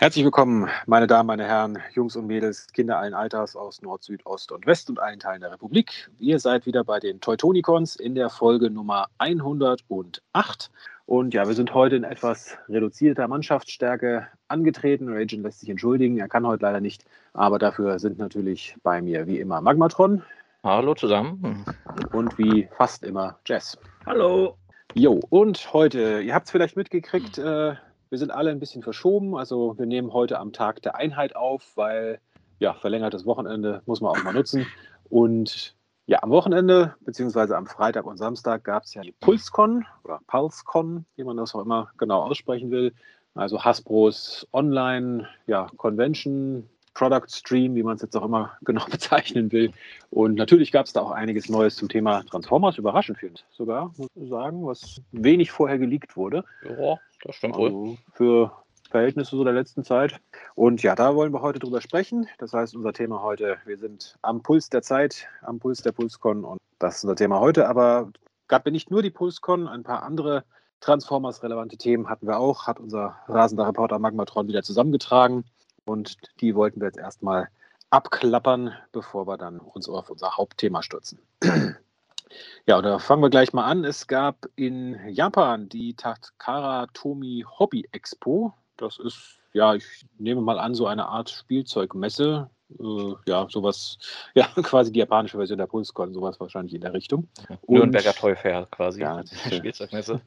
[0.00, 4.24] Herzlich willkommen, meine Damen, meine Herren, Jungs und Mädels, Kinder allen Alters aus Nord, Süd,
[4.26, 6.08] Ost und West und allen Teilen der Republik.
[6.20, 10.70] Ihr seid wieder bei den Teutonicons in der Folge Nummer 108.
[11.06, 15.08] Und ja, wir sind heute in etwas reduzierter Mannschaftsstärke angetreten.
[15.08, 17.04] Ragen lässt sich entschuldigen, er kann heute leider nicht.
[17.32, 20.22] Aber dafür sind natürlich bei mir wie immer Magmatron.
[20.62, 21.64] Hallo zusammen.
[22.12, 23.76] Und wie fast immer Jess.
[24.06, 24.56] Hallo.
[24.94, 27.74] Jo, und heute, ihr habt es vielleicht mitgekriegt, äh,
[28.10, 29.36] wir sind alle ein bisschen verschoben.
[29.36, 32.20] Also wir nehmen heute am Tag der Einheit auf, weil
[32.58, 34.66] ja, verlängertes Wochenende muss man auch mal nutzen.
[35.08, 35.74] Und
[36.06, 41.04] ja, am Wochenende, beziehungsweise am Freitag und Samstag, gab es ja die PulseCon oder PulseCon,
[41.16, 42.94] wie man das auch immer genau aussprechen will.
[43.34, 49.52] Also Hasbros Online ja, Convention, Product Stream, wie man es jetzt auch immer genau bezeichnen
[49.52, 49.70] will.
[50.10, 54.08] Und natürlich gab es da auch einiges Neues zum Thema Transformers, überraschend viel sogar, muss
[54.16, 56.44] ich sagen, was wenig vorher geleakt wurde.
[56.64, 57.96] Ja, das stimmt also wohl.
[58.12, 58.52] Für
[58.90, 60.20] Verhältnisse so der letzten Zeit.
[60.54, 62.26] Und ja, da wollen wir heute drüber sprechen.
[62.38, 66.44] Das heißt, unser Thema heute, wir sind am Puls der Zeit, am Puls der PulseCon
[66.44, 67.68] und das ist unser Thema heute.
[67.68, 68.10] Aber
[68.46, 70.44] gab ja nicht nur die PulseCon, ein paar andere
[70.80, 75.44] Transformers-relevante Themen hatten wir auch, hat unser rasender Reporter Magmatron wieder zusammengetragen.
[75.84, 77.48] Und die wollten wir jetzt erstmal
[77.90, 81.18] abklappern, bevor wir dann uns auf unser Hauptthema stürzen.
[82.66, 83.84] Ja, da fangen wir gleich mal an.
[83.84, 88.54] Es gab in Japan die Takara Tomi Hobby Expo.
[88.76, 93.98] Das ist, ja, ich nehme mal an, so eine Art Spielzeugmesse, äh, ja, sowas,
[94.34, 97.28] ja, quasi die japanische Version der Pulscon, sowas wahrscheinlich in der Richtung.
[97.62, 100.20] Und, Nürnberger Toy Fair quasi, ja, Spielzeugmesse.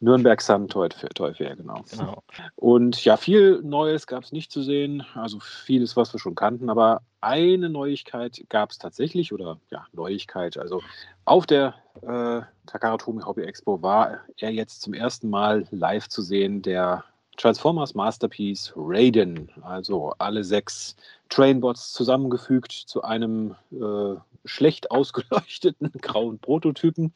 [0.00, 1.84] Nürnberg Sun Toy, Toy Fair, genau.
[1.90, 2.22] genau.
[2.56, 6.70] Und ja, viel Neues gab es nicht zu sehen, also vieles, was wir schon kannten,
[6.70, 10.82] aber eine Neuigkeit gab es tatsächlich, oder ja, Neuigkeit, also
[11.24, 16.62] auf der äh, Takara Hobby Expo war er jetzt zum ersten Mal live zu sehen,
[16.62, 17.04] der
[17.36, 20.96] Transformers Masterpiece Raiden, also alle sechs
[21.28, 27.12] Trainbots zusammengefügt zu einem äh, schlecht ausgeleuchteten grauen Prototypen.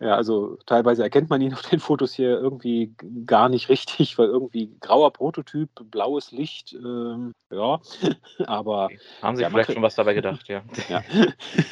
[0.00, 2.94] Ja, also teilweise erkennt man ihn auf den Fotos hier irgendwie
[3.26, 7.80] gar nicht richtig, weil irgendwie grauer Prototyp, blaues Licht, ähm, ja,
[8.46, 8.90] aber.
[9.22, 10.62] Haben Sie ja, vielleicht schon was dabei gedacht, ja.
[10.88, 11.02] ja,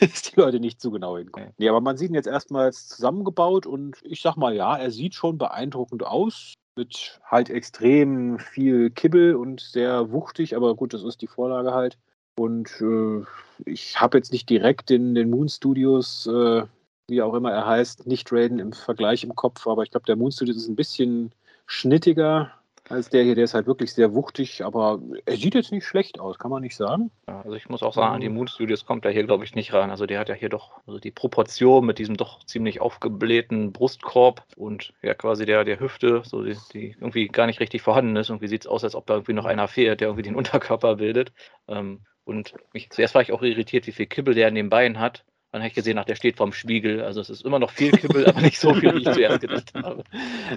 [0.00, 1.52] ist die Leute nicht zu genau hingucken.
[1.58, 5.14] Nee, aber man sieht ihn jetzt erstmals zusammengebaut und ich sag mal, ja, er sieht
[5.14, 11.20] schon beeindruckend aus mit halt extrem viel Kibbel und sehr wuchtig, aber gut, das ist
[11.22, 11.98] die Vorlage halt.
[12.36, 13.24] Und äh,
[13.66, 16.62] ich habe jetzt nicht direkt den, den Moon Studios, äh,
[17.08, 20.16] wie auch immer er heißt, nicht Raiden im Vergleich im Kopf, aber ich glaube, der
[20.16, 21.32] Moon Studios ist ein bisschen
[21.66, 22.52] schnittiger,
[22.88, 23.34] als der hier.
[23.34, 26.62] Der ist halt wirklich sehr wuchtig, aber er sieht jetzt nicht schlecht aus, kann man
[26.62, 27.10] nicht sagen.
[27.28, 29.54] Ja, also ich muss auch sagen, an die Moon Studios kommt er hier, glaube ich,
[29.54, 29.90] nicht ran.
[29.90, 34.44] Also der hat ja hier doch also die Proportion mit diesem doch ziemlich aufgeblähten Brustkorb
[34.56, 38.30] und ja quasi der, der Hüfte, so die, die irgendwie gar nicht richtig vorhanden ist.
[38.30, 40.96] Irgendwie sieht es aus, als ob da irgendwie noch einer fehlt, der irgendwie den Unterkörper
[40.96, 41.32] bildet.
[41.68, 45.00] Ähm, und mich, zuerst war ich auch irritiert, wie viel Kibbel der in den Beinen
[45.00, 45.24] hat.
[45.52, 47.02] Dann habe ich gesehen, ach, der steht vorm Spiegel.
[47.02, 49.74] Also es ist immer noch viel Kibbel, aber nicht so viel, wie ich zuerst gedacht
[49.74, 50.02] habe.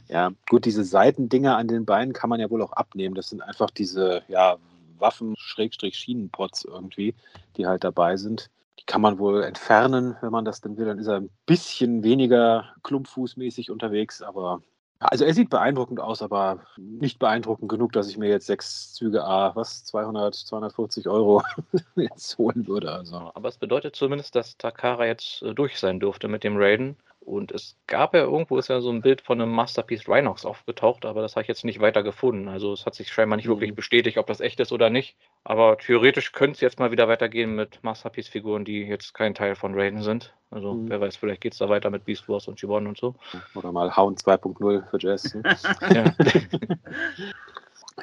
[0.07, 3.13] Ja, gut, diese Seitendinger an den Beinen kann man ja wohl auch abnehmen.
[3.13, 4.55] Das sind einfach diese ja,
[4.97, 7.13] Waffen-Schienenpots irgendwie,
[7.57, 8.49] die halt dabei sind.
[8.79, 10.85] Die kann man wohl entfernen, wenn man das dann will.
[10.85, 14.61] Dann ist er ein bisschen weniger klumpfußmäßig unterwegs, aber
[14.99, 19.23] also er sieht beeindruckend aus, aber nicht beeindruckend genug, dass ich mir jetzt sechs Züge
[19.23, 21.43] A, was, 200, 250 Euro
[21.95, 22.91] jetzt holen würde.
[22.91, 23.31] Also.
[23.33, 26.95] Aber es bedeutet zumindest, dass Takara jetzt äh, durch sein durfte mit dem Raiden.
[27.25, 31.05] Und es gab ja irgendwo ist ja so ein Bild von einem Masterpiece Rhinox aufgetaucht,
[31.05, 32.47] aber das habe ich jetzt nicht weiter gefunden.
[32.47, 33.53] Also es hat sich scheinbar nicht mhm.
[33.53, 35.17] wirklich bestätigt, ob das echt ist oder nicht.
[35.43, 39.73] Aber theoretisch könnte es jetzt mal wieder weitergehen mit Masterpiece-Figuren, die jetzt kein Teil von
[39.73, 40.35] Raiden sind.
[40.51, 40.89] Also mhm.
[40.89, 43.15] wer weiß, vielleicht geht es da weiter mit Beast Wars und Gibbon und so.
[43.55, 45.33] Oder mal Hound 2.0 für Jazz.
[45.33, 45.43] Ne?
[45.93, 46.13] ja.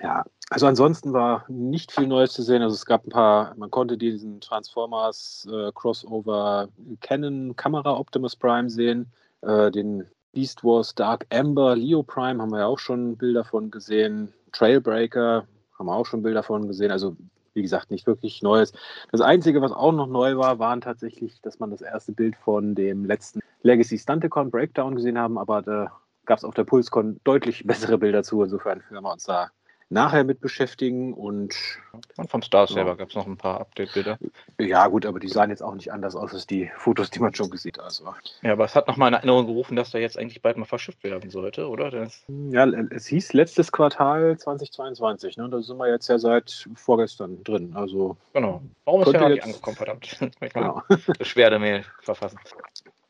[0.00, 2.62] Ja, also ansonsten war nicht viel Neues zu sehen.
[2.62, 6.68] Also es gab ein paar, man konnte diesen Transformers äh, Crossover
[7.00, 9.10] Canon Kamera Optimus Prime sehen,
[9.41, 13.71] äh, den Beast Wars Dark Amber Leo Prime haben wir ja auch schon Bilder von
[13.71, 15.47] gesehen, Trailbreaker
[15.78, 16.91] haben wir auch schon Bilder von gesehen.
[16.91, 17.16] Also
[17.54, 18.72] wie gesagt, nicht wirklich Neues.
[19.10, 22.74] Das Einzige, was auch noch neu war, waren tatsächlich, dass man das erste Bild von
[22.74, 25.92] dem letzten Legacy Stunticon Breakdown gesehen haben, aber da
[26.24, 28.42] gab es auf der PulseCon deutlich bessere Bilder zu.
[28.42, 29.50] Insofern hören wir uns da
[29.92, 31.12] nachher mit beschäftigen.
[31.15, 31.54] Und,
[32.16, 32.74] und vom Star ja.
[32.74, 34.18] selber gab es noch ein paar Update-Bilder.
[34.59, 37.34] Ja, gut, aber die sahen jetzt auch nicht anders aus als die Fotos, die man
[37.34, 37.84] schon gesehen hat.
[37.84, 38.15] Also.
[38.42, 41.04] Ja, aber es hat nochmal in Erinnerung gerufen, dass da jetzt eigentlich bald mal verschifft
[41.04, 41.91] werden sollte, oder?
[41.91, 45.36] Das ja, es hieß letztes Quartal 2022.
[45.36, 45.48] Ne?
[45.48, 47.72] Da sind wir jetzt ja seit vorgestern drin.
[47.74, 48.62] Also genau.
[48.84, 50.18] Warum ist der noch nicht angekommen, verdammt?
[50.41, 50.83] Ich genau.
[51.18, 52.39] Beschwerdemail verfassen.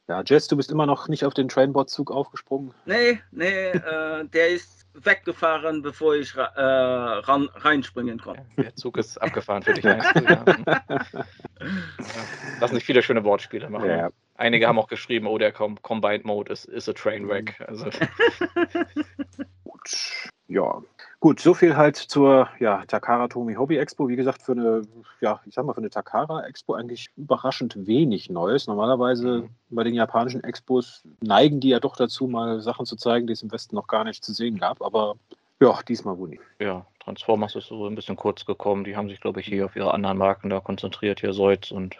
[0.08, 2.74] Ja, Jess, du bist immer noch nicht auf den Trainbot-Zug aufgesprungen?
[2.86, 8.44] Nee, nee, äh, der ist weggefahren, bevor ich äh, ran, reinspringen konnte.
[8.56, 9.84] Der Zug ist abgefahren für dich.
[12.60, 13.88] Lass nicht viele schöne Wortspiele machen.
[13.88, 14.10] Ja.
[14.34, 17.62] Einige haben auch geschrieben, oh, der Com Combined Mode ist, ist a Trainwreck.
[17.66, 17.86] Also.
[19.64, 20.82] Gut, ja.
[21.22, 24.08] Gut, so viel halt zur ja, Takara Tomi Hobby Expo.
[24.08, 24.82] Wie gesagt, für eine,
[25.20, 28.66] ja, ich sag mal, für eine Takara Expo eigentlich überraschend wenig Neues.
[28.66, 29.50] Normalerweise mhm.
[29.70, 33.42] bei den japanischen Expos neigen die ja doch dazu, mal Sachen zu zeigen, die es
[33.44, 34.82] im Westen noch gar nicht zu sehen gab.
[34.82, 35.14] Aber
[35.60, 36.42] ja, diesmal wohl nicht.
[36.58, 38.82] Ja, Transformers ist so ein bisschen kurz gekommen.
[38.82, 41.96] Die haben sich, glaube ich, hier auf ihre anderen Marken da konzentriert, hier Seutz und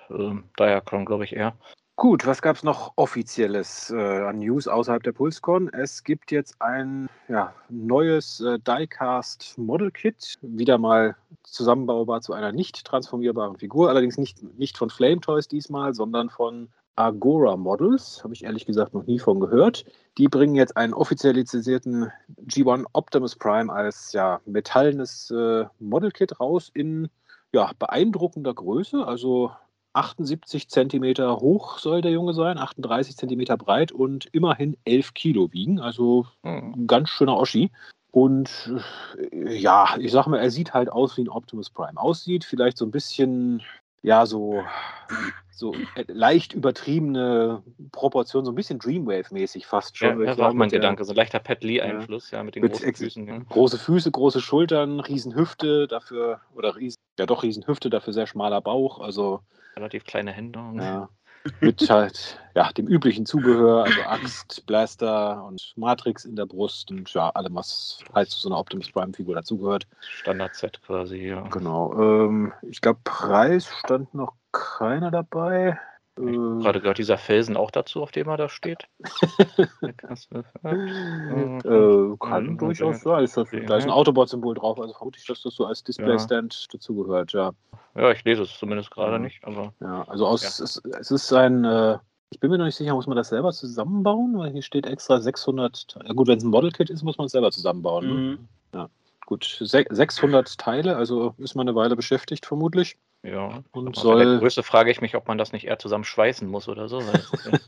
[0.56, 1.54] daher kommen, glaube ich, eher.
[1.97, 5.69] Gut, was gab es noch Offizielles äh, an News außerhalb der PulseCon?
[5.69, 12.50] Es gibt jetzt ein ja, neues äh, Diecast Model Kit, wieder mal zusammenbaubar zu einer
[12.50, 18.35] nicht transformierbaren Figur, allerdings nicht, nicht von Flame Toys diesmal, sondern von Agora Models, habe
[18.35, 19.85] ich ehrlich gesagt noch nie von gehört.
[20.19, 22.11] Die bringen jetzt einen offiziell lizenzierten
[22.47, 27.09] G1 Optimus Prime als ja, metallenes äh, Model-Kit raus in
[27.53, 29.06] ja, beeindruckender Größe.
[29.06, 29.53] Also
[29.94, 35.81] 78 Zentimeter hoch soll der Junge sein, 38 Zentimeter breit und immerhin 11 Kilo wiegen.
[35.81, 36.87] Also ein hm.
[36.87, 37.71] ganz schöner Oschi.
[38.11, 38.75] Und
[39.33, 42.44] äh, ja, ich sag mal, er sieht halt aus wie ein Optimus Prime aussieht.
[42.44, 43.62] Vielleicht so ein bisschen,
[44.02, 44.64] ja, so,
[45.50, 45.75] so
[46.08, 47.62] leicht übertriebene
[47.93, 50.20] Proportionen, so ein bisschen Dreamwave-mäßig fast schon.
[50.20, 52.62] Ja, das war auch mein Gedanke, so ein leichter Pat Lee-Einfluss, ja, ja, mit den
[52.62, 53.26] mit großen Füßen.
[53.26, 53.38] Ja.
[53.49, 59.00] Große Füße, große Schultern, Riesenhüfte, dafür, oder riesen, ja doch Riesenhüfte, dafür sehr schmaler Bauch.
[59.00, 59.40] Also
[59.76, 60.58] relativ kleine Hände.
[60.76, 61.08] Ja.
[61.61, 67.12] Mit halt ja, dem üblichen Zubehör, also Axt, Blaster und Matrix in der Brust und
[67.15, 69.87] ja, allem, was halt zu so einer Optimus Prime-Figur dazugehört.
[70.00, 71.43] Standard-Set quasi, ja.
[71.49, 71.94] Genau.
[71.99, 75.79] Ähm, ich glaube, Preis stand noch keiner dabei.
[76.19, 78.87] Äh, gerade gehört dieser Felsen auch dazu, auf dem er da steht.
[79.81, 79.87] äh,
[82.20, 83.25] kann durchaus sein.
[83.25, 86.55] Ist das, da ist ein Autobot-Symbol drauf, also vermute ich, dass das so als Display-Stand
[86.55, 86.67] ja.
[86.73, 87.53] dazugehört, ja.
[87.94, 89.19] Ja, ich lese es zumindest gerade ja.
[89.19, 89.73] nicht, aber.
[89.81, 90.64] Ja, also aus, ja.
[90.64, 91.64] Es, es, ist ein.
[91.64, 91.99] Äh,
[92.31, 94.38] ich bin mir noch nicht sicher, muss man das selber zusammenbauen?
[94.38, 95.99] Weil hier steht extra 600.
[96.05, 98.06] Ja, gut, wenn es ein Model-Kit ist, muss man es selber zusammenbauen.
[98.06, 98.15] Ne?
[98.15, 98.49] Mhm.
[98.75, 98.88] Ja,
[99.26, 99.58] gut.
[99.61, 102.97] 600 Teile, also ist man eine Weile beschäftigt, vermutlich.
[103.24, 104.19] Ja, und soll.
[104.19, 106.88] Bei der Größe frage ich mich, ob man das nicht eher zusammen schweißen muss oder
[106.88, 106.98] so.
[106.98, 107.60] Weil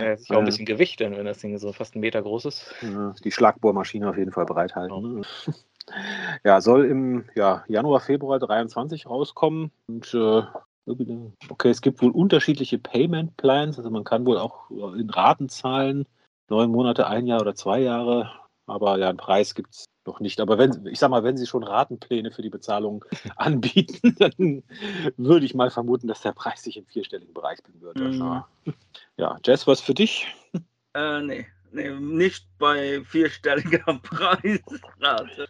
[0.00, 2.46] ja, ist ja auch ein bisschen Gewicht, wenn das Ding so fast einen Meter groß
[2.46, 2.74] ist.
[3.24, 5.22] Die Schlagbohrmaschine auf jeden Fall bereithalten.
[5.22, 5.54] Ja.
[6.44, 9.70] ja, soll im ja, Januar, Februar 23 rauskommen.
[9.86, 10.42] Und äh,
[11.48, 13.78] okay, es gibt wohl unterschiedliche Payment Plans.
[13.78, 16.04] Also man kann wohl auch in Raten zahlen.
[16.48, 18.32] Neun Monate, ein Jahr oder zwei Jahre.
[18.66, 20.40] Aber ja, einen Preis gibt es noch nicht.
[20.40, 23.04] Aber wenn, ich sag mal, wenn Sie schon Ratenpläne für die Bezahlung
[23.36, 24.62] anbieten, dann
[25.16, 27.98] würde ich mal vermuten, dass der Preis sich im vierstelligen Bereich bewegen wird.
[27.98, 28.42] Mhm.
[29.16, 30.26] Ja, Jess, was für dich?
[30.94, 31.46] Äh, nee.
[31.72, 31.90] nee.
[31.90, 35.48] nicht bei vierstelliger Preisrate.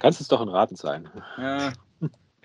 [0.00, 1.08] Kannst es doch in Raten sein.
[1.36, 1.72] Ja.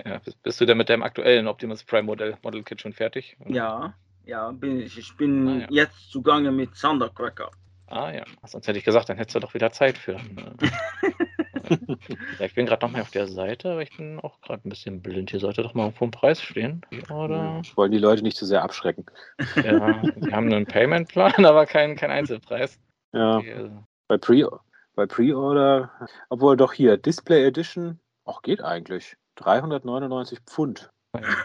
[0.05, 0.21] ja.
[0.43, 3.37] Bist du denn mit deinem aktuellen Optimus Prime Modell, Model Kit schon fertig?
[3.39, 3.55] Oder?
[3.55, 3.93] Ja,
[4.25, 4.97] ja, bin ich.
[4.97, 5.67] Ich bin ah, ja.
[5.69, 7.51] jetzt zugange mit Thundercracker.
[7.87, 10.17] Ah ja, sonst hätte ich gesagt, dann hättest du doch wieder Zeit für.
[12.39, 15.01] ich bin gerade noch mal auf der Seite, aber ich bin auch gerade ein bisschen
[15.01, 15.31] blind.
[15.31, 16.81] Hier sollte doch mal vom Preis stehen.
[17.09, 17.61] Oder?
[17.75, 19.05] Wollen die Leute nicht zu sehr abschrecken.
[19.55, 22.79] Ja, die haben einen Payment-Plan, aber keinen kein Einzelpreis.
[23.13, 23.37] Ja.
[23.37, 23.69] Okay.
[24.07, 24.59] Bei Pre-
[24.95, 25.91] bei Pre-Order,
[26.29, 29.17] obwohl doch hier, Display Edition, auch geht eigentlich.
[29.35, 30.91] 399 Pfund.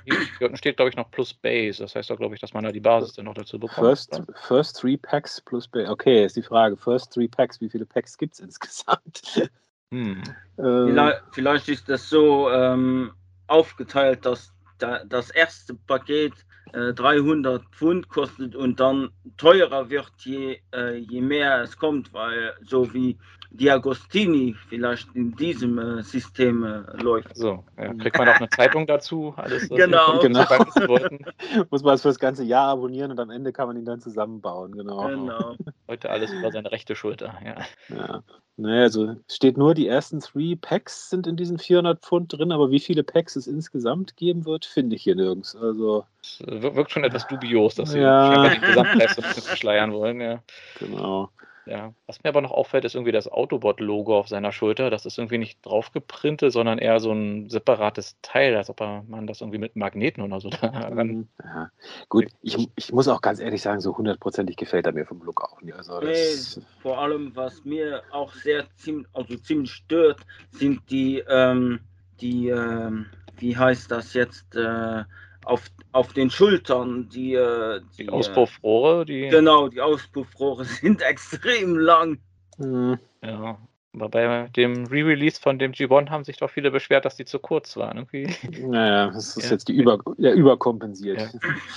[0.05, 1.83] Hier unten steht, glaube ich, noch plus Base.
[1.83, 3.87] Das heißt doch, glaube ich, dass man da die Basis dann noch dazu bekommt.
[3.87, 5.91] First, first three Packs plus Base.
[5.91, 6.77] Okay, ist die Frage.
[6.77, 9.51] First three Packs, wie viele Packs gibt es insgesamt?
[9.91, 10.23] Hm.
[10.59, 13.13] Ähm, vielleicht, ist das so ähm,
[13.47, 16.35] aufgeteilt, dass da, das erste Paket
[16.73, 22.55] äh, 300 Pfund kostet und dann teurer wird, je, äh, je mehr es kommt, weil
[22.63, 23.19] so wie
[23.51, 27.37] Diagostini vielleicht in diesem äh, System äh, läuft.
[27.37, 29.33] So, ja, kriegt man auch eine Zeitung dazu?
[29.37, 30.19] Alles, genau.
[30.23, 30.45] genau.
[31.71, 34.01] Muss man es für das ganze Jahr abonnieren und am Ende kann man ihn dann
[34.01, 34.73] zusammenbauen.
[34.73, 35.09] Genau.
[35.09, 35.57] genau.
[35.89, 37.35] Heute alles über seine rechte Schulter.
[37.45, 37.97] Ja.
[37.97, 38.23] ja.
[38.61, 42.73] Naja, also steht nur, die ersten three Packs sind in diesen 400 Pfund drin, aber
[42.73, 45.55] wie viele Packs es insgesamt geben wird, finde ich hier nirgends.
[45.55, 46.05] Also
[46.41, 48.49] wirkt schon etwas dubios, dass sie ja.
[48.49, 50.21] den Gesamtpreis so ein bisschen verschleiern wollen.
[50.21, 50.43] Ja.
[50.81, 51.31] Genau.
[51.69, 54.89] Ja, was mir aber noch auffällt, ist irgendwie das Autobot-Logo auf seiner Schulter.
[54.89, 59.27] Das ist irgendwie nicht drauf geprintet, sondern eher so ein separates Teil, als ob man
[59.27, 61.29] das irgendwie mit Magneten oder so daran.
[61.45, 61.71] Ja,
[62.09, 65.43] gut, ich, ich muss auch ganz ehrlich sagen, so hundertprozentig gefällt er mir vom Look
[65.43, 65.75] auch nicht.
[65.75, 66.35] Also nee,
[66.81, 70.21] vor allem, was mir auch sehr ziemlich, also ziemlich stört,
[70.51, 71.81] sind die, ähm,
[72.21, 73.07] die ähm,
[73.37, 75.05] wie heißt das jetzt, äh,
[75.49, 77.09] auf, auf den Schultern.
[77.09, 79.29] Die, äh, die, die Auspuffrohre, die.
[79.29, 82.19] Genau, die Auspuffrohre sind extrem lang.
[82.59, 82.99] Mhm.
[83.23, 83.59] Ja.
[83.95, 87.39] Aber bei dem Re-Release von dem G1 haben sich doch viele beschwert, dass die zu
[87.39, 87.97] kurz waren.
[87.97, 88.35] Irgendwie.
[88.69, 89.51] Naja, das ist ja.
[89.53, 91.21] jetzt die Über, ja, überkompensiert.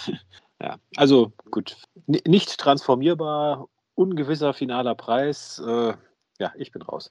[0.05, 0.13] Ja.
[0.61, 0.77] ja.
[0.97, 1.77] also gut.
[2.07, 5.61] N nicht transformierbar, ungewisser finaler Preis.
[5.65, 5.93] Äh,
[6.39, 7.09] ja, ich bin raus.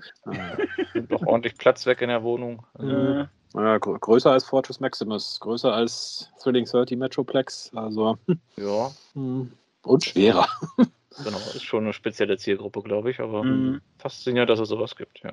[1.08, 2.66] Doch ordentlich Platz weg in der Wohnung.
[2.74, 7.70] Also, ja, gr größer als Fortress Maximus, größer als Thrilling 30 Metroplex.
[7.74, 8.18] Also.
[8.56, 8.90] Ja.
[9.14, 9.52] Hm.
[9.82, 10.46] Und schwerer.
[11.24, 13.80] Genau, ist schon eine spezielle Zielgruppe, glaube ich, aber mhm.
[13.98, 15.32] faszinierend, dass es sowas gibt, ja.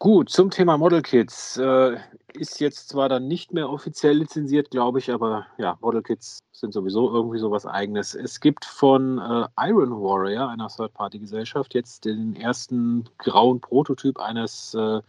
[0.00, 1.56] Gut, zum Thema Model Kits.
[1.56, 1.98] Äh,
[2.34, 6.74] ist jetzt zwar dann nicht mehr offiziell lizenziert, glaube ich, aber ja, Model Kits sind
[6.74, 8.16] sowieso irgendwie sowas eigenes.
[8.16, 15.00] Es gibt von äh, Iron Warrior, einer Third-Party-Gesellschaft, jetzt den ersten grauen Prototyp eines äh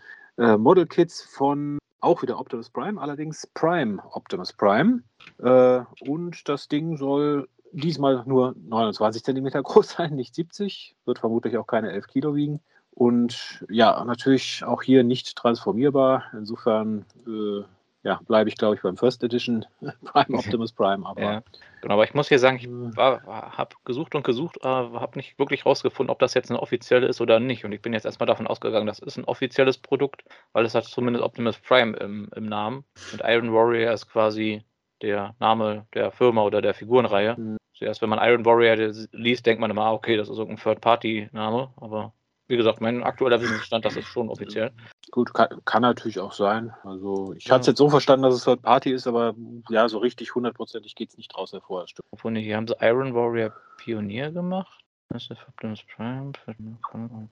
[0.58, 5.04] Model Kits von auch wieder Optimus Prime, allerdings Prime Optimus Prime.
[5.40, 10.96] Äh, und das Ding soll diesmal nur 29 cm groß sein, nicht 70.
[11.06, 12.60] Wird vermutlich auch keine 11 Kilo wiegen.
[12.92, 16.26] Und ja, natürlich auch hier nicht transformierbar.
[16.34, 17.64] Insofern äh,
[18.04, 19.66] ja, bleibe ich, glaube ich, beim First Edition
[20.06, 21.06] Prime Optimus Prime.
[21.06, 21.44] Aber, ja,
[21.82, 22.68] genau, aber ich muss hier sagen, ich
[22.98, 27.22] habe gesucht und gesucht, äh, habe nicht wirklich rausgefunden, ob das jetzt ein offizielles ist
[27.22, 27.64] oder nicht.
[27.64, 30.84] Und ich bin jetzt erstmal davon ausgegangen, das ist ein offizielles Produkt, weil es hat
[30.84, 32.84] zumindest Optimus Prime im, im Namen.
[33.14, 34.64] Und Iron Warrior ist quasi
[35.02, 37.36] der Name der Firma oder der Figurenreihe.
[37.38, 37.58] Mhm.
[37.74, 38.76] Zuerst, wenn man Iron Warrior
[39.12, 42.14] liest, denkt man immer, ah, okay, das ist irgendein Third-Party-Name, aber
[42.48, 44.72] wie gesagt, mein aktueller Wissensstand, das ist schon offiziell.
[45.12, 46.74] Gut, kann, kann natürlich auch sein.
[46.84, 47.54] Also ich ja.
[47.54, 49.36] hatte es jetzt so verstanden, dass es Third Party ist, aber
[49.70, 51.86] ja, so richtig hundertprozentig geht es nicht raus hervor.
[52.12, 54.84] Obwohl, hier haben sie Iron Warrior Pionier gemacht.
[55.10, 55.40] Das ist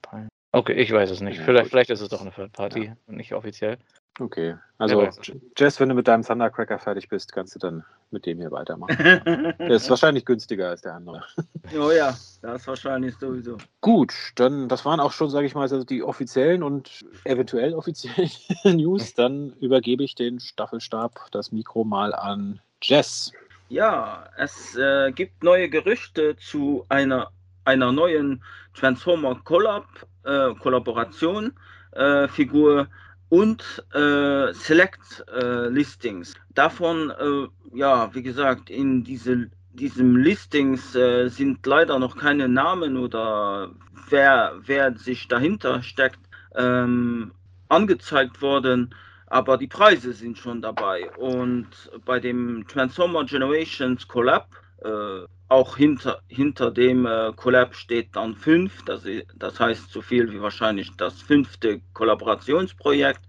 [0.02, 0.28] Prime.
[0.52, 1.38] Okay, ich weiß es nicht.
[1.38, 2.96] Ja, vielleicht, vielleicht ist es doch eine Third Party ja.
[3.06, 3.78] und nicht offiziell.
[4.20, 5.08] Okay, also
[5.56, 8.96] Jess, wenn du mit deinem Thundercracker fertig bist, kannst du dann mit dem hier weitermachen.
[9.58, 11.24] der ist wahrscheinlich günstiger als der andere.
[11.74, 12.08] Oh ja,
[12.42, 13.56] das ist wahrscheinlich sowieso.
[13.80, 18.30] Gut, dann das waren auch schon, sage ich mal, also die offiziellen und eventuell offiziellen
[18.64, 19.14] News.
[19.14, 23.32] Dann übergebe ich den Staffelstab, das Mikro mal an Jess.
[23.68, 27.30] Ja, es äh, gibt neue Gerüchte zu einer,
[27.64, 28.42] einer neuen
[28.74, 29.86] Transformer Collab,
[30.24, 31.52] äh, Kollaboration
[31.92, 32.88] äh, Figur
[33.28, 36.34] und äh, Select äh, Listings.
[36.54, 43.70] Davon, äh, ja, wie gesagt, in diese, diesem Listings sind leider noch keine Namen oder
[44.10, 46.20] wer, wer sich dahinter steckt,
[46.54, 47.32] ähm,
[47.70, 48.94] angezeigt worden,
[49.26, 51.10] aber die Preise sind schon dabei.
[51.16, 51.68] Und
[52.04, 54.46] bei dem Transformer Generations Collab
[54.84, 59.02] äh, auch hinter, hinter dem äh, Collab steht dann 5, das,
[59.36, 63.20] das heißt so viel wie wahrscheinlich das fünfte Kollaborationsprojekt,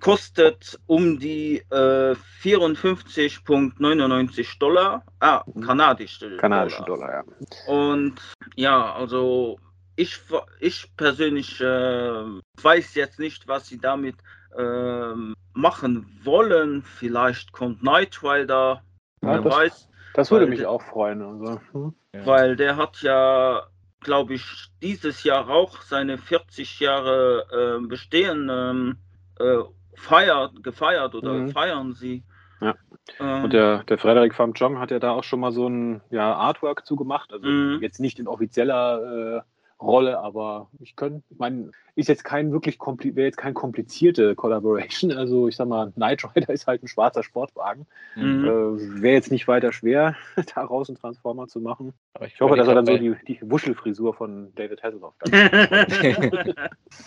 [0.00, 7.08] kostet um die äh, 54,99 Dollar, ah, kanadische, kanadische Dollar.
[7.08, 7.24] Dollar.
[7.66, 7.72] ja.
[7.72, 8.14] Und
[8.56, 9.58] ja, also
[9.96, 10.18] ich,
[10.60, 12.24] ich persönlich äh,
[12.62, 14.16] weiß jetzt nicht, was sie damit
[14.56, 16.82] ähm, machen wollen.
[16.82, 18.82] Vielleicht kommt Night Rider,
[19.22, 19.89] ja, wer weiß.
[20.14, 21.22] Das würde mich auch freuen.
[21.22, 21.60] Also.
[21.72, 21.94] Hm?
[22.12, 23.62] Weil der hat ja,
[24.00, 24.44] glaube ich,
[24.82, 28.96] dieses Jahr auch seine 40 Jahre äh, Bestehen ähm,
[29.38, 29.58] äh,
[29.94, 31.50] feiert, gefeiert oder mhm.
[31.50, 32.24] feiern sie.
[32.60, 32.74] Ja.
[33.18, 36.02] Ähm, und der, der Frederik Pham Jong hat ja da auch schon mal so ein
[36.10, 37.32] ja, Artwork zugemacht.
[37.32, 37.78] Also mhm.
[37.80, 39.40] jetzt nicht in offizieller äh,
[39.80, 45.10] Rolle, aber ich könnte, ich meine, ist jetzt kein wirklich wäre jetzt kein komplizierte Collaboration.
[45.20, 47.86] Also ich sag mal, Knight Rider ist halt ein schwarzer Sportwagen.
[48.16, 48.44] Mhm.
[48.44, 50.16] Äh, wäre jetzt nicht weiter schwer,
[50.54, 51.92] daraus einen Transformer zu machen.
[52.14, 55.14] Aber ich, ich hoffe, dass er dann so die, die Wuschelfrisur von David Hasselhoff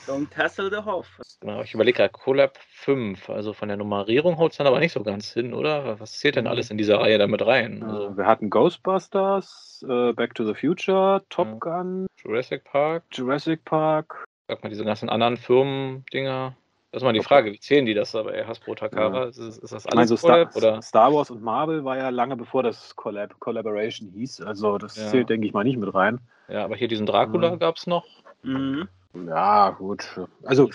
[0.08, 1.08] Don't Hassel the Hoff.
[1.42, 4.94] Genau, ich überlege gerade, Collab 5, also von der Nummerierung haut es dann aber nicht
[4.94, 6.00] so ganz hin, oder?
[6.00, 7.84] Was zählt denn alles in dieser Reihe damit rein?
[7.84, 11.60] Also, wir hatten Ghostbusters, uh, Back to the Future, Top.
[11.60, 13.04] Gun, Jurassic Park.
[13.12, 14.26] Jurassic Park.
[14.48, 16.56] Sag mal, diese ganzen anderen Firmen-Dinger.
[16.92, 18.34] Das ist mal die Frage, wie zählen die das aber?
[18.46, 19.24] Hasbro Takara?
[19.24, 19.30] Ja.
[19.30, 20.82] Ist, ist, das alles so Collab, Star, oder?
[20.84, 24.42] Star Wars und Marvel war ja lange bevor das Collab, Collaboration hieß.
[24.42, 25.08] Also das ja.
[25.08, 26.20] zählt, denke ich mal, nicht mit rein.
[26.50, 27.56] Ja, aber hier diesen Dracula ja.
[27.56, 28.06] gab es noch.
[28.44, 28.88] Mhm.
[29.28, 30.20] Ja, gut.
[30.44, 30.70] Also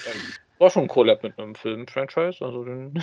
[0.58, 2.44] war schon ein Collab mit einem Film-Franchise.
[2.44, 3.00] Also den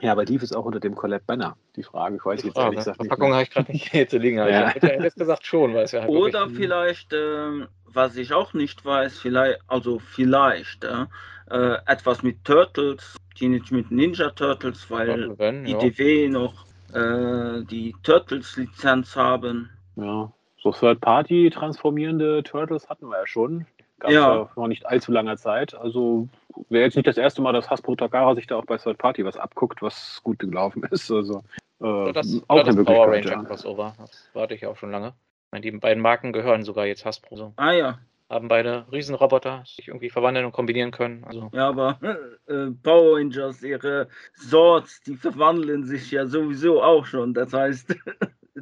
[0.00, 1.56] ja, aber lief es auch unter dem Collab-Banner.
[1.76, 3.08] Die Frage, ich weiß jetzt ehrlich gesagt nicht.
[3.08, 4.38] Verpackung habe ich gerade nicht hier zu liegen.
[4.38, 4.68] Ja.
[4.68, 8.84] Ich hätte gesagt schon, weil es ja halt Oder vielleicht, äh, was ich auch nicht
[8.84, 11.06] weiß, vielleicht, also vielleicht äh,
[11.50, 15.78] äh etwas mit Turtles, Teenage Mutant Ninja Turtles, weil wenn, die ja.
[15.78, 19.70] DW noch äh, die Turtles-Lizenz haben.
[19.96, 23.66] Ja, so Third-Party transformierende Turtles hatten wir ja schon.
[24.00, 24.34] Gab es ja.
[24.36, 25.74] ja noch nicht allzu langer Zeit.
[25.74, 26.28] Also
[26.68, 29.24] wäre jetzt nicht das erste Mal, dass Hasbro Takara sich da auch bei Third Party
[29.24, 31.10] was abguckt, was gut gelaufen ist.
[31.10, 31.42] Also
[31.80, 33.42] äh, das, auch eine das Power Ranger ja.
[33.42, 33.94] Crossover.
[33.98, 35.08] Das warte ich auch schon lange.
[35.08, 37.36] Ich meine, die beiden Marken gehören sogar jetzt Hasbro.
[37.36, 37.52] So.
[37.56, 37.98] Ah ja.
[38.30, 41.24] Haben beide Riesenroboter, die sich irgendwie verwandeln und kombinieren können.
[41.24, 41.50] Also.
[41.52, 41.98] Ja, aber
[42.46, 47.34] äh, Power Rangers, ihre Swords, die verwandeln sich ja sowieso auch schon.
[47.34, 47.94] Das heißt.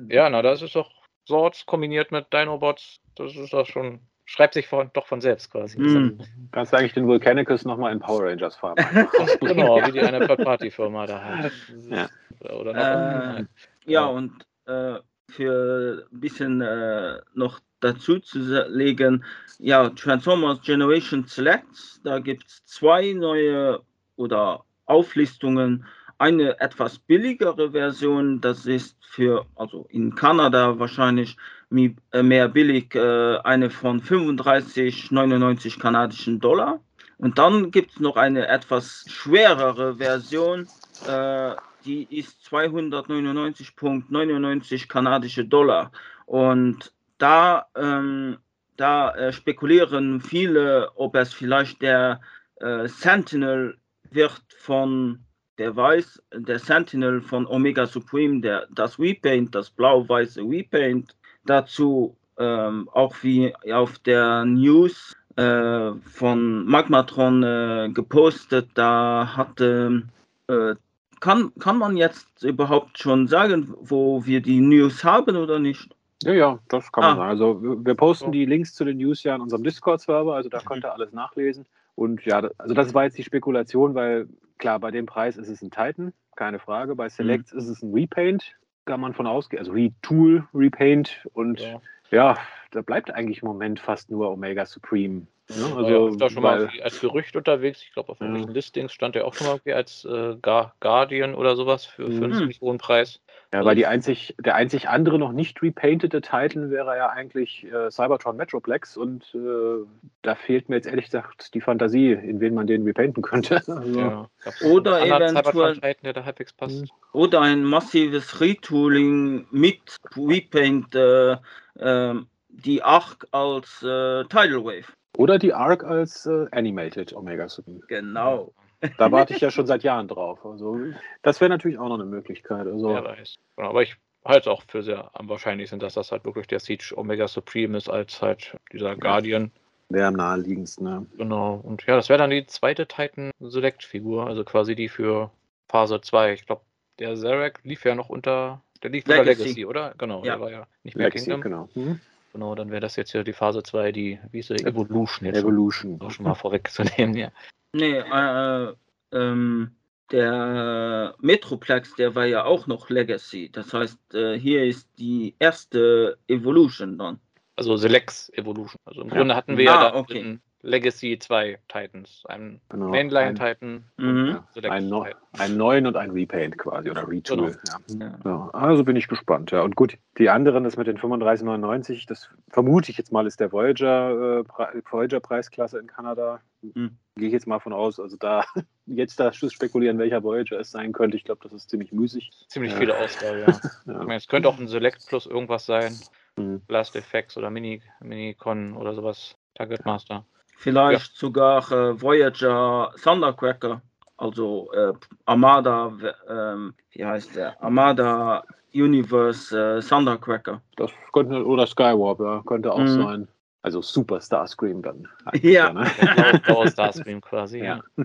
[0.08, 0.90] ja, na, das ist doch
[1.26, 3.00] Swords kombiniert mit Dinobots.
[3.14, 4.00] Das ist doch schon
[4.32, 5.78] schreibt sich von, doch von selbst quasi.
[5.78, 6.18] Mm.
[6.52, 8.76] Kannst du eigentlich den Volcanicus nochmal in Power Rangers fahren?
[9.40, 11.52] genau, wie die eine Party-Firma da hat.
[11.90, 12.08] Ja,
[12.54, 13.44] Oder noch äh,
[13.84, 14.32] ja, und
[14.64, 19.22] äh, für ein bisschen äh, noch dazu zu legen,
[19.58, 23.80] ja, Transformers Generation Select, da gibt es zwei neue
[24.16, 25.84] oder Auflistungen.
[26.16, 31.36] Eine etwas billigere Version, das ist für, also in Kanada wahrscheinlich
[31.72, 36.80] mehr billig, äh, eine von 35,99 kanadischen Dollar.
[37.18, 40.66] Und dann gibt es noch eine etwas schwerere Version,
[41.06, 41.52] äh,
[41.84, 45.92] die ist 299,99 kanadische Dollar.
[46.26, 48.38] Und da, ähm,
[48.76, 52.20] da äh, spekulieren viele, ob es vielleicht der
[52.56, 53.78] äh, Sentinel
[54.10, 55.20] wird von
[55.58, 62.88] der Weiß, der Sentinel von Omega Supreme, der, das Repaint, das blau-weiße Repaint dazu ähm,
[62.92, 70.02] auch wie auf der News äh, von Magmatron äh, gepostet, da hatte,
[70.48, 70.74] äh,
[71.20, 75.94] kann, kann man jetzt überhaupt schon sagen, wo wir die News haben oder nicht?
[76.22, 77.16] Ja, ja, das kann man ah.
[77.16, 77.30] sagen.
[77.30, 80.64] Also wir posten die Links zu den News ja in unserem Discord-Server, also da mhm.
[80.64, 81.66] könnt ihr alles nachlesen.
[81.94, 85.62] Und ja, also das war jetzt die Spekulation, weil klar, bei dem Preis ist es
[85.62, 86.94] ein Titan, keine Frage.
[86.94, 87.58] Bei Selects mhm.
[87.58, 89.60] ist es ein Repaint, kann man von ausgehen.
[89.60, 91.80] Also Retool, Repaint und ja.
[92.10, 92.38] ja.
[92.70, 95.26] da bleibt eigentlich im Moment fast nur Omega Supreme.
[95.48, 95.76] Ne?
[95.76, 97.82] Also, ja, da schon weil, mal als Gerücht unterwegs.
[97.82, 98.54] Ich glaube, auf irgendwelchen ja.
[98.54, 100.36] Listings stand er auch schon mal als äh,
[100.80, 102.38] Guardian oder sowas für, für einen mhm.
[102.38, 103.20] ziemlich hohen Preis.
[103.52, 107.90] Ja, weil die einzig, der einzig andere noch nicht repaintete Titan wäre ja eigentlich äh,
[107.90, 109.84] Cybertron Metroplex und äh,
[110.22, 113.60] da fehlt mir jetzt ehrlich gesagt die Fantasie, in wen man den repainten könnte.
[113.72, 114.28] Also, ja,
[114.64, 116.82] oder eventuell Titan, der halbwegs passt.
[116.82, 116.88] Mhm.
[117.12, 121.36] Oder ein massives Retooling mit Repaint äh,
[121.78, 124.92] ähm, die Arc als äh, Tidal Wave.
[125.16, 127.80] Oder die Arc als äh, Animated Omega Supreme.
[127.88, 128.52] Genau.
[128.98, 130.44] Da warte ich ja schon seit Jahren drauf.
[130.44, 130.78] Also,
[131.22, 132.66] das wäre natürlich auch noch eine Möglichkeit.
[132.66, 133.38] Also, ja, weiß.
[133.56, 136.94] Aber ich halte es auch für sehr am wahrscheinlichsten, dass das halt wirklich der Siege
[136.96, 139.52] Omega Supreme ist, als halt dieser Guardian.
[139.88, 141.06] Wäre am naheliegendsten, ne?
[141.16, 141.60] Genau.
[141.62, 145.30] Und ja, das wäre dann die zweite Titan Select-Figur, also quasi die für
[145.68, 146.32] Phase 2.
[146.32, 146.62] Ich glaube,
[146.98, 148.62] der Zarek lief ja noch unter.
[148.82, 149.30] Der lief Legacy.
[149.30, 149.94] unter Legacy, oder?
[149.98, 150.32] Genau, ja.
[150.32, 151.40] der war ja nicht mehr Legacy, Kingdom.
[151.42, 151.68] Genau.
[151.74, 152.00] Mhm.
[152.32, 155.38] Genau, dann wäre das jetzt hier die Phase 2, die, wie ist sie, Evolution jetzt.
[155.38, 156.00] Evolution.
[156.00, 157.30] Auch schon mal vorwegzunehmen, ja.
[157.72, 158.74] Nee, äh,
[159.12, 159.70] ähm,
[160.10, 163.50] der Metroplex, der war ja auch noch Legacy.
[163.50, 167.18] Das heißt, äh, hier ist die erste Evolution dann.
[167.56, 168.78] Also Selects Evolution.
[168.84, 169.16] Also im ja.
[169.16, 170.38] Grunde hatten wir ah, ja okay.
[170.62, 172.22] Legacy 2 Titans.
[172.28, 172.88] Ein genau.
[172.88, 173.84] Mainline-Titan.
[173.96, 174.38] Mhm.
[174.54, 175.04] Ja, ein, no
[175.36, 177.56] einen neuen und ein Repaint quasi oder Retool.
[177.88, 178.04] Genau.
[178.04, 178.18] Ja.
[178.24, 178.50] Ja.
[178.52, 179.50] also bin ich gespannt.
[179.50, 179.62] Ja.
[179.62, 183.50] Und gut, die anderen, das mit den 35,99, das vermute ich jetzt mal, ist der
[183.50, 186.40] Voyager, äh, Voyager Preisklasse in Kanada.
[186.62, 186.96] Mhm.
[187.16, 187.98] Gehe ich jetzt mal von aus.
[187.98, 188.44] Also da
[188.86, 191.16] jetzt da spekulieren, welcher Voyager es sein könnte.
[191.16, 192.30] Ich glaube, das ist ziemlich müßig.
[192.46, 193.48] Ziemlich viele Auswahl, ja.
[193.48, 195.98] Ich meine, es könnte auch ein Select Plus irgendwas sein.
[196.36, 196.60] Mhm.
[196.68, 199.36] Blast Effects oder Mini, Minicon oder sowas.
[199.54, 200.24] Target Master.
[200.62, 201.18] Vielleicht ja.
[201.18, 203.82] sogar äh, Voyager Thundercracker,
[204.16, 204.92] also äh,
[205.24, 205.92] Armada,
[206.28, 207.60] äh, wie heißt der?
[207.60, 210.62] Armada Universe äh, Thundercracker.
[210.76, 213.02] Das könnte, oder Skywarp, ja, könnte auch mhm.
[213.02, 213.28] sein.
[213.62, 215.08] Also Super Starscream dann.
[215.40, 215.72] Ja.
[215.72, 215.90] Ne?
[216.46, 217.80] Power Starscream quasi, ja.
[217.96, 218.04] ja.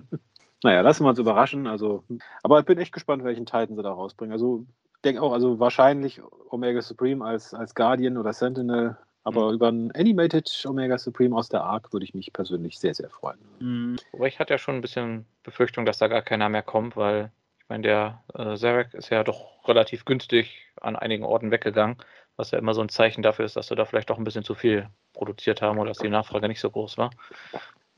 [0.64, 1.68] Naja, lassen wir uns überraschen.
[1.68, 2.02] Also,
[2.42, 4.32] aber ich bin echt gespannt, welchen Titan sie da rausbringen.
[4.32, 4.66] Also,
[4.96, 8.96] ich denke auch, also wahrscheinlich Omega Supreme als, als Guardian oder Sentinel
[9.28, 9.54] aber mhm.
[9.54, 13.38] über ein Animated Omega Supreme aus der Arc würde ich mich persönlich sehr, sehr freuen.
[13.60, 13.96] Mhm.
[14.14, 17.30] Aber ich hatte ja schon ein bisschen Befürchtung, dass da gar keiner mehr kommt, weil
[17.58, 21.98] ich meine, der äh, Zarek ist ja doch relativ günstig an einigen Orten weggegangen,
[22.36, 24.44] was ja immer so ein Zeichen dafür ist, dass wir da vielleicht doch ein bisschen
[24.44, 27.10] zu viel produziert haben oder dass die Nachfrage nicht so groß war.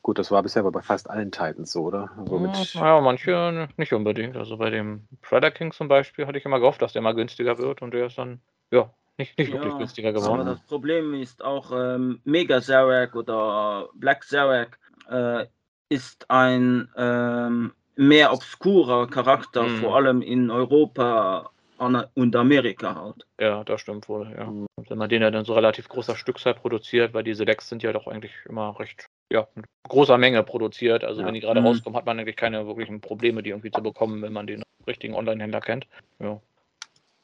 [0.03, 2.11] Gut, das war bisher bei fast allen Titans so, oder?
[2.17, 4.37] Also ja, ja, manche nicht unbedingt.
[4.37, 7.59] Also bei dem Predator King zum Beispiel hatte ich immer gehofft, dass der mal günstiger
[7.59, 8.41] wird und der ist dann,
[8.73, 10.41] ja, nicht, nicht wirklich günstiger geworden.
[10.41, 14.79] Aber das Problem ist auch, ähm, Mega Zarek oder Black Zarek
[15.09, 15.47] äh,
[15.89, 19.77] ist ein ähm, mehr obskurer Charakter, mhm.
[19.77, 23.27] vor allem in Europa und Amerika halt.
[23.41, 24.45] Ja, das stimmt wohl, ja.
[24.45, 24.67] Mhm.
[24.89, 27.93] Wenn man den ja dann so relativ großer Stückzahl produziert, weil diese Decks sind ja
[27.93, 31.05] doch eigentlich immer recht, ja, in großer Menge produziert.
[31.05, 31.27] Also ja.
[31.27, 31.67] wenn die gerade mhm.
[31.67, 35.15] rauskommen, hat man eigentlich keine wirklichen Probleme, die irgendwie zu bekommen, wenn man den richtigen
[35.15, 35.87] Online-Händler kennt.
[36.19, 36.41] Ja.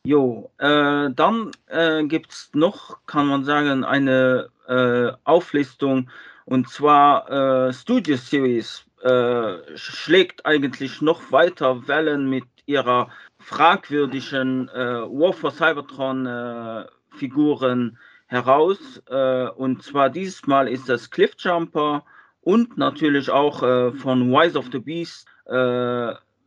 [0.06, 6.08] Jo, äh, dann äh, gibt es noch, kann man sagen, eine äh, Auflistung
[6.44, 15.02] und zwar äh, Studio Series äh, schlägt eigentlich noch weiter Wellen mit ihrer fragwürdigen äh,
[15.02, 16.84] War for Cybertron äh,
[17.18, 19.02] Figuren heraus.
[19.56, 22.04] Und zwar dieses Mal ist das Cliffjumper
[22.42, 25.28] und natürlich auch von Wise of the Beast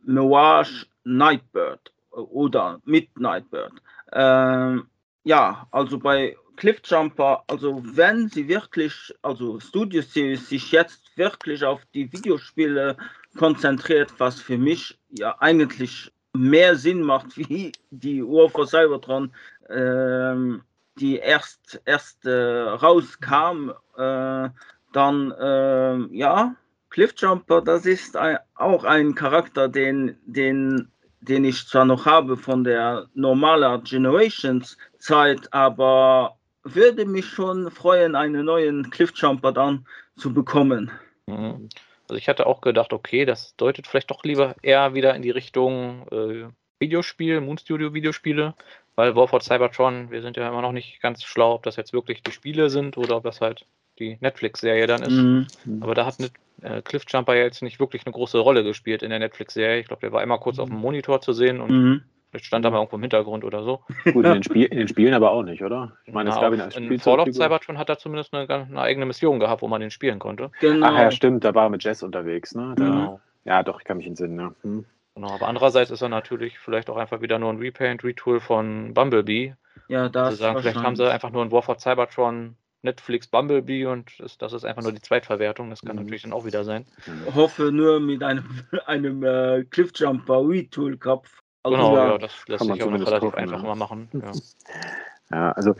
[0.04, 3.72] Mirage Nightbird oder mit Nightbird.
[4.12, 4.86] Ähm,
[5.24, 11.80] ja, also bei Cliffjumper, also wenn sie wirklich, also Studio Series sich jetzt wirklich auf
[11.94, 12.96] die Videospiele
[13.38, 19.32] konzentriert, was für mich ja eigentlich mehr Sinn macht wie die Uhr vor Cybertron,
[19.68, 20.62] ähm,
[20.98, 24.48] die erst, erst äh, rauskam, äh,
[24.92, 26.56] dann äh, ja,
[26.90, 30.90] Cliffjumper, das ist ein, auch ein Charakter, den, den,
[31.20, 38.14] den ich zwar noch habe von der normalen Generations Zeit, aber würde mich schon freuen,
[38.14, 40.90] einen neuen Cliffjumper dann zu bekommen.
[41.26, 41.68] Mhm.
[42.08, 45.30] Also ich hatte auch gedacht, okay, das deutet vielleicht doch lieber eher wieder in die
[45.30, 46.48] Richtung äh,
[46.80, 48.54] Videospiel, Moonstudio Videospiele,
[48.96, 51.92] weil War for Cybertron, wir sind ja immer noch nicht ganz schlau, ob das jetzt
[51.92, 53.64] wirklich die Spiele sind oder ob das halt
[54.00, 55.10] die Netflix-Serie dann ist.
[55.10, 55.46] Mhm.
[55.80, 56.16] Aber da hat
[56.62, 59.80] äh, Cliffjumper ja jetzt nicht wirklich eine große Rolle gespielt in der Netflix-Serie.
[59.80, 62.02] Ich glaube, der war immer kurz auf dem Monitor zu sehen und mhm.
[62.30, 63.80] Vielleicht stand da mal irgendwo im Hintergrund oder so.
[64.04, 65.96] Gut, in den, Spiel, in den Spielen aber auch nicht, oder?
[66.04, 68.80] Ich meine, es gab ihn als In Fall of Cybertron hat er zumindest eine, eine,
[68.80, 70.52] eigene Mission gehabt, wo man den spielen konnte.
[70.60, 70.86] Genau.
[70.86, 72.74] Ach ja, stimmt, da war er mit Jess unterwegs, ne?
[72.76, 73.20] Da, genau.
[73.44, 74.54] Ja, doch, ich kann mich entsinnen, ja.
[74.62, 74.84] Hm.
[75.16, 78.94] Genau, aber andererseits ist er natürlich vielleicht auch einfach wieder nur ein Repaint, Retool von
[78.94, 79.54] Bumblebee.
[79.88, 84.10] Ja, also sagen, Vielleicht haben sie einfach nur ein War for Cybertron Netflix Bumblebee und
[84.18, 85.70] das, das, ist einfach nur die Zweitverwertung.
[85.70, 86.02] Das kann mhm.
[86.02, 86.86] natürlich dann auch wieder sein.
[87.28, 88.44] Ich hoffe nur mit einem,
[88.86, 93.62] einem äh, Cliffjumper Retool Kopf also genau, ja, das lässt sich auch relativ gucken, einfach
[93.62, 93.68] ja.
[93.68, 94.08] mal machen.
[94.12, 94.32] Ja,
[95.30, 95.74] ja also,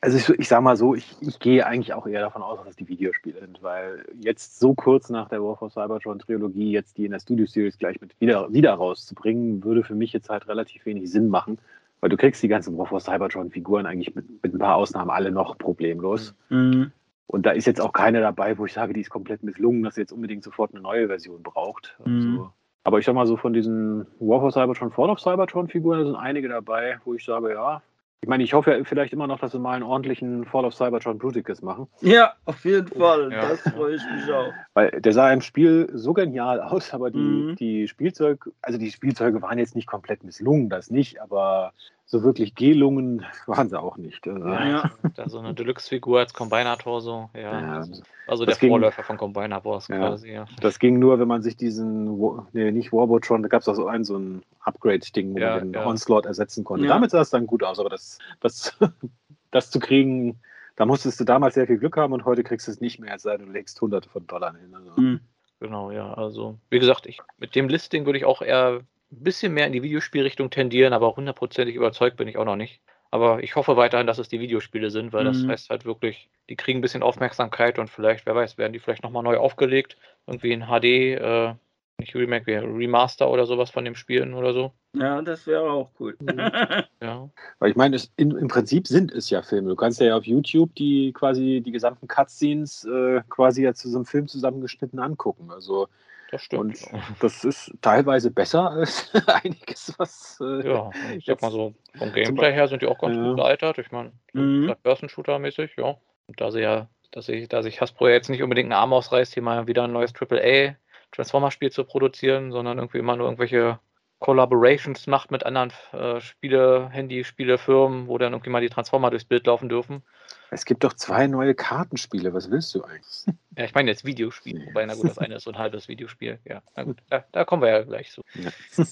[0.00, 2.70] also ich, ich sage mal so, ich, ich gehe eigentlich auch eher davon aus, dass
[2.70, 6.98] es die Videospiele sind, weil jetzt so kurz nach der War for Cybertron Trilogie jetzt
[6.98, 10.48] die in der Studio Series gleich mit wieder, wieder rauszubringen, würde für mich jetzt halt
[10.48, 11.58] relativ wenig Sinn machen,
[12.00, 15.10] weil du kriegst die ganzen War for Cybertron Figuren eigentlich mit, mit ein paar Ausnahmen
[15.10, 16.34] alle noch problemlos.
[16.50, 16.92] Mhm.
[17.28, 19.96] Und da ist jetzt auch keine dabei, wo ich sage, die ist komplett misslungen, dass
[19.96, 21.96] sie jetzt unbedingt sofort eine neue Version braucht.
[22.04, 22.14] Mhm.
[22.14, 22.52] Also,
[22.84, 26.14] aber ich sag mal so von diesen War for Cybertron, Fall of Cybertron Figuren sind
[26.14, 27.82] einige dabei, wo ich sage, ja.
[28.22, 30.74] Ich meine, ich hoffe ja vielleicht immer noch, dass sie mal einen ordentlichen Fall of
[30.74, 31.86] Cybertron Bruticus machen.
[32.00, 33.30] Ja, auf jeden Fall.
[33.30, 33.50] Ja.
[33.50, 34.52] Das freue ich mich auch.
[34.74, 37.56] Weil der sah im Spiel so genial aus, aber die, mhm.
[37.56, 41.72] die Spielzeug, also die Spielzeuge waren jetzt nicht komplett misslungen, das nicht, aber
[42.08, 44.26] so wirklich Gelungen waren sie auch nicht.
[44.26, 44.48] Also.
[44.48, 47.60] Ja, da so eine Deluxe-Figur als Combinator so, ja.
[47.60, 47.84] ja
[48.28, 50.46] also der ging, Vorläufer von Combiner Wars ja, quasi, ja.
[50.60, 52.16] Das ging nur, wenn man sich diesen,
[52.52, 55.72] nee, nicht Warbotron, da gab es auch so ein, so ein Upgrade-Ding, wo ja, man
[55.72, 55.86] den ja.
[55.86, 56.86] Onslaught ersetzen konnte.
[56.86, 58.76] Damit sah es dann gut aus, aber das, das,
[59.50, 60.38] das zu kriegen,
[60.76, 63.12] da musstest du damals sehr viel Glück haben und heute kriegst du es nicht mehr,
[63.12, 64.72] als sei du legst hunderte von Dollar hin.
[64.74, 64.92] Also.
[64.96, 65.20] Mhm.
[65.58, 66.14] Genau, ja.
[66.14, 69.72] Also, wie gesagt, ich, mit dem Listing würde ich auch eher ein bisschen mehr in
[69.72, 72.80] die Videospielrichtung tendieren, aber hundertprozentig überzeugt bin ich auch noch nicht.
[73.10, 75.28] Aber ich hoffe weiterhin, dass es die Videospiele sind, weil mhm.
[75.28, 78.78] das heißt halt wirklich, die kriegen ein bisschen Aufmerksamkeit und vielleicht, wer weiß, werden die
[78.78, 79.96] vielleicht nochmal neu aufgelegt.
[80.26, 80.84] Irgendwie in HD,
[81.20, 81.54] äh,
[81.98, 84.72] nicht Remake, Remaster oder sowas von dem Spielen oder so.
[84.92, 86.16] Ja, das wäre auch cool.
[86.20, 86.40] Mhm.
[87.00, 87.30] ja.
[87.58, 89.70] Weil ich meine, im Prinzip sind es ja Filme.
[89.70, 93.98] Du kannst ja auf YouTube die quasi die gesamten Cutscenes äh, quasi ja zu so
[93.98, 95.50] einem Film zusammengeschnitten angucken.
[95.50, 95.88] Also
[96.30, 96.82] das stimmt.
[96.92, 100.38] Und das ist teilweise besser als einiges, was.
[100.40, 103.36] Äh, ja, ich sag mal so, vom Gameplay her sind die auch ganz äh, gut
[103.36, 103.78] gealtert.
[103.78, 104.74] Ich meine, so mhm.
[104.82, 105.96] Börsenshooter-mäßig, ja.
[106.26, 109.34] Und da sie ja, dass ich, dass sich Hasbro jetzt nicht unbedingt einen Arm ausreißt,
[109.34, 110.76] hier mal wieder ein neues AAA
[111.12, 113.78] Transformer-Spiel zu produzieren, sondern irgendwie immer nur irgendwelche
[114.18, 119.46] Collaborations macht mit anderen äh, Spiele, Handy-Spielefirmen, wo dann irgendwie mal die Transformer durchs Bild
[119.46, 120.02] laufen dürfen.
[120.50, 122.32] Es gibt doch zwei neue Kartenspiele.
[122.32, 123.26] Was willst du eigentlich?
[123.58, 124.66] Ja, ich meine jetzt Videospiele.
[124.66, 126.38] Wobei, na gut, das eine ist so ein halbes Videospiel.
[126.44, 128.20] Ja, na gut, da, da kommen wir ja gleich zu.
[128.34, 128.50] Ja.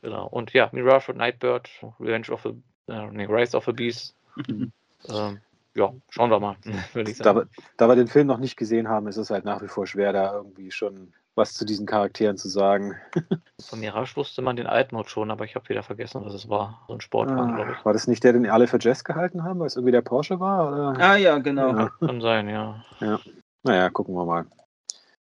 [0.00, 0.26] genau.
[0.28, 1.68] Und ja, Mirage und Nightbird,
[2.00, 2.54] Revenge of the,
[2.90, 4.14] äh, nee, Rise of the Beast.
[4.48, 4.72] Mhm.
[5.08, 5.40] Ähm,
[5.74, 6.56] ja, schauen wir mal,
[6.94, 7.40] würde ich sagen.
[7.40, 9.86] Da, da, wir den Film noch nicht gesehen haben, ist es halt nach wie vor
[9.86, 12.96] schwer, da irgendwie schon was zu diesen Charakteren zu sagen.
[13.60, 16.82] Von Mirage wusste man den Altmod schon, aber ich habe wieder vergessen, was es war.
[16.88, 17.84] So ein Sportwagen, ah, glaube ich.
[17.84, 20.40] War das nicht der, den alle für Jazz gehalten haben, weil es irgendwie der Porsche
[20.40, 20.68] war?
[20.68, 21.04] Oder?
[21.04, 21.76] Ah ja, genau.
[21.76, 21.90] Ja.
[22.00, 22.82] Kann sein, ja.
[23.00, 23.20] ja.
[23.62, 24.46] Naja, gucken wir mal.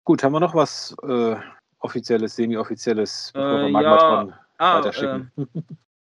[0.03, 1.35] Gut, haben wir noch was äh,
[1.79, 4.39] Offizielles, Semi-Offizielles, bevor äh, wir Magmatron ja.
[4.59, 5.31] ah, weiterschicken?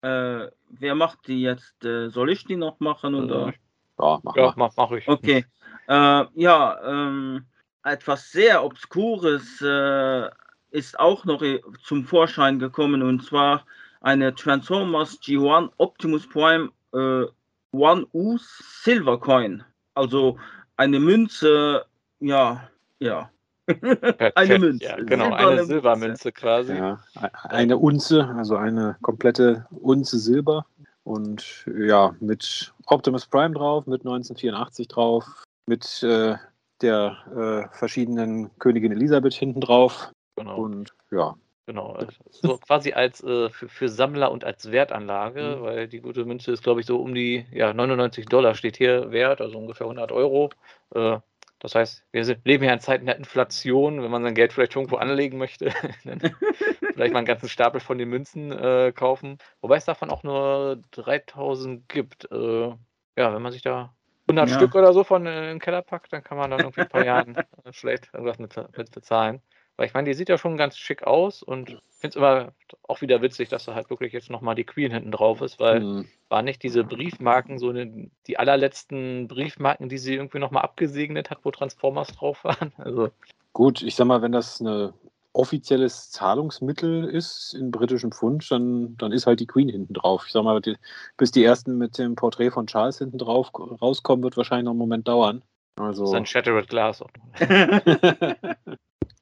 [0.03, 1.85] Äh, äh, wer macht die jetzt?
[1.85, 3.15] Äh, soll ich die noch machen?
[3.15, 3.53] Oder?
[3.99, 5.07] Ja, mach, ja, mach, mach ich.
[5.07, 5.45] Okay.
[5.89, 7.45] Äh, ja, ähm,
[7.85, 10.29] etwas sehr Obskures äh,
[10.71, 11.43] ist auch noch
[11.83, 13.65] zum Vorschein gekommen und zwar
[14.01, 17.25] eine Transformers G1 Optimus Prime äh,
[17.73, 19.63] One U Silver Coin.
[19.95, 20.39] Also
[20.77, 21.85] eine Münze,
[22.21, 23.31] ja, ja.
[24.35, 24.85] eine Münze.
[24.85, 26.75] Ja, genau, Silberne eine Silbermünze quasi.
[26.75, 27.01] Ja,
[27.45, 30.67] eine Unze, also eine komplette Unze Silber.
[31.05, 35.25] Und ja, mit Optimus Prime drauf, mit 1984 drauf,
[35.67, 36.37] mit äh,
[36.83, 40.13] der äh, verschiedenen Königin Elisabeth hinten drauf.
[40.37, 40.57] Genau.
[40.57, 41.37] Und ja.
[41.67, 45.63] Genau, also so quasi als äh, für, für, Sammler und als Wertanlage, mhm.
[45.63, 49.13] weil die gute Münze ist, glaube ich, so um die ja, 99 Dollar steht hier
[49.13, 50.51] Wert, also ungefähr 100 Euro.
[50.95, 51.19] Äh,
[51.61, 54.03] das heißt, wir sind, leben ja in Zeiten der Inflation.
[54.03, 55.67] Wenn man sein Geld vielleicht irgendwo anlegen möchte,
[56.05, 56.21] dann
[56.95, 59.39] vielleicht mal einen ganzen Stapel von den Münzen äh, kaufen.
[59.61, 62.33] Wobei es davon auch nur 3000 gibt.
[62.33, 62.71] Äh,
[63.17, 63.95] ja, wenn man sich da
[64.31, 64.57] 100 ja.
[64.57, 66.89] Stück oder so von äh, in den Keller packt, dann kann man dann irgendwie ein
[66.89, 69.41] paar Jahren äh, vielleicht irgendwas mit, mit bezahlen.
[69.77, 72.53] Weil ich meine, die sieht ja schon ganz schick aus und ich finde es immer
[72.87, 75.81] auch wieder witzig, dass da halt wirklich jetzt nochmal die Queen hinten drauf ist, weil
[75.81, 76.09] mhm.
[76.29, 81.39] waren nicht diese Briefmarken so eine, die allerletzten Briefmarken, die sie irgendwie nochmal abgesegnet hat,
[81.45, 82.73] wo Transformers drauf waren?
[82.79, 83.09] Also.
[83.55, 84.93] Gut, ich sag mal, wenn das ein
[85.33, 90.25] offizielles Zahlungsmittel ist in britischem Pfund, dann, dann ist halt die Queen hinten drauf.
[90.27, 90.77] Ich sag mal, die,
[91.17, 94.79] bis die ersten mit dem Porträt von Charles hinten drauf rauskommen, wird wahrscheinlich noch einen
[94.79, 95.43] Moment dauern.
[95.77, 97.03] Also, das ist ein Shattered Glass.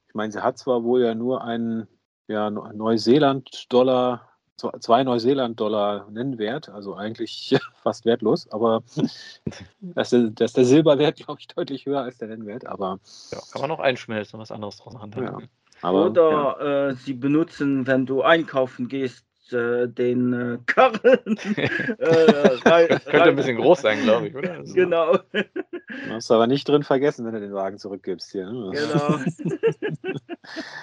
[0.09, 1.87] Ich meine, sie hat zwar wohl ja nur einen
[2.27, 4.27] ja, Neuseeland-Dollar,
[4.79, 8.81] zwei Neuseeland-Dollar Nennwert, also eigentlich fast wertlos, aber
[9.81, 12.99] dass der, dass der Silberwert, glaube ich, deutlich höher als der Nennwert, aber.
[13.31, 15.11] Ja, kann man noch einschmelzen und was anderes draus machen.
[15.15, 15.37] Ja.
[15.81, 16.87] Aber, Oder ja.
[16.89, 21.37] äh, sie benutzen, wenn du einkaufen gehst, äh, den äh, Karren.
[21.57, 22.57] äh,
[22.99, 24.53] könnte ein bisschen groß sein, glaube ich, oder?
[24.53, 25.17] Also, genau.
[26.05, 28.51] Du hast aber nicht drin vergessen, wenn du den Wagen zurückgibst hier.
[28.51, 28.71] Ne?
[28.71, 29.19] Genau.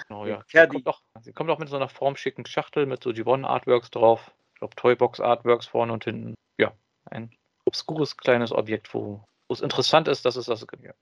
[0.09, 0.43] oh, ja.
[0.47, 4.33] Sie kommt, auch, sie kommt auch mit so einer formschicken Schachtel mit so Gibbon-Artworks drauf.
[4.53, 6.35] Ich glaube, Toybox-Artworks vorne und hinten.
[6.57, 6.73] Ja,
[7.05, 7.31] ein
[7.63, 10.83] obskures kleines Objekt, wo es interessant ist, dass es das gibt.
[10.83, 10.93] Ja.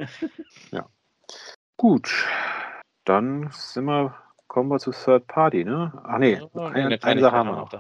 [0.71, 0.89] ja.
[1.77, 2.27] Gut,
[3.05, 4.15] dann sind wir
[4.47, 5.91] kommen wir zu Third Party, ne?
[6.03, 7.71] Ach nee, oh, eine, eine Sache haben wir noch.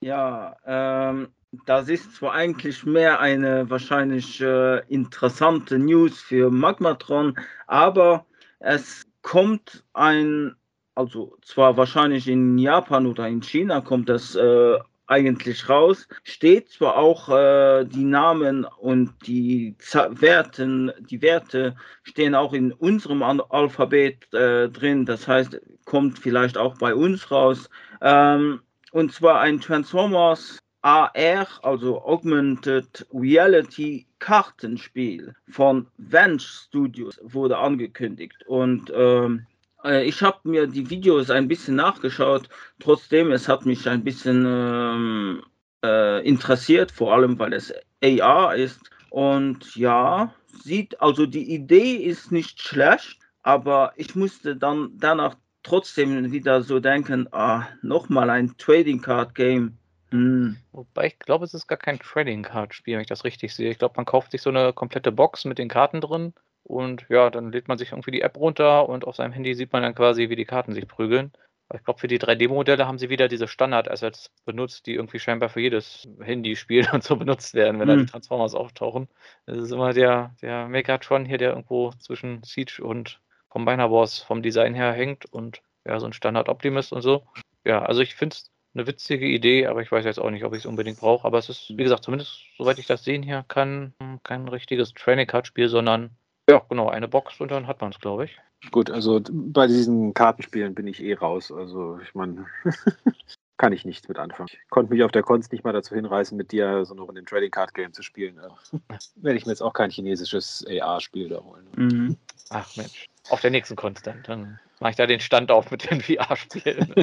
[0.00, 1.28] Ja, ähm,
[1.66, 8.26] das ist zwar eigentlich mehr eine wahrscheinlich äh, interessante News für Magmatron, aber
[8.58, 10.56] es kommt ein,
[10.94, 16.08] also zwar wahrscheinlich in Japan oder in China kommt das äh, eigentlich raus.
[16.22, 22.72] Steht zwar auch äh, die Namen und die Z Werten, die Werte stehen auch in
[22.72, 25.06] unserem Alphabet äh, drin.
[25.06, 27.68] Das heißt, kommt vielleicht auch bei uns raus.
[28.00, 28.60] Ähm,
[28.92, 38.44] und zwar ein Transformers AR, also Augmented Reality Kartenspiel von Venge Studios wurde angekündigt.
[38.46, 39.53] Und ähm, äh,
[39.84, 42.48] ich habe mir die Videos ein bisschen nachgeschaut.
[42.80, 45.42] Trotzdem, es hat mich ein bisschen ähm,
[45.84, 48.80] äh, interessiert, vor allem weil es AR ist.
[49.10, 56.32] Und ja, sieht, also die Idee ist nicht schlecht, aber ich musste dann danach trotzdem
[56.32, 59.78] wieder so denken, ah, nochmal ein Trading Card Game.
[60.10, 60.56] Hm.
[60.72, 63.70] Wobei ich glaube, es ist gar kein Trading Card Spiel, wenn ich das richtig sehe.
[63.70, 66.32] Ich glaube, man kauft sich so eine komplette Box mit den Karten drin
[66.64, 69.72] und ja, dann lädt man sich irgendwie die App runter und auf seinem Handy sieht
[69.72, 71.32] man dann quasi, wie die Karten sich prügeln.
[71.72, 75.60] Ich glaube, für die 3D-Modelle haben sie wieder diese Standard-Assets benutzt, die irgendwie scheinbar für
[75.60, 77.96] jedes Handyspiel und so benutzt werden, wenn hm.
[77.96, 79.08] da die Transformers auftauchen.
[79.46, 84.42] Das ist immer der, der Megatron hier, der irgendwo zwischen Siege und Combiner Wars vom
[84.42, 87.26] Design her hängt und ja, so ein Standard-Optimist und so.
[87.64, 90.52] Ja, also ich finde es eine witzige Idee, aber ich weiß jetzt auch nicht, ob
[90.52, 91.26] ich es unbedingt brauche.
[91.26, 95.26] Aber es ist, wie gesagt, zumindest soweit ich das sehen hier kann, kein richtiges Training
[95.26, 96.16] Card Spiel, sondern
[96.48, 98.38] ja, genau, eine Box und dann hat man es, glaube ich.
[98.70, 101.52] Gut, also bei diesen Kartenspielen bin ich eh raus.
[101.52, 102.46] Also ich meine,
[103.56, 104.48] kann ich nichts mit anfangen.
[104.50, 107.14] Ich konnte mich auf der Konst nicht mal dazu hinreißen, mit dir so noch in
[107.14, 108.40] dem Trading Card Game zu spielen.
[109.16, 111.66] Werde ich mir jetzt auch kein chinesisches AR-Spiel da holen.
[111.76, 112.16] Mhm.
[112.50, 114.22] Ach Mensch, auf der nächsten Konst dann.
[114.24, 116.94] Dann mache ich da den Stand auf mit den VR-Spielen.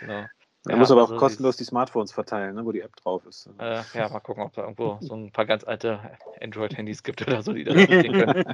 [0.00, 0.24] genau.
[0.68, 3.24] Er ja, muss aber auch also kostenlos die Smartphones verteilen, ne, wo die App drauf
[3.26, 3.48] ist.
[3.58, 5.98] Äh, ja, mal gucken, ob da irgendwo so ein paar ganz alte
[6.42, 8.44] Android-Handys gibt oder so, die das nicht können.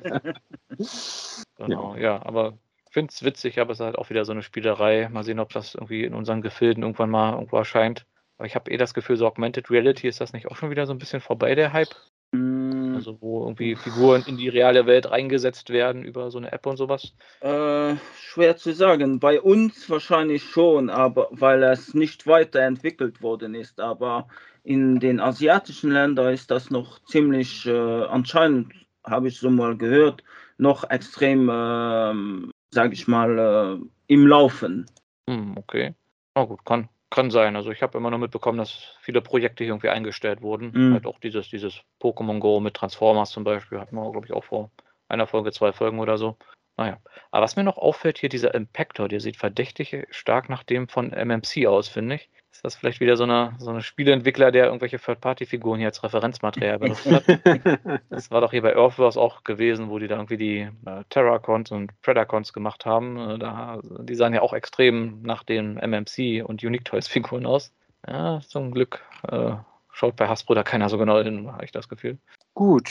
[1.56, 2.00] genau, ja.
[2.00, 2.54] ja, aber
[2.86, 5.08] ich finde es witzig, aber es ist halt auch wieder so eine Spielerei.
[5.10, 8.06] Mal sehen, ob das irgendwie in unseren Gefilden irgendwann mal irgendwo erscheint.
[8.38, 10.86] Aber ich habe eh das Gefühl, so Augmented Reality ist das nicht auch schon wieder
[10.86, 11.94] so ein bisschen vorbei, der Hype?
[12.32, 12.83] Mm.
[12.94, 16.76] Also wo irgendwie Figuren in die reale Welt reingesetzt werden über so eine App und
[16.76, 17.14] sowas?
[17.40, 19.20] Äh, schwer zu sagen.
[19.20, 23.80] Bei uns wahrscheinlich schon, aber weil es nicht weiterentwickelt worden ist.
[23.80, 24.28] Aber
[24.62, 28.72] in den asiatischen Ländern ist das noch ziemlich, äh, anscheinend
[29.04, 30.22] habe ich so mal gehört,
[30.56, 34.86] noch extrem, äh, sage ich mal, äh, im Laufen.
[35.28, 35.94] Hm, okay.
[36.34, 37.54] Na gut, kann, kann sein.
[37.54, 40.72] Also ich habe immer nur mitbekommen, dass viele Projekte hier irgendwie eingestellt wurden.
[40.74, 40.94] Mhm.
[40.94, 44.44] Halt auch dieses, dieses Pokémon Go mit Transformers zum Beispiel, hatten wir, glaube ich, auch
[44.44, 44.70] vor
[45.08, 46.36] einer Folge, zwei Folgen oder so.
[46.76, 46.98] Naja.
[47.30, 51.12] Aber was mir noch auffällt, hier dieser Impactor, der sieht verdächtig stark nach dem von
[51.12, 52.30] MMC aus, finde ich.
[52.64, 56.78] Ist das vielleicht wieder so eine, so eine Spieleentwickler, der irgendwelche Third-Party-Figuren hier als Referenzmaterial
[56.78, 57.24] benutzt hat?
[58.08, 61.70] das war doch hier bei Earthverse auch gewesen, wo die da irgendwie die äh, Terracons
[61.72, 63.18] und Predacons gemacht haben.
[63.18, 67.70] Äh, da, die sahen ja auch extrem nach den MMC und Unique Toys-Figuren aus.
[68.08, 69.56] Ja, zum Glück äh,
[69.92, 72.16] schaut bei Hasbro da keiner so genau hin, habe ich das Gefühl.
[72.54, 72.88] Gut,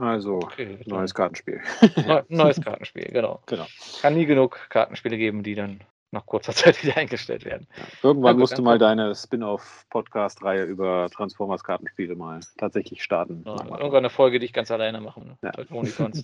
[0.00, 1.60] also, okay, neues Kartenspiel.
[2.28, 3.42] neues Kartenspiel, genau.
[3.46, 3.66] genau.
[4.00, 7.66] Kann nie genug Kartenspiele geben, die dann nach kurzer Zeit wieder eingestellt werden.
[7.76, 13.42] Ja, irgendwann gut, musst du mal deine Spin-off-Podcast-Reihe über Transformers-Kartenspiele mal tatsächlich starten.
[13.44, 15.20] Ja, irgendwann eine Folge, die ich ganz alleine mache.
[15.20, 15.38] Ne?
[15.42, 15.52] Ja.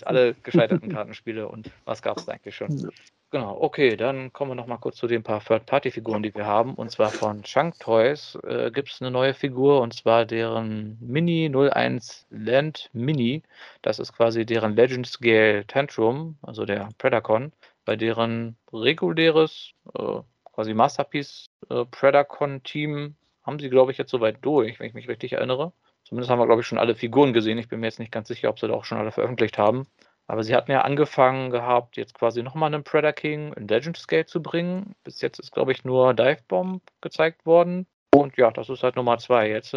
[0.05, 2.77] Alle gescheiterten Kartenspiele und was gab es eigentlich schon.
[2.77, 2.89] Ja.
[3.31, 6.75] Genau, okay, dann kommen wir noch mal kurz zu den paar Third-Party-Figuren, die wir haben.
[6.75, 11.53] Und zwar von Chunk Toys äh, gibt es eine neue Figur und zwar deren Mini
[11.53, 13.43] 01 Land Mini.
[13.83, 17.51] Das ist quasi deren Legend Scale Tantrum, also der Predacon
[17.85, 24.81] bei deren reguläres äh, quasi Masterpiece äh, Predacon-Team haben sie, glaube ich, jetzt soweit durch,
[24.81, 25.73] wenn ich mich richtig erinnere.
[26.05, 27.59] Zumindest haben wir, glaube ich, schon alle Figuren gesehen.
[27.59, 29.87] Ich bin mir jetzt nicht ganz sicher, ob sie da auch schon alle veröffentlicht haben.
[30.27, 34.25] Aber sie hatten ja angefangen gehabt, jetzt quasi nochmal einen Predator King in Legend Scale
[34.25, 34.95] zu bringen.
[35.05, 37.87] Bis jetzt ist, glaube ich, nur Dive Bomb gezeigt worden.
[38.15, 39.77] Und ja, das ist halt Nummer zwei jetzt.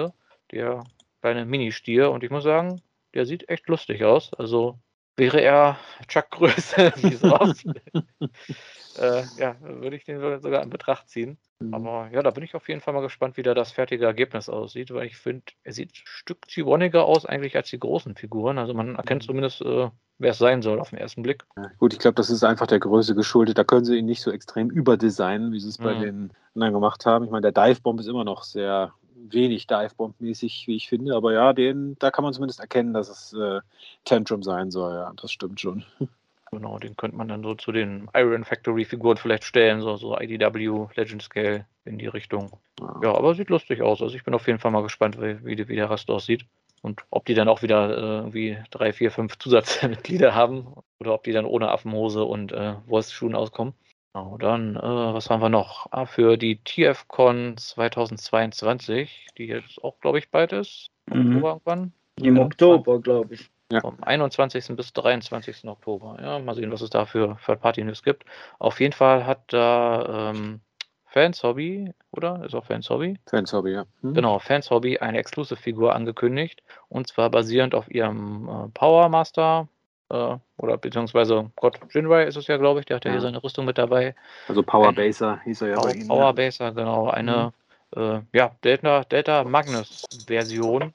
[0.52, 0.84] Der
[1.22, 2.12] kleine Mini-Stier.
[2.12, 2.82] Und ich muss sagen,
[3.14, 4.34] der sieht echt lustig aus.
[4.34, 4.78] Also
[5.18, 5.78] wäre er
[6.08, 7.66] Chuck-Größe, wie so oft.
[9.00, 11.38] äh, ja, würde ich den sogar in Betracht ziehen.
[11.60, 11.74] Mhm.
[11.74, 14.48] Aber ja, da bin ich auf jeden Fall mal gespannt, wie da das fertige Ergebnis
[14.48, 18.58] aussieht, weil ich finde, er sieht ein Stück ziwoniger aus eigentlich als die großen Figuren.
[18.58, 19.28] Also man erkennt mhm.
[19.28, 21.46] zumindest, äh, wer es sein soll auf den ersten Blick.
[21.58, 23.58] Ja, gut, ich glaube, das ist einfach der Größe geschuldet.
[23.58, 26.02] Da können sie ihn nicht so extrem überdesignen, wie sie es bei mhm.
[26.02, 27.26] den anderen gemacht haben.
[27.26, 28.94] Ich meine, der Dive Bomb ist immer noch sehr
[29.30, 31.16] wenig Divebomb-mäßig, wie ich finde.
[31.16, 33.62] Aber ja, den, da kann man zumindest erkennen, dass es äh,
[34.06, 34.94] Tantrum sein soll.
[34.94, 35.84] Ja, das stimmt schon.
[36.52, 40.88] Genau, den könnte man dann so zu den Iron Factory-Figuren vielleicht stellen, so, so IDW,
[40.96, 42.52] Legend Scale in die Richtung.
[42.80, 43.00] Ja.
[43.04, 43.16] ja.
[43.16, 44.02] aber sieht lustig aus.
[44.02, 46.46] Also ich bin auf jeden Fall mal gespannt, wie, wie, wie der Rest aussieht.
[46.82, 50.68] Und ob die dann auch wieder äh, irgendwie drei, vier, fünf Zusatzmitglieder haben
[51.00, 53.74] oder ob die dann ohne Affenhose und äh, Wurstschuhen auskommen.
[54.18, 55.88] Genau, dann, äh, was haben wir noch?
[55.92, 60.90] Ah, für die TFCon 2022, die jetzt auch, glaube ich, bald ist.
[61.06, 61.36] Mhm.
[61.36, 61.94] Oktober irgendwann.
[62.20, 63.52] Im Oktober, glaube ich.
[63.72, 63.82] Ja.
[63.82, 64.76] Vom 21.
[64.76, 65.66] bis 23.
[65.66, 66.18] Oktober.
[66.20, 68.26] Ja, mal sehen, was es da für Third-Party-News gibt.
[68.58, 70.62] Auf jeden Fall hat da ähm,
[71.06, 72.44] Fans Hobby, oder?
[72.44, 73.20] Ist auch Fans Hobby?
[73.28, 73.86] Fans Hobby, ja.
[74.02, 74.16] Hm.
[74.16, 76.64] Genau, Fans Hobby eine Exclusive-Figur angekündigt.
[76.90, 79.68] Und zwar basierend auf ihrem äh, Power Master
[80.10, 83.44] äh, oder beziehungsweise Gott Jinrai ist es ja, glaube ich, der hat ja, hier seine
[83.44, 84.16] Rüstung mit dabei.
[84.48, 86.08] Also Power Baser hieß er ja Power, bei Ihnen.
[86.08, 87.10] Power Baser, genau.
[87.10, 87.54] Eine
[87.96, 88.02] mhm.
[88.02, 90.94] äh, ja, Delta, Delta Magnus Version.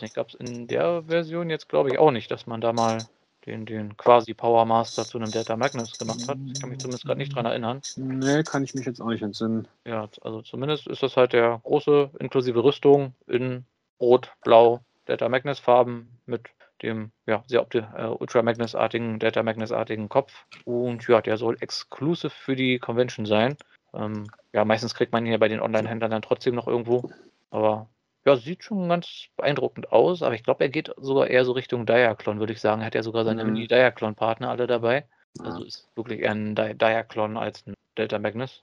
[0.00, 2.98] Ich gab es in der Version jetzt, glaube ich, auch nicht, dass man da mal
[3.46, 6.38] den, den quasi Power Master zu einem Delta Magnus gemacht hat.
[6.46, 7.80] Ich kann mich zumindest gerade nicht dran erinnern.
[7.96, 9.66] Nee, kann ich mich jetzt auch nicht entsinnen.
[9.84, 13.64] Ja, also zumindest ist das halt der große inklusive Rüstung in
[14.00, 16.42] Rot, Blau, Delta Magnus Farben mit
[16.82, 20.46] dem ja, sehr äh, Ultra Magnus-artigen, Delta Magnus-artigen Kopf.
[20.64, 23.56] Und ja, der soll exclusive für die Convention sein.
[23.94, 27.10] Ähm, ja, meistens kriegt man hier bei den Online-Händlern dann trotzdem noch irgendwo.
[27.50, 27.88] Aber
[28.24, 30.22] ja, sieht schon ganz beeindruckend aus.
[30.22, 32.82] Aber ich glaube, er geht sogar eher so Richtung Diaclon, würde ich sagen.
[32.82, 33.52] Er hat ja sogar seine mhm.
[33.52, 35.06] Mini-Diaclon-Partner alle dabei.
[35.40, 38.60] Also ist wirklich eher ein Di Diaclon als ein Delta Magnus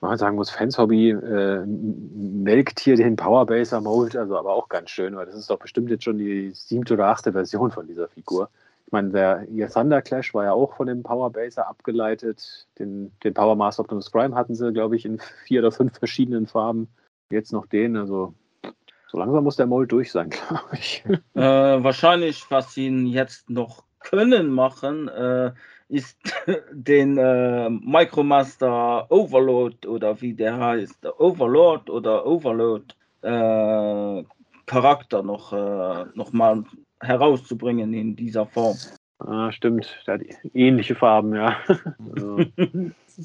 [0.00, 4.90] man sagen muss, Fans Hobby äh, melkt hier den Powerbaser Mold, also aber auch ganz
[4.90, 8.08] schön, weil das ist doch bestimmt jetzt schon die siebte oder achte Version von dieser
[8.08, 8.50] Figur.
[8.86, 12.68] Ich meine, der Thunder Clash war ja auch von dem Powerbaser abgeleitet.
[12.78, 16.46] Den, den Power Master Optimus Prime hatten sie, glaube ich, in vier oder fünf verschiedenen
[16.46, 16.88] Farben.
[17.30, 18.34] Jetzt noch den, also
[19.08, 21.04] so langsam muss der Mold durch sein, glaube ich.
[21.34, 25.52] Äh, wahrscheinlich, was sie jetzt noch können machen, äh,
[25.88, 26.18] ist
[26.72, 32.84] den äh, Micromaster Overload oder wie der heißt, Overlord oder Overload
[33.22, 34.24] äh,
[34.66, 36.64] Charakter noch, äh, noch mal
[37.00, 38.76] herauszubringen in dieser Form.
[39.18, 40.22] Ah, stimmt, der hat
[40.52, 41.56] ähnliche Farben, ja.
[42.14, 42.36] also,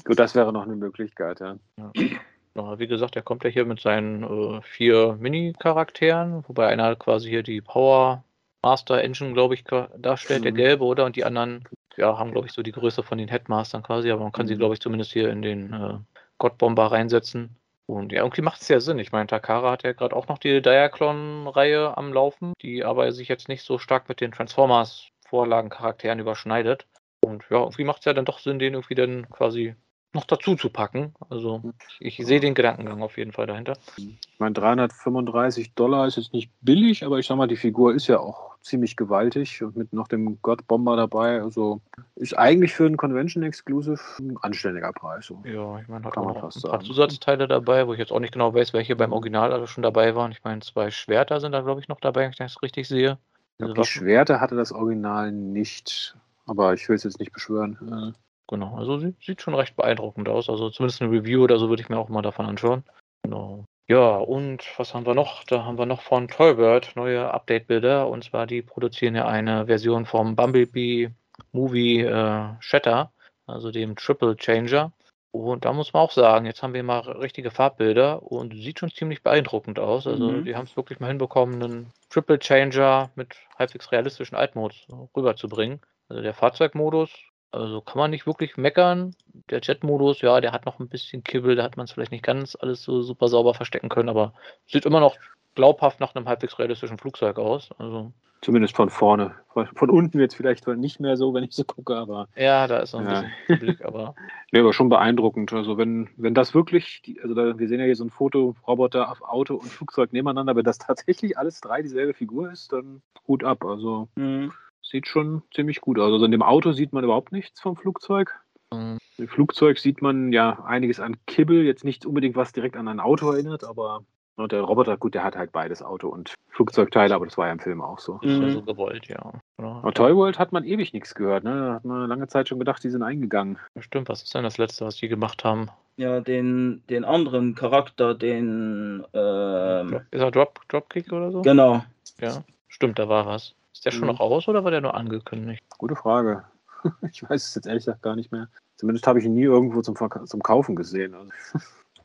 [0.04, 1.56] gut, das wäre noch eine Möglichkeit, ja.
[1.76, 2.78] ja.
[2.78, 7.42] wie gesagt, er kommt ja hier mit seinen äh, vier Mini-Charakteren, wobei einer quasi hier
[7.42, 8.24] die Power
[8.62, 10.44] Master Engine, glaube ich, darstellt, mhm.
[10.44, 11.04] der gelbe, oder?
[11.04, 11.64] Und die anderen
[11.96, 14.50] ja, haben, glaube ich, so die Größe von den Headmastern quasi, aber man kann mhm.
[14.50, 15.98] sie, glaube ich, zumindest hier in den äh,
[16.38, 17.56] Godbomber reinsetzen.
[17.86, 18.98] Und ja, irgendwie macht es ja Sinn.
[18.98, 23.28] Ich meine, Takara hat ja gerade auch noch die Diaclon-Reihe am Laufen, die aber sich
[23.28, 26.86] jetzt nicht so stark mit den Transformers-Vorlagen-Charakteren überschneidet.
[27.20, 29.74] Und ja, irgendwie macht es ja dann doch Sinn, den irgendwie dann quasi
[30.14, 31.14] noch dazu zu packen.
[31.28, 31.62] Also
[32.00, 33.76] ich, ich sehe den Gedankengang auf jeden Fall dahinter.
[33.96, 38.06] Ich meine, 335 Dollar ist jetzt nicht billig, aber ich sag mal, die Figur ist
[38.06, 41.42] ja auch ziemlich gewaltig und mit noch dem God Bomber dabei.
[41.42, 41.80] Also
[42.16, 45.26] ist eigentlich für einen Convention Exclusive ein anständiger Preis.
[45.26, 45.42] So.
[45.44, 46.84] Ja, ich meine, hat auch noch ein paar sagen.
[46.84, 50.14] Zusatzteile dabei, wo ich jetzt auch nicht genau weiß, welche beim Original alle schon dabei
[50.14, 50.32] waren.
[50.32, 53.18] Ich meine, zwei Schwerter sind da, glaube ich, noch dabei, wenn ich das richtig sehe.
[53.58, 58.14] Glaub, die Schwerter hatte das Original nicht, aber ich will es jetzt nicht beschwören.
[58.48, 60.48] Genau, also sieht, sieht schon recht beeindruckend aus.
[60.48, 62.82] Also zumindest eine Review oder so würde ich mir auch mal davon anschauen.
[63.22, 63.64] Genau.
[63.88, 65.44] Ja, und was haben wir noch?
[65.44, 68.08] Da haben wir noch von Toybird neue Update-Bilder.
[68.08, 71.10] Und zwar, die produzieren ja eine Version vom Bumblebee
[71.52, 73.12] Movie äh, Shatter,
[73.46, 74.92] also dem Triple Changer.
[75.32, 78.90] Und da muss man auch sagen, jetzt haben wir mal richtige Farbbilder und sieht schon
[78.90, 80.06] ziemlich beeindruckend aus.
[80.06, 80.44] Also mhm.
[80.44, 85.80] die haben es wirklich mal hinbekommen, einen Triple Changer mit halbwegs realistischen Altmodes rüberzubringen.
[86.08, 87.10] Also der Fahrzeugmodus
[87.52, 89.14] also kann man nicht wirklich meckern.
[89.50, 92.24] Der Jet-Modus, ja, der hat noch ein bisschen Kibbel, da hat man es vielleicht nicht
[92.24, 94.32] ganz alles so super sauber verstecken können, aber
[94.66, 95.16] sieht immer noch
[95.54, 97.70] glaubhaft nach einem halbwegs realistischen Flugzeug aus.
[97.78, 99.36] Also Zumindest von vorne.
[99.74, 102.26] Von unten jetzt vielleicht nicht mehr so, wenn ich so gucke, aber.
[102.34, 103.24] Ja, da ist so ein ja.
[103.46, 104.16] bisschen Blick, aber.
[104.52, 105.52] nee, aber schon beeindruckend.
[105.52, 109.12] Also wenn, wenn das wirklich, also da, wir sehen ja hier so ein Foto, Roboter
[109.12, 113.44] auf Auto und Flugzeug nebeneinander, wenn das tatsächlich alles drei dieselbe Figur ist, dann Hut
[113.44, 113.64] ab.
[113.64, 114.50] Also mhm
[114.82, 116.12] sieht schon ziemlich gut aus.
[116.12, 118.34] Also in dem Auto sieht man überhaupt nichts vom Flugzeug.
[118.72, 118.98] Mhm.
[119.18, 123.00] Im Flugzeug sieht man ja einiges an Kibbel, jetzt nicht unbedingt was direkt an ein
[123.00, 124.04] Auto erinnert, aber
[124.38, 127.58] der Roboter, gut, der hat halt beides Auto und Flugzeugteile, aber das war ja im
[127.58, 128.18] Film auch so.
[128.22, 129.32] Das war so gewollt, ja.
[129.56, 129.76] Genau.
[129.76, 131.50] Aber Toy World hat man ewig nichts gehört, ne?
[131.50, 133.58] Da hat man lange Zeit schon gedacht, die sind eingegangen.
[133.78, 135.68] Stimmt, was ist denn das letzte, was die gemacht haben?
[135.96, 139.04] Ja, den, den anderen Charakter, den.
[139.12, 141.42] Ähm, ist er Drop, Dropkick oder so?
[141.42, 141.84] Genau.
[142.18, 143.54] Ja, stimmt, da war was.
[143.82, 144.12] Ist der schon mhm.
[144.14, 145.60] noch raus oder war der nur angekündigt?
[145.76, 146.44] Gute Frage.
[147.10, 148.48] Ich weiß es jetzt ehrlich gesagt gar nicht mehr.
[148.76, 151.16] Zumindest habe ich ihn nie irgendwo zum, zum Kaufen gesehen.
[151.16, 151.30] Also,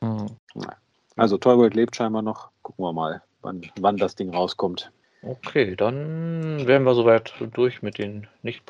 [0.00, 0.66] mhm.
[1.14, 2.50] also Toy World lebt scheinbar noch.
[2.62, 4.90] Gucken wir mal, wann, wann das Ding rauskommt.
[5.22, 8.66] Okay, dann wären wir soweit durch mit den nicht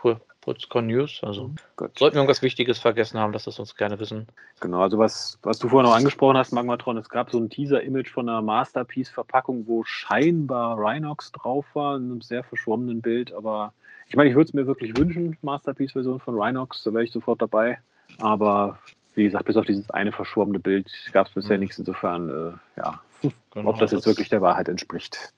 [0.49, 1.20] Putzcon News.
[1.22, 1.99] Also Gut.
[1.99, 4.26] sollten wir irgendwas Wichtiges vergessen haben, lasst es uns gerne wissen.
[4.61, 8.11] Genau, also was, was du vorhin noch angesprochen hast, Magmatron, es gab so ein Teaser-Image
[8.11, 13.74] von einer Masterpiece-Verpackung, wo scheinbar Rhinox drauf war, in einem sehr verschwommenen Bild, aber
[14.07, 17.42] ich meine, ich würde es mir wirklich wünschen, Masterpiece-Version von Rhinox, da wäre ich sofort
[17.42, 17.78] dabei.
[18.20, 18.78] Aber
[19.14, 21.64] wie gesagt, bis auf dieses eine verschwommene Bild gab es bisher mhm.
[21.64, 21.78] nichts.
[21.78, 23.03] Insofern, äh, ja,
[23.51, 25.34] genau, ob das jetzt das wirklich der Wahrheit entspricht.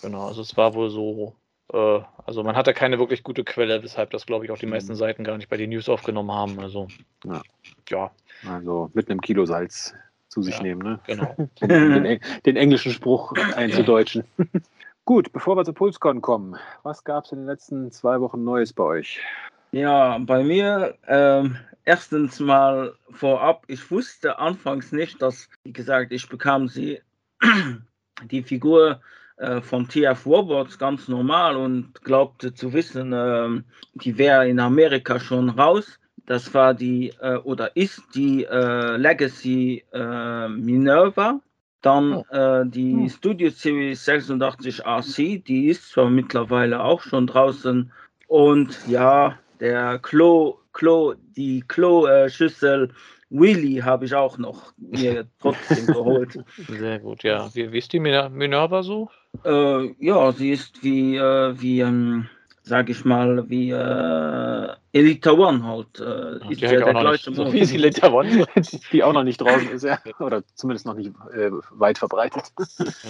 [0.00, 1.34] Genau, also es war wohl so
[1.72, 4.92] äh, also man hatte keine wirklich gute Quelle, weshalb das, glaube ich, auch die meisten
[4.92, 4.96] mhm.
[4.96, 6.58] Seiten gar nicht bei den News aufgenommen haben.
[6.60, 6.88] Also
[7.24, 7.42] ja.
[7.88, 8.10] ja.
[8.48, 9.94] Also mit einem Kilo Salz
[10.28, 11.00] zu sich ja, nehmen, ne?
[11.06, 11.34] Genau.
[11.60, 14.24] den, den, englischen Spruch einzudeutschen.
[15.04, 18.72] Gut, bevor wir zu Pulscon kommen, was gab es in den letzten zwei Wochen Neues
[18.72, 19.20] bei euch?
[19.70, 26.28] Ja, bei mir ähm, erstens mal vorab, ich wusste anfangs nicht, dass, wie gesagt, ich
[26.28, 27.00] bekam sie,
[28.30, 29.00] die Figur
[29.36, 33.62] äh, von TF Robots ganz normal und glaubte zu wissen, äh,
[33.94, 35.98] die wäre in Amerika schon raus.
[36.26, 41.40] Das war die äh, oder ist die äh, Legacy äh, Minerva.
[41.82, 42.64] Dann oh.
[42.64, 43.08] die hm.
[43.08, 47.92] Studio Series 86 RC, die ist zwar mittlerweile auch schon draußen.
[48.26, 52.90] Und ja, der Klo, Klo, die Klo-Schüssel
[53.30, 56.38] Willy habe ich auch noch mir trotzdem geholt.
[56.68, 57.48] Sehr gut, ja.
[57.54, 59.10] Wie, wie ist die Minerva so?
[59.44, 62.28] Äh, ja, sie ist wie, äh, wie ähm,
[62.66, 66.00] sag ich mal, wie äh, Elite One halt.
[66.00, 68.44] Äh, ist ja der gleiche so wie Elite One,
[68.92, 70.00] die auch noch nicht draußen ist, ja.
[70.18, 72.52] oder zumindest noch nicht äh, weit verbreitet.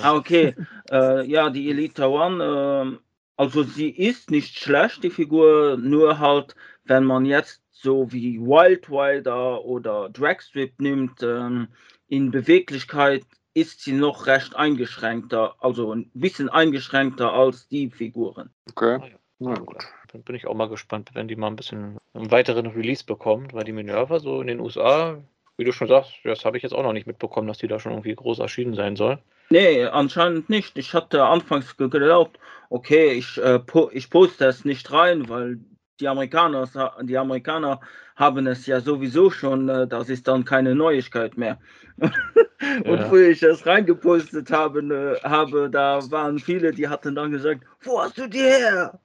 [0.03, 0.55] ah, okay.
[0.91, 2.99] Äh, ja, die Elite One, äh,
[3.39, 6.55] also sie ist nicht schlecht, die Figur, nur halt,
[6.85, 11.69] wenn man jetzt so wie Wildwider oder Dragstrip nimmt, ähm,
[12.09, 13.25] in Beweglichkeit
[13.57, 18.51] ist sie noch recht eingeschränkter, also ein bisschen eingeschränkter als die Figuren.
[18.69, 18.99] Okay.
[19.01, 19.83] Ah Na gut.
[20.13, 23.55] Dann bin ich auch mal gespannt, wenn die mal ein bisschen einen weiteren Release bekommt,
[23.55, 25.17] weil die Minerva so in den USA,
[25.57, 27.81] wie du schon sagst, das habe ich jetzt auch noch nicht mitbekommen, dass die da
[27.81, 29.19] schon irgendwie groß erschienen sein soll.
[29.49, 30.77] Nee, anscheinend nicht.
[30.77, 32.39] Ich hatte anfangs geglaubt,
[32.69, 35.61] okay, ich, äh, po ich poste es nicht rein, weil
[36.01, 36.69] die Amerikaner,
[37.03, 37.81] die Amerikaner
[38.17, 41.59] haben es ja sowieso schon, äh, das ist dann keine Neuigkeit mehr.
[42.85, 43.11] Und ja.
[43.11, 48.01] wo ich es reingepostet habe, ne, habe, da waren viele, die hatten dann gesagt, wo
[48.01, 48.99] hast du die her?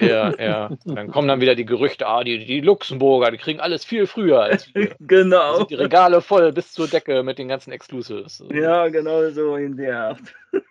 [0.00, 0.70] Ja, ja.
[0.84, 4.40] Dann kommen dann wieder die Gerüchte, ah, die, die Luxemburger, die kriegen alles viel früher
[4.40, 4.94] als wir.
[5.00, 5.64] Genau.
[5.64, 8.42] die Regale voll bis zur Decke mit den ganzen Exclusives.
[8.52, 10.20] Ja, genau so in der Art.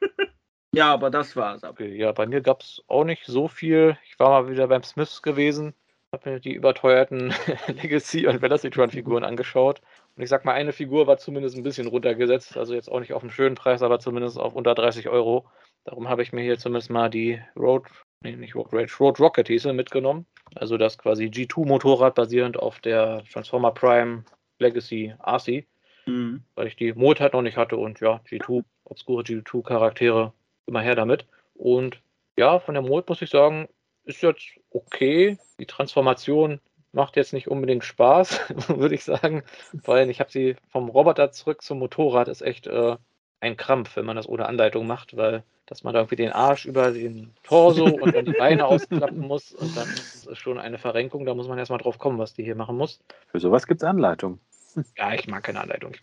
[0.76, 1.64] Ja, aber das war's.
[1.64, 3.98] Okay, ja, bei mir gab es auch nicht so viel.
[4.10, 5.74] Ich war mal wieder beim Smiths gewesen,
[6.12, 7.34] habe mir die überteuerten
[7.68, 9.82] Legacy- und Velocitron-Figuren angeschaut.
[10.16, 13.14] Und ich sag mal, eine Figur war zumindest ein bisschen runtergesetzt, also jetzt auch nicht
[13.14, 15.46] auf einen schönen Preis, aber zumindest auf unter 30 Euro.
[15.86, 17.84] Darum habe ich mir hier zumindest mal die Road,
[18.22, 20.26] nee, nicht Road Rage, Road Rocket hieße mitgenommen.
[20.56, 24.26] Also das quasi G2-Motorrad basierend auf der Transformer Prime
[24.60, 25.66] Legacy RC,
[26.06, 26.44] mhm.
[26.56, 30.34] weil ich die Mod halt noch nicht hatte und ja, G2, obskure G2-Charaktere,
[30.68, 31.26] immer her damit.
[31.56, 32.02] Und
[32.38, 33.68] ja, von der Mod muss ich sagen,
[34.04, 35.38] ist jetzt okay.
[35.60, 36.60] Die Transformation
[36.92, 38.40] macht jetzt nicht unbedingt Spaß,
[38.70, 39.44] würde ich sagen,
[39.74, 42.96] weil ich habe sie vom Roboter zurück zum Motorrad ist echt äh,
[43.42, 46.66] ein Krampf, wenn man das ohne Anleitung macht, weil dass man da irgendwie den Arsch
[46.66, 50.78] über den Torso und dann die Beine ausklappen muss und dann ist es schon eine
[50.78, 53.00] Verrenkung, da muss man erstmal drauf kommen, was die hier machen muss.
[53.28, 54.40] Für sowas gibt es Anleitung.
[54.98, 55.94] Ja, ich mag keine Anleitung.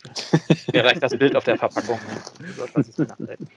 [0.71, 1.99] Mir reicht das Bild auf der Verpackung.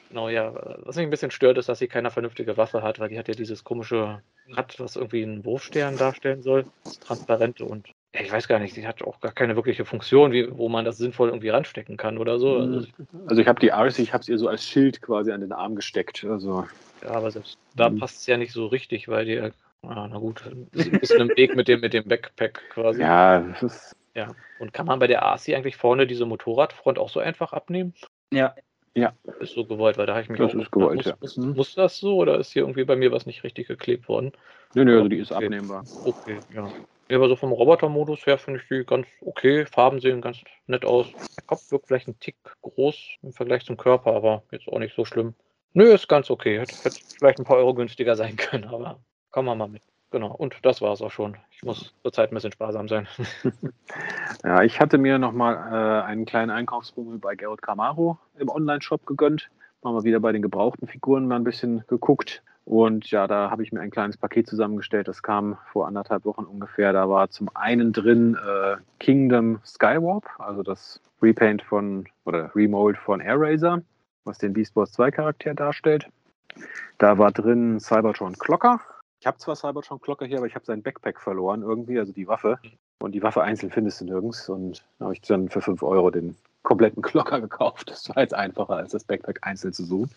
[0.09, 0.53] genau, ja.
[0.85, 3.29] Was mich ein bisschen stört, ist, dass sie keine vernünftige Waffe hat, weil die hat
[3.29, 6.67] ja dieses komische Rad, was irgendwie einen Wurfstern darstellen soll.
[7.01, 10.49] Transparente und ja, ich weiß gar nicht, die hat auch gar keine wirkliche Funktion, wie,
[10.57, 12.57] wo man das sinnvoll irgendwie ranstecken kann oder so.
[12.57, 12.95] Also, ich,
[13.27, 15.53] also ich habe die Arce, ich habe es ihr so als Schild quasi an den
[15.53, 16.25] Arm gesteckt.
[16.25, 16.67] Also.
[17.03, 17.99] Ja, aber selbst da mhm.
[17.99, 19.53] passt es ja nicht so richtig, weil die, ah,
[19.83, 23.03] na gut, ein bisschen im Weg mit dem, mit dem Backpack quasi.
[23.03, 24.35] Ja, das ist ja.
[24.59, 27.95] Und kann man bei der AC eigentlich vorne diese Motorradfront auch so einfach abnehmen?
[28.33, 28.55] Ja.
[28.95, 29.13] Ja.
[29.41, 30.59] Ist so gewollt, weil da habe ich mich das auch.
[30.59, 31.17] Ist gewollt, muss, ja.
[31.21, 31.53] muss, mhm.
[31.53, 34.33] muss, das so oder ist hier irgendwie bei mir was nicht richtig geklebt worden?
[34.75, 35.45] Nö, nö, also die ist okay.
[35.45, 35.85] abnehmbar.
[36.05, 36.69] Okay, ja.
[37.09, 39.65] Ja, aber so vom Roboter-Modus her finde ich die ganz okay.
[39.67, 41.07] Farben sehen ganz nett aus.
[41.37, 44.97] Der Kopf wirkt vielleicht ein Tick groß im Vergleich zum Körper, aber jetzt auch nicht
[44.97, 45.35] so schlimm.
[45.73, 46.59] Nö, ist ganz okay.
[46.59, 48.99] Hätte, hätte vielleicht ein paar Euro günstiger sein können, aber
[49.31, 49.83] kommen wir mal mit.
[50.11, 51.37] Genau, und das war es auch schon.
[51.51, 53.09] Ich muss zurzeit ein bisschen sparsam sein.
[54.45, 59.51] ja, ich hatte mir nochmal äh, einen kleinen Einkaufsbummel bei Gerald Camaro im Online-Shop gegönnt.
[59.83, 62.43] Mal wieder bei den gebrauchten Figuren mal ein bisschen geguckt.
[62.65, 65.07] Und ja, da habe ich mir ein kleines Paket zusammengestellt.
[65.07, 66.93] Das kam vor anderthalb Wochen ungefähr.
[66.93, 73.21] Da war zum einen drin äh, Kingdom Skywarp, also das Repaint von oder Remold von
[73.21, 73.83] Air Razor,
[74.25, 76.09] was den Beast Wars 2 Charakter darstellt.
[76.99, 78.81] Da war drin Cybertron Clocker,
[79.21, 82.29] ich habe zwar Cybertron Clocker hier, aber ich habe seinen Backpack verloren irgendwie, also die
[82.29, 82.59] Waffe.
[82.99, 84.49] Und die Waffe einzeln findest du nirgends.
[84.49, 87.91] Und da habe ich dann für 5 Euro den kompletten Clocker gekauft.
[87.91, 90.11] Das war jetzt einfacher, als das Backpack einzeln zu suchen.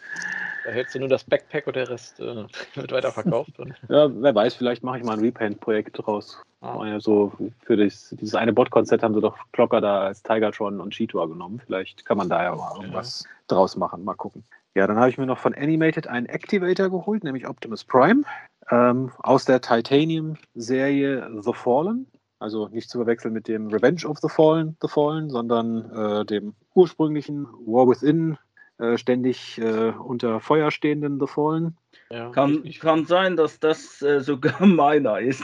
[0.65, 2.45] Da hältst du nur das Backpack und der Rest äh,
[2.75, 3.51] wird weiterverkauft.
[3.89, 6.41] ja, wer weiß, vielleicht mache ich mal ein Repaint-Projekt draus.
[6.61, 6.99] Ah.
[6.99, 7.31] So
[7.63, 11.61] für das, dieses eine Bot-Konzept haben sie doch Clocker da als Tigertron und Cheetor genommen.
[11.65, 13.29] Vielleicht kann man da ja mal irgendwas ja.
[13.47, 14.03] draus machen.
[14.03, 14.43] Mal gucken.
[14.75, 18.23] Ja, dann habe ich mir noch von Animated einen Activator geholt, nämlich Optimus Prime
[18.71, 22.07] ähm, aus der Titanium-Serie The Fallen.
[22.39, 26.55] Also nicht zu verwechseln mit dem Revenge of the Fallen, the Fallen sondern äh, dem
[26.73, 28.37] ursprünglichen War Within,
[28.77, 31.75] äh, ständig äh, unter Feuer stehenden The Fallen.
[32.09, 35.43] Ja, kann, kann sein, dass das äh, sogar meiner ist.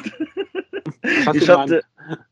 [1.34, 1.82] ich, hatte,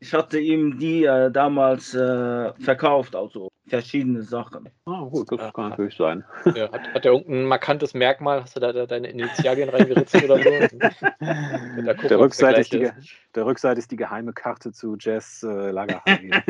[0.00, 4.68] ich hatte ihm die äh, damals äh, verkauft, also verschiedene Sachen.
[4.84, 6.24] Ah, gut, das kann natürlich sein.
[6.54, 8.42] Ja, hat, hat er irgendein markantes Merkmal?
[8.42, 10.50] Hast du da, da deine Initialien reingeritzt oder so?
[12.08, 12.90] der, Rückseite ist die,
[13.34, 16.30] der Rückseite ist die geheime Karte zu Jazz äh, Lagerhagen.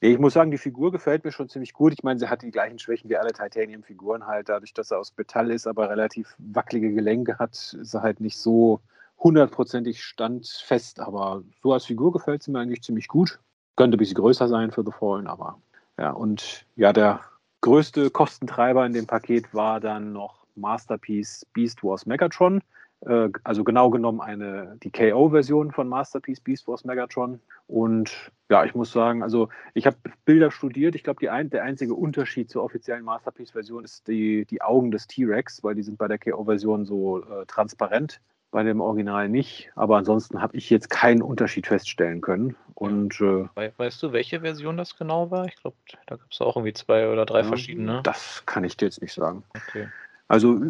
[0.00, 1.92] nee, ich muss sagen, die Figur gefällt mir schon ziemlich gut.
[1.92, 4.48] Ich meine, sie hat die gleichen Schwächen wie alle Titanium-Figuren halt.
[4.48, 8.38] Dadurch, dass er aus Metall ist, aber relativ wackelige Gelenke hat, ist er halt nicht
[8.38, 8.80] so
[9.18, 10.98] hundertprozentig standfest.
[10.98, 13.38] Aber so als Figur gefällt sie mir eigentlich ziemlich gut.
[13.76, 15.58] Könnte ein bisschen größer sein für The Fallen, aber
[15.98, 16.10] ja.
[16.10, 17.20] Und ja, der
[17.60, 22.62] größte Kostentreiber in dem Paket war dann noch Masterpiece Beast Wars Megatron.
[23.00, 27.40] Äh, also genau genommen eine, die KO-Version von Masterpiece Beast Wars Megatron.
[27.66, 30.94] Und ja, ich muss sagen, also ich habe Bilder studiert.
[30.94, 35.64] Ich glaube, ein, der einzige Unterschied zur offiziellen Masterpiece-Version ist die, die Augen des T-Rex,
[35.64, 38.20] weil die sind bei der KO-Version so äh, transparent
[38.54, 39.72] bei dem Original nicht.
[39.74, 42.54] Aber ansonsten habe ich jetzt keinen Unterschied feststellen können.
[42.74, 45.46] Und, äh, weißt du, welche Version das genau war?
[45.46, 45.76] Ich glaube,
[46.06, 48.00] da gibt es auch irgendwie zwei oder drei ja, verschiedene.
[48.04, 49.42] Das kann ich dir jetzt nicht sagen.
[49.56, 49.88] Okay.
[50.28, 50.60] Also,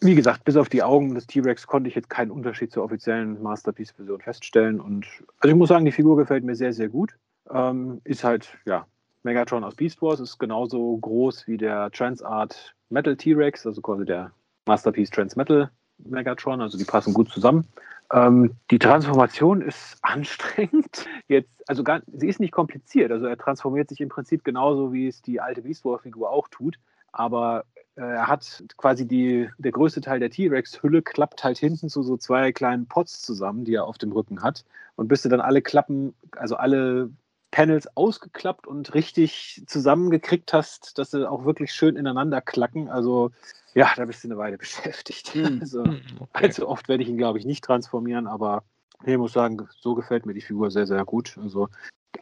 [0.00, 3.42] wie gesagt, bis auf die Augen des T-Rex konnte ich jetzt keinen Unterschied zur offiziellen
[3.42, 4.80] Masterpiece-Version feststellen.
[4.80, 5.06] Und
[5.40, 7.16] also ich muss sagen, die Figur gefällt mir sehr, sehr gut.
[7.50, 8.86] Ähm, ist halt, ja,
[9.24, 14.30] Megatron aus Beast Wars ist genauso groß wie der Transart Metal T-Rex, also quasi der
[14.66, 17.66] Masterpiece Trans Metal Megatron, also die passen gut zusammen.
[18.12, 21.06] Ähm, die Transformation ist anstrengend.
[21.28, 23.10] Jetzt, also gar, sie ist nicht kompliziert.
[23.10, 26.78] Also er transformiert sich im Prinzip genauso, wie es die alte Beast War-Figur auch tut.
[27.12, 27.64] Aber
[27.96, 32.16] äh, er hat quasi die, der größte Teil der T-Rex-Hülle klappt halt hinten zu so
[32.16, 34.64] zwei kleinen Pots zusammen, die er auf dem Rücken hat.
[34.96, 37.10] Und bis du dann alle Klappen, also alle
[37.50, 42.88] Panels ausgeklappt und richtig zusammengekriegt hast, dass sie auch wirklich schön ineinander klacken.
[42.88, 43.30] Also
[43.76, 45.34] ja, da bist du eine Weile beschäftigt.
[45.36, 45.58] Mhm.
[45.60, 45.98] Also, okay.
[46.32, 48.62] allzu oft werde ich ihn, glaube ich, nicht transformieren, aber
[49.04, 51.36] ich muss sagen, so gefällt mir die Figur sehr, sehr gut.
[51.42, 51.68] Also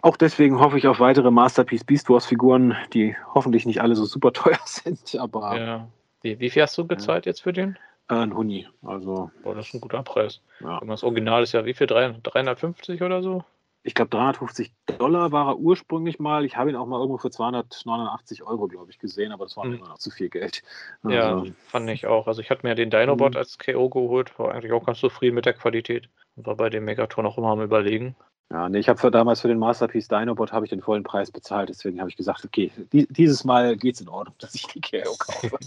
[0.02, 4.04] auch deswegen hoffe ich auf weitere Masterpiece Beast Wars Figuren, die hoffentlich nicht alle so
[4.04, 5.56] super teuer sind, aber.
[5.56, 5.88] Ja.
[6.22, 7.30] Wie, wie viel hast du gezahlt ja.
[7.30, 7.78] jetzt für den?
[8.08, 8.66] Äh, ein Huni.
[8.82, 9.30] Also.
[9.44, 10.40] Oh, das ist ein guter Preis.
[10.60, 10.80] Ja.
[10.80, 11.86] Das Original ist ja wie viel?
[11.86, 13.44] 350 oder so?
[13.86, 16.46] Ich glaube 350 Dollar war er ursprünglich mal.
[16.46, 19.66] Ich habe ihn auch mal irgendwo für 289 Euro, glaube ich, gesehen, aber das war
[19.66, 19.74] mhm.
[19.74, 20.62] immer noch zu viel Geld.
[21.02, 22.26] Also, ja, fand ich auch.
[22.26, 23.38] Also ich hatte mir den Dinobot mhm.
[23.38, 26.86] als KO geholt, war eigentlich auch ganz zufrieden mit der Qualität und war bei dem
[26.86, 28.16] Megatron auch immer am überlegen.
[28.50, 31.68] Ja, nee, ich habe damals für den Masterpiece Dinobot habe ich den vollen Preis bezahlt,
[31.68, 34.80] deswegen habe ich gesagt, okay, die, dieses Mal geht es in Ordnung, dass ich die
[34.80, 35.58] KO kaufe.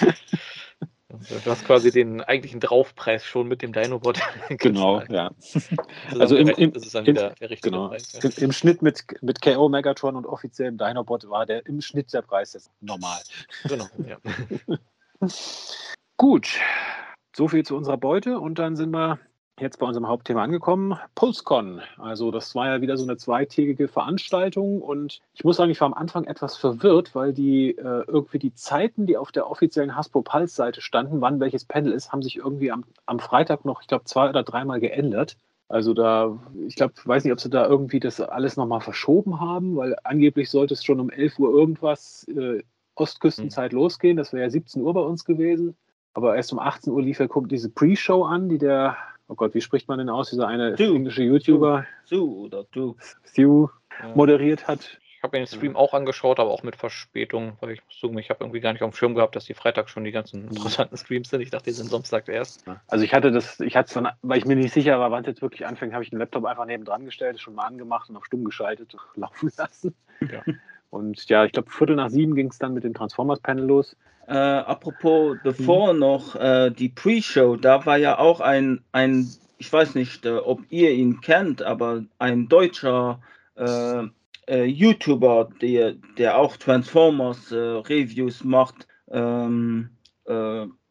[1.44, 4.20] Du hast quasi den eigentlichen Draufpreis schon mit dem Dinobot.
[4.48, 5.30] genau, ja.
[6.18, 7.88] Also im, im, das ist dann wieder der richtige genau.
[7.88, 8.18] Preis.
[8.22, 8.30] Ja.
[8.36, 12.52] Im, Schnitt mit, mit KO Megatron und offiziellem Dinobot war der im Schnitt der Preis
[12.52, 13.20] jetzt normal.
[13.64, 14.18] Genau, ja.
[16.16, 16.58] Gut,
[17.34, 19.18] so viel zu unserer Beute und dann sind wir
[19.60, 20.98] jetzt bei unserem Hauptthema angekommen.
[21.14, 21.80] PulseCon.
[21.98, 25.86] Also das war ja wieder so eine zweitägige Veranstaltung und ich muss sagen, ich war
[25.86, 30.22] am Anfang etwas verwirrt, weil die äh, irgendwie die Zeiten, die auf der offiziellen Hasbro
[30.22, 33.88] Pulse Seite standen, wann welches Panel ist, haben sich irgendwie am, am Freitag noch, ich
[33.88, 35.36] glaube, zwei oder dreimal geändert.
[35.68, 36.36] Also da,
[36.66, 40.50] ich glaube, weiß nicht, ob sie da irgendwie das alles nochmal verschoben haben, weil angeblich
[40.50, 42.62] sollte es schon um 11 Uhr irgendwas äh,
[42.96, 43.78] Ostküstenzeit mhm.
[43.78, 44.16] losgehen.
[44.16, 45.76] Das wäre ja 17 Uhr bei uns gewesen.
[46.12, 48.96] Aber erst um 18 Uhr lief ja diese Pre-Show an, die der
[49.30, 50.94] oh Gott, wie spricht man denn aus, dieser eine Thew.
[50.94, 52.94] englische YouTuber, Thew oder Thew,
[53.34, 53.68] Thew
[54.14, 54.98] moderiert hat.
[55.16, 58.30] Ich habe mir den Stream auch angeschaut, aber auch mit Verspätung, weil ich muss ich
[58.30, 60.48] habe irgendwie gar nicht auf dem Schirm gehabt, dass die Freitag schon die ganzen mhm.
[60.48, 61.42] interessanten Streams sind.
[61.42, 62.64] Ich dachte, die sind Samstag erst.
[62.88, 65.20] Also ich hatte das, ich hatte es dann, weil ich mir nicht sicher war, wann
[65.20, 68.08] es jetzt wirklich anfängt, habe ich den Laptop einfach neben dran gestellt, schon mal angemacht
[68.08, 69.94] und auf stumm geschaltet, laufen lassen.
[70.22, 70.42] Ja.
[70.88, 73.96] Und ja, ich glaube, Viertel nach sieben ging es dann mit dem Transformers-Panel los.
[74.30, 75.98] Äh, apropos bevor mhm.
[75.98, 79.28] noch äh, die Pre-Show, da war ja auch ein, ein
[79.58, 83.20] ich weiß nicht, äh, ob ihr ihn kennt, aber ein deutscher
[83.56, 84.04] äh,
[84.46, 89.90] äh, YouTuber, der, der auch Transformers Reviews macht, ähm,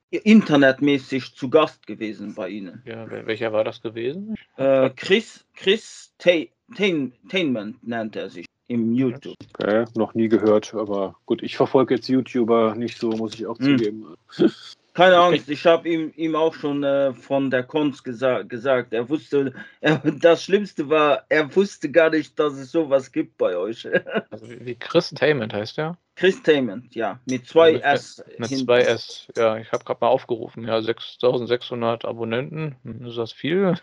[0.10, 2.84] internetmäßig zu Gast gewesen bei Ihnen.
[2.86, 4.36] Ja, welcher war das gewesen?
[4.58, 9.36] Chris, Chris Tainment nennt er sich im YouTube.
[9.57, 13.57] Okay, noch nie gehört, aber gut, ich verfolge jetzt YouTuber nicht so, muss ich auch
[13.57, 13.78] hm.
[13.78, 14.15] zugeben.
[14.93, 18.91] Keine Angst, ich habe ihm, ihm auch schon äh, von der Kunst gesa gesagt.
[18.91, 23.55] Er wusste, er, das Schlimmste war, er wusste gar nicht, dass es sowas gibt bei
[23.55, 23.88] euch.
[24.30, 25.97] also wie Chris Tainment heißt der?
[26.15, 28.24] Chris Tainment, ja, mit zwei mit, S.
[28.38, 28.65] Mit hinten.
[28.65, 33.76] zwei S, ja, ich habe gerade mal aufgerufen, ja, 6600 Abonnenten, hm, ist das viel?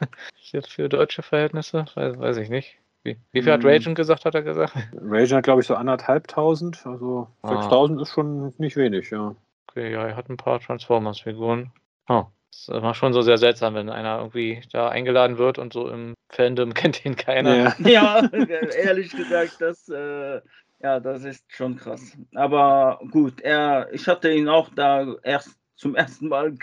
[0.42, 1.86] Ist jetzt für deutsche Verhältnisse?
[1.94, 2.76] Weiß, weiß ich nicht.
[3.06, 3.70] Wie, wie viel hat hm.
[3.70, 4.74] Ragen gesagt, hat er gesagt?
[5.00, 6.84] Ragen hat, glaube ich, so anderthalbtausend.
[6.84, 7.62] Also ah.
[7.62, 9.36] 6000 ist schon nicht wenig, ja.
[9.70, 11.70] Okay, ja, er hat ein paar Transformers-Figuren.
[12.08, 15.88] Oh, das war schon so sehr seltsam, wenn einer irgendwie da eingeladen wird und so
[15.88, 17.76] im Fandom kennt ihn keiner.
[17.78, 20.40] Ja, ja ehrlich gesagt, das, äh,
[20.82, 22.16] ja, das ist schon krass.
[22.34, 26.54] Aber gut, er, ich hatte ihn auch da erst zum ersten Mal,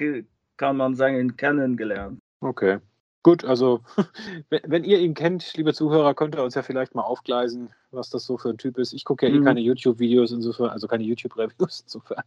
[0.58, 2.20] kann man sagen, kennengelernt.
[2.42, 2.80] Okay.
[3.24, 3.80] Gut, also
[4.50, 8.26] wenn ihr ihn kennt, liebe Zuhörer, könnt ihr uns ja vielleicht mal aufgleisen, was das
[8.26, 8.92] so für ein Typ ist.
[8.92, 9.46] Ich gucke ja eh mhm.
[9.46, 12.24] keine YouTube-Videos insofern, also keine YouTube-Reviews insofern.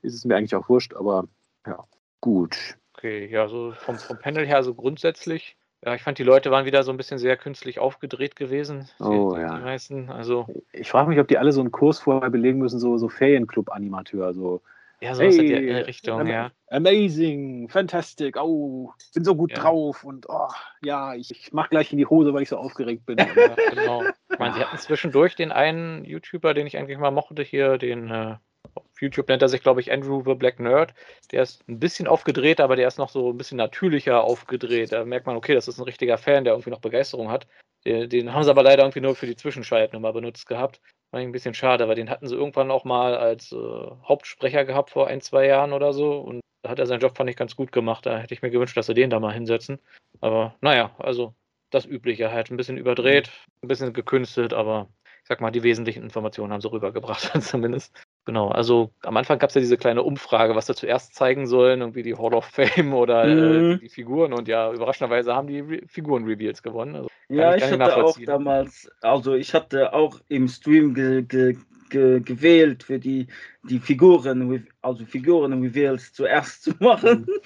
[0.00, 1.28] ist es mir eigentlich auch wurscht, aber
[1.66, 1.84] ja,
[2.22, 2.56] gut.
[2.94, 5.56] Okay, ja, so vom, vom Panel her so grundsätzlich.
[5.84, 8.88] Ja, ich fand, die Leute waren wieder so ein bisschen sehr künstlich aufgedreht gewesen.
[8.98, 9.58] Oh, die, ja.
[9.58, 10.46] Die meisten, also.
[10.72, 14.32] Ich frage mich, ob die alle so einen Kurs vorher belegen müssen, so, so Ferienclub-Animateur,
[14.32, 14.62] so
[15.00, 16.50] ja, so hey, in der Richtung, am ja.
[16.68, 19.58] Amazing, fantastic, oh, bin so gut ja.
[19.58, 20.48] drauf und oh,
[20.82, 23.18] ja, ich, ich mach gleich in die Hose, weil ich so aufgeregt bin.
[23.18, 24.02] ja, genau.
[24.30, 28.10] Ich meine, sie hatten zwischendurch den einen YouTuber, den ich eigentlich mal mochte hier, den
[28.10, 28.36] äh,
[28.74, 30.94] auf YouTube nennt er sich, glaube ich, Andrew the Black Nerd.
[31.30, 34.92] Der ist ein bisschen aufgedreht, aber der ist noch so ein bisschen natürlicher aufgedreht.
[34.92, 37.46] Da merkt man, okay, das ist ein richtiger Fan, der irgendwie noch Begeisterung hat.
[37.84, 40.80] Den, den haben sie aber leider irgendwie nur für die Zwischenschalten mal benutzt gehabt.
[41.16, 43.56] War ein bisschen schade, aber den hatten sie irgendwann auch mal als äh,
[44.04, 46.18] Hauptsprecher gehabt vor ein, zwei Jahren oder so.
[46.18, 48.04] Und da hat er seinen Job, fand ich, ganz gut gemacht.
[48.04, 49.78] Da hätte ich mir gewünscht, dass sie den da mal hinsetzen.
[50.20, 51.34] Aber naja, also
[51.70, 52.50] das Übliche halt.
[52.50, 53.30] Ein bisschen überdreht,
[53.62, 54.90] ein bisschen gekünstelt, aber
[55.22, 57.96] ich sag mal, die wesentlichen Informationen haben sie rübergebracht, zumindest.
[58.26, 61.80] Genau, also am Anfang gab es ja diese kleine Umfrage, was wir zuerst zeigen sollen,
[61.80, 63.70] irgendwie die Hall of Fame oder äh, mhm.
[63.70, 64.32] äh, die Figuren.
[64.32, 66.96] Und ja, überraschenderweise haben die Re Figuren-Reveals gewonnen.
[66.96, 71.56] Also, ja, ich, ich hatte auch damals, also ich hatte auch im Stream ge, ge,
[71.88, 73.28] ge, gewählt für die,
[73.68, 77.26] die Figuren, also Figuren Reveals zuerst zu machen.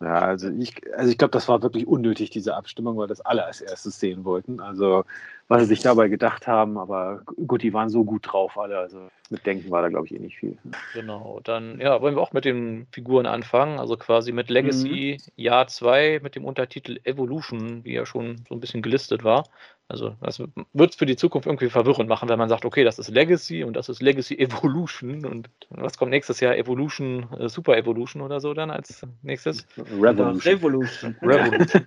[0.00, 3.44] Ja, also ich, also ich glaube, das war wirklich unnötig, diese Abstimmung, weil das alle
[3.44, 4.60] als erstes sehen wollten.
[4.60, 5.04] Also
[5.48, 8.78] was sie sich dabei gedacht haben, aber gut, die waren so gut drauf alle.
[8.78, 10.56] Also mit Denken war da, glaube ich, eh nicht viel.
[10.94, 13.78] Genau, dann ja, wollen wir auch mit den Figuren anfangen.
[13.78, 15.32] Also quasi mit Legacy mhm.
[15.34, 19.44] Jahr 2 mit dem Untertitel Evolution, wie ja schon so ein bisschen gelistet war.
[19.88, 20.38] Also das
[20.72, 23.64] wird es für die Zukunft irgendwie verwirrend machen, wenn man sagt, okay, das ist Legacy
[23.64, 26.56] und das ist Legacy Evolution und was kommt nächstes Jahr?
[26.56, 29.66] Evolution, äh, Super Evolution oder so dann als nächstes?
[29.76, 30.40] Revolution.
[30.40, 31.16] Revolution.
[31.22, 31.84] Revolution.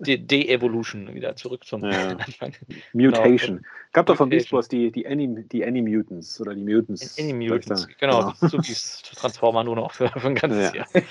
[0.00, 2.08] De-Evolution, wieder zurück zum ja.
[2.18, 2.52] Anfang.
[2.92, 3.56] Mutation.
[3.58, 3.68] Genau.
[3.92, 7.18] Gab doch von Beast Wars die, die, Any, die Any-Mutants oder die Mutants.
[7.18, 8.32] Any-Mutants, genau.
[8.40, 8.48] genau.
[8.48, 8.58] So
[9.16, 10.84] Transformer nur noch für, für ein ganzes ja.
[10.92, 11.04] Jahr.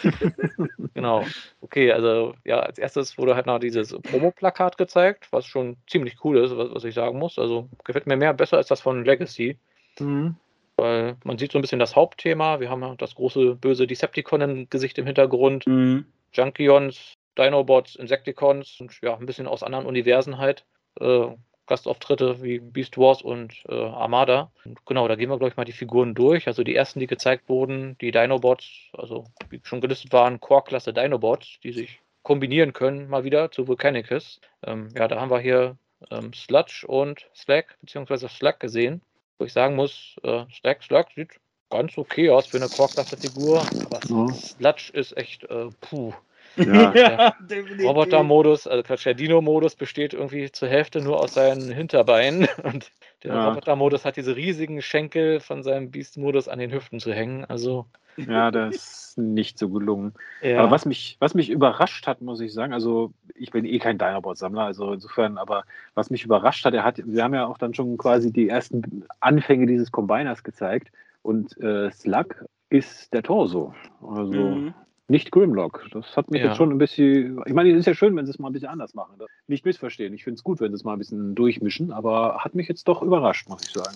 [0.93, 1.25] genau.
[1.61, 6.37] Okay, also ja, als erstes wurde halt noch dieses Promo-Plakat gezeigt, was schon ziemlich cool
[6.37, 7.39] ist, was, was, ich sagen muss.
[7.39, 9.57] Also gefällt mir mehr besser als das von Legacy.
[9.99, 10.35] Mhm.
[10.77, 12.59] Weil man sieht so ein bisschen das Hauptthema.
[12.59, 15.65] Wir haben das große böse Decepticon-Gesicht im Hintergrund.
[15.65, 16.05] Mhm.
[16.33, 20.65] Junkions, Dinobots, Insecticons und ja, ein bisschen aus anderen Universen halt.
[20.99, 21.29] Äh,
[21.67, 24.51] Gastauftritte wie Beast Wars und äh, Armada.
[24.65, 26.47] Und genau, da gehen wir, glaube ich, mal die Figuren durch.
[26.47, 31.59] Also die ersten, die gezeigt wurden, die Dinobots, also wie schon gelistet waren, Core-Klasse Dinobots,
[31.63, 34.39] die sich kombinieren können, mal wieder zu Volcanicus.
[34.65, 35.77] Ähm, ja, da haben wir hier
[36.09, 39.01] ähm, Sludge und Slack, beziehungsweise Slack gesehen.
[39.37, 43.99] Wo ich sagen muss, äh, Slack, Slack sieht ganz okay aus für eine Core-Klasse-Figur, aber
[44.07, 44.33] ja.
[44.33, 46.13] Sludge ist echt, äh, puh.
[46.55, 47.35] Ja, ja
[47.83, 52.91] Roboter-Modus, also Quatsch, der Dino-Modus besteht irgendwie zur Hälfte nur aus seinen Hinterbeinen und
[53.23, 53.49] der ja.
[53.49, 57.45] Roboter-Modus hat diese riesigen Schenkel von seinem Beast-Modus an den Hüften zu hängen.
[57.45, 57.85] Also.
[58.17, 60.13] Ja, das ist nicht so gelungen.
[60.41, 60.59] Ja.
[60.59, 63.97] Aber was mich, was mich überrascht hat, muss ich sagen, also ich bin eh kein
[63.97, 65.63] Dinobot-Sammler, also insofern, aber
[65.93, 69.05] was mich überrascht hat, er hat, wir haben ja auch dann schon quasi die ersten
[69.19, 70.91] Anfänge dieses Combiners gezeigt
[71.21, 73.73] und äh, Slug ist der Torso.
[74.01, 74.73] Also mhm.
[75.09, 75.85] Nicht Grimlock.
[75.91, 76.47] Das hat mich ja.
[76.47, 77.41] jetzt schon ein bisschen.
[77.45, 79.15] Ich meine, es ist ja schön, wenn sie es mal ein bisschen anders machen.
[79.47, 80.13] Nicht missverstehen.
[80.13, 82.89] Ich finde es gut, wenn sie es mal ein bisschen durchmischen, aber hat mich jetzt
[82.89, 83.95] doch überrascht, muss ich sagen.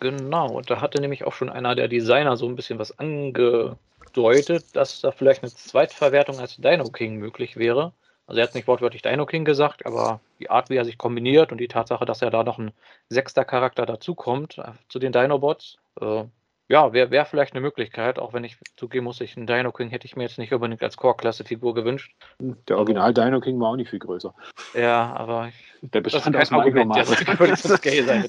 [0.00, 4.64] Genau, und da hatte nämlich auch schon einer der Designer so ein bisschen was angedeutet,
[4.74, 7.92] dass da vielleicht eine Zweitverwertung als Dino King möglich wäre.
[8.26, 11.52] Also er hat nicht wortwörtlich Dino King gesagt, aber die Art, wie er sich kombiniert
[11.52, 12.72] und die Tatsache, dass er da noch ein
[13.08, 16.24] sechster Charakter dazukommt äh, zu den Dinobots, äh,
[16.68, 19.90] ja, wäre wär vielleicht eine Möglichkeit, auch wenn ich zugeben muss, ich einen Dino King
[19.90, 22.14] hätte ich mir jetzt nicht unbedingt als Core-Klasse-Figur gewünscht.
[22.38, 24.32] Der Original Dino King war auch nicht viel größer.
[24.74, 28.24] Ja, aber ich, der bestand das ist kein Argument, ja, das würde so scale sein.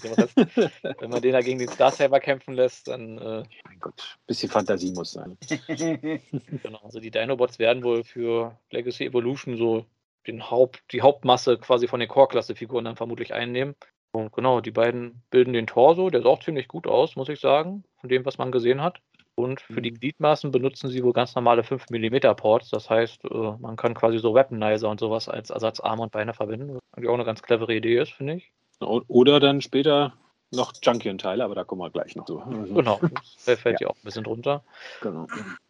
[1.00, 3.18] Wenn man den da gegen den Star Saber kämpfen lässt, dann.
[3.18, 5.38] Äh, mein Gott, ein bisschen Fantasie muss sein.
[5.68, 9.86] genau, also die Dinobots werden wohl für Legacy Evolution so
[10.28, 13.76] den Haupt, die Hauptmasse quasi von den Core-Klasse-Figuren dann vermutlich einnehmen.
[14.12, 16.10] Und genau, die beiden bilden den Torso.
[16.10, 19.00] Der sah auch ziemlich gut aus, muss ich sagen, von dem, was man gesehen hat.
[19.36, 20.00] Und für die mhm.
[20.00, 22.70] Gliedmaßen benutzen sie wohl ganz normale 5 mm Ports.
[22.70, 26.76] Das heißt, äh, man kann quasi so Weaponizer und sowas als Ersatzarme und Beine verwenden.
[26.76, 28.52] Was eigentlich auch eine ganz clevere Idee ist, finde ich.
[28.80, 30.14] Oder dann später
[30.52, 32.40] noch Junkion-Teile, aber da kommen wir gleich noch zu.
[32.40, 33.00] Also, genau,
[33.46, 34.64] das fällt ja auch ein bisschen drunter.
[35.02, 35.28] Genau.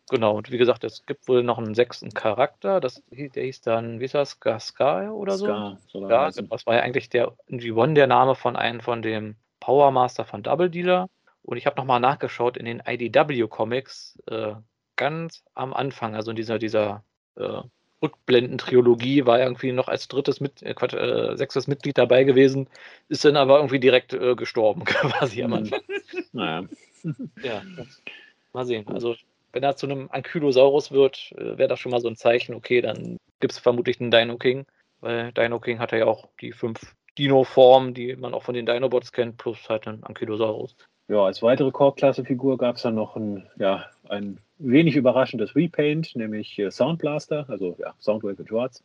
[0.09, 4.01] Genau, und wie gesagt, es gibt wohl noch einen sechsten Charakter, das, der hieß dann,
[4.01, 5.45] wie ist das, Gaskar oder so?
[5.45, 9.35] Ska, so ja, das war ja eigentlich der G1 der Name von einem von dem
[9.61, 11.07] Power Master von Double Dealer.
[11.43, 14.53] Und ich habe nochmal nachgeschaut in den IDW-Comics, äh,
[14.95, 17.03] ganz am Anfang, also in dieser, dieser
[17.35, 17.61] äh,
[18.01, 22.67] Rückblenden-Trilogie, war irgendwie noch als drittes, mit, äh, Quatsch, äh, sechstes Mitglied dabei gewesen,
[23.09, 25.81] ist dann aber irgendwie direkt äh, gestorben, quasi am Anfang.
[26.31, 26.67] Naja.
[27.41, 27.63] Ja,
[28.53, 28.87] mal sehen.
[28.87, 29.15] Also
[29.53, 32.81] wenn er zu einem Ankylosaurus wird, äh, wäre das schon mal so ein Zeichen, okay,
[32.81, 34.65] dann gibt es vermutlich einen Dino King,
[34.99, 39.11] weil Dino King hat ja auch die fünf Dino-Formen, die man auch von den Dinobots
[39.11, 40.75] kennt, plus halt einen Ankylosaurus.
[41.07, 46.57] Ja, als weitere Core-Klasse-Figur gab es dann noch ein, ja, ein wenig überraschendes Repaint, nämlich
[46.59, 48.83] äh, Soundblaster, also ja, Soundwave in Schwarz.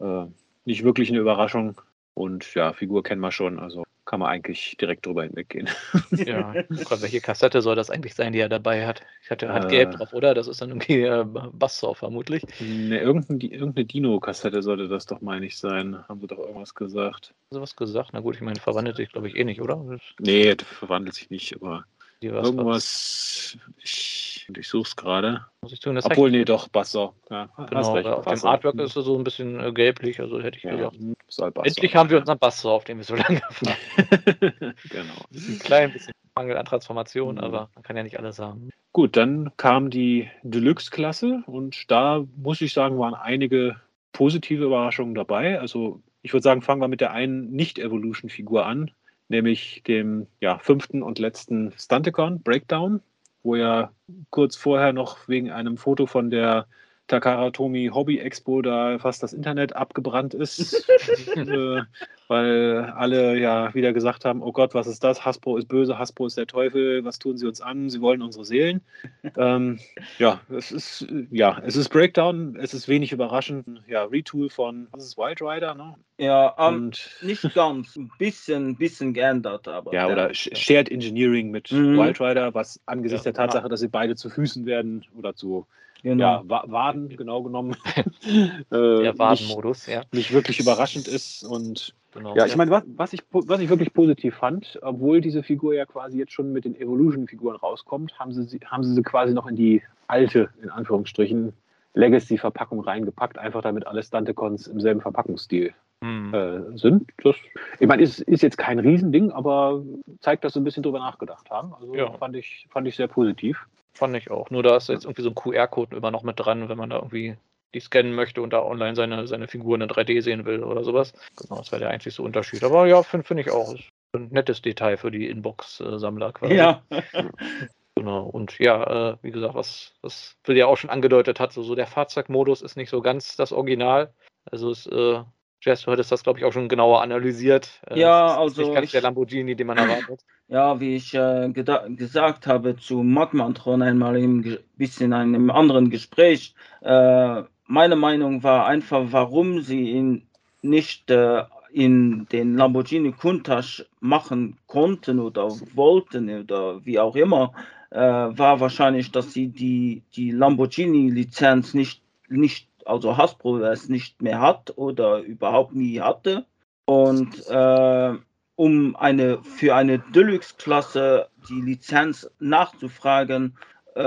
[0.00, 0.26] Äh,
[0.64, 1.80] nicht wirklich eine Überraschung
[2.14, 5.68] und ja, Figur kennen wir schon, also kann man eigentlich direkt drüber hinweggehen.
[6.10, 9.02] Ja, Gott, welche Kassette soll das eigentlich sein, die er dabei hat?
[9.22, 10.34] Ich hatte halt äh, gelb drauf, oder?
[10.34, 12.42] Das ist dann irgendwie äh, Bassor vermutlich.
[12.60, 16.06] Ne, irgendeine, irgendeine Dino-Kassette sollte das doch, meine ich, sein.
[16.08, 17.34] Haben sie doch irgendwas gesagt.
[17.50, 18.10] Haben sie was gesagt?
[18.12, 19.98] Na gut, ich meine, verwandelt sich, glaube ich, eh nicht, oder?
[20.18, 21.84] Nee, verwandelt sich nicht, aber
[22.20, 23.58] irgendwas.
[23.82, 25.46] Ich und ich suche es gerade.
[25.62, 27.14] Muss ich tun, das Obwohl, nee, doch, Basser.
[27.30, 28.46] Ja, genau, recht, auf Basser.
[28.46, 30.90] dem Artwork ist er so ein bisschen äh, gelblich, also hätte ich ja,
[31.26, 31.58] gesagt.
[31.62, 33.76] Endlich haben wir unseren Basser, auf den wir so lange fahren.
[34.90, 35.14] genau.
[35.32, 37.40] Ein klein bisschen Mangel an Transformation, mhm.
[37.40, 38.70] aber man kann ja nicht alles haben.
[38.92, 43.76] Gut, dann kam die Deluxe-Klasse und da muss ich sagen, waren einige
[44.12, 45.60] positive Überraschungen dabei.
[45.60, 48.90] Also ich würde sagen, fangen wir mit der einen Nicht-Evolution-Figur an,
[49.28, 53.00] nämlich dem ja, fünften und letzten Stunticon, Breakdown.
[53.44, 53.92] Wo ja
[54.30, 56.66] kurz vorher noch wegen einem Foto von der
[57.06, 60.88] Takara Tomy Hobby Expo da fast das Internet abgebrannt ist,
[61.36, 61.82] äh,
[62.28, 65.24] weil alle ja wieder gesagt haben, oh Gott, was ist das?
[65.24, 67.90] Hasbro ist böse, Hasbro ist der Teufel, was tun sie uns an?
[67.90, 68.80] Sie wollen unsere Seelen.
[69.36, 69.78] ähm,
[70.18, 73.82] ja, es ist ja, es ist Breakdown, es ist wenig überraschend.
[73.86, 75.96] Ja, Retool von was ist Wild Rider, ne?
[76.16, 79.92] Ja, um, Und, nicht ganz, ein bisschen, bisschen geändert, aber.
[79.92, 80.34] Ja, oder ja.
[80.34, 81.98] Shared Engineering mit mhm.
[81.98, 85.66] Wild Rider, was angesichts ja, der Tatsache, dass sie beide zu Füßen werden oder zu
[86.04, 86.44] Genau.
[86.46, 87.76] Ja, Waden, genau genommen.
[87.96, 90.02] äh, Der Wadenmodus, ja.
[90.12, 91.42] Nicht wirklich überraschend ist.
[91.42, 95.42] Und genau, ja, ich meine, was, was, ich, was ich wirklich positiv fand, obwohl diese
[95.42, 99.32] Figur ja quasi jetzt schon mit den Evolution-Figuren rauskommt, haben sie, haben sie sie quasi
[99.32, 101.54] noch in die alte, in Anführungsstrichen,
[101.94, 106.34] Legacy-Verpackung reingepackt, einfach damit alle Stunticons im selben Verpackungsstil hm.
[106.34, 107.08] äh, sind.
[107.22, 107.36] Das,
[107.80, 109.82] ich meine, ist, ist jetzt kein Riesending, aber
[110.20, 111.72] zeigt, dass sie ein bisschen drüber nachgedacht haben.
[111.72, 112.10] Also ja.
[112.12, 113.66] fand, ich, fand ich sehr positiv.
[113.94, 114.50] Fand ich auch.
[114.50, 116.96] Nur da ist jetzt irgendwie so ein QR-Code immer noch mit dran, wenn man da
[116.96, 117.36] irgendwie
[117.74, 121.12] die scannen möchte und da online seine, seine Figuren in 3D sehen will oder sowas.
[121.36, 122.62] Genau, das wäre der einzige Unterschied.
[122.62, 123.74] Aber ja, finde find ich auch.
[123.74, 126.54] Ist ein nettes Detail für die Inbox-Sammler quasi.
[126.54, 126.82] Ja.
[127.96, 128.24] genau.
[128.26, 131.74] Und ja, äh, wie gesagt, was, was Phil ja auch schon angedeutet hat, so, so
[131.74, 134.12] der Fahrzeugmodus ist nicht so ganz das Original.
[134.50, 135.22] Also es äh,
[135.64, 137.80] Jess, du hattest das, glaube ich, auch schon genauer analysiert.
[137.88, 138.62] Äh, ja, also.
[138.62, 140.20] Nicht ganz ich, der Lamborghini, den man erwartet.
[140.46, 146.54] Ja, wie ich äh, gesagt habe zu Magmantron einmal im bisschen in einem anderen Gespräch,
[146.82, 150.26] äh, meine Meinung war einfach, warum sie ihn
[150.60, 157.52] nicht äh, in den Lamborghini Countach machen konnten oder wollten oder wie auch immer,
[157.90, 164.40] äh, war wahrscheinlich, dass sie die, die Lamborghini-Lizenz nicht, nicht also Hasbro es nicht mehr
[164.40, 166.46] hat oder überhaupt nie hatte.
[166.86, 168.14] Und äh,
[168.56, 173.56] um eine für eine Deluxe-Klasse die Lizenz nachzufragen,
[173.94, 174.00] äh,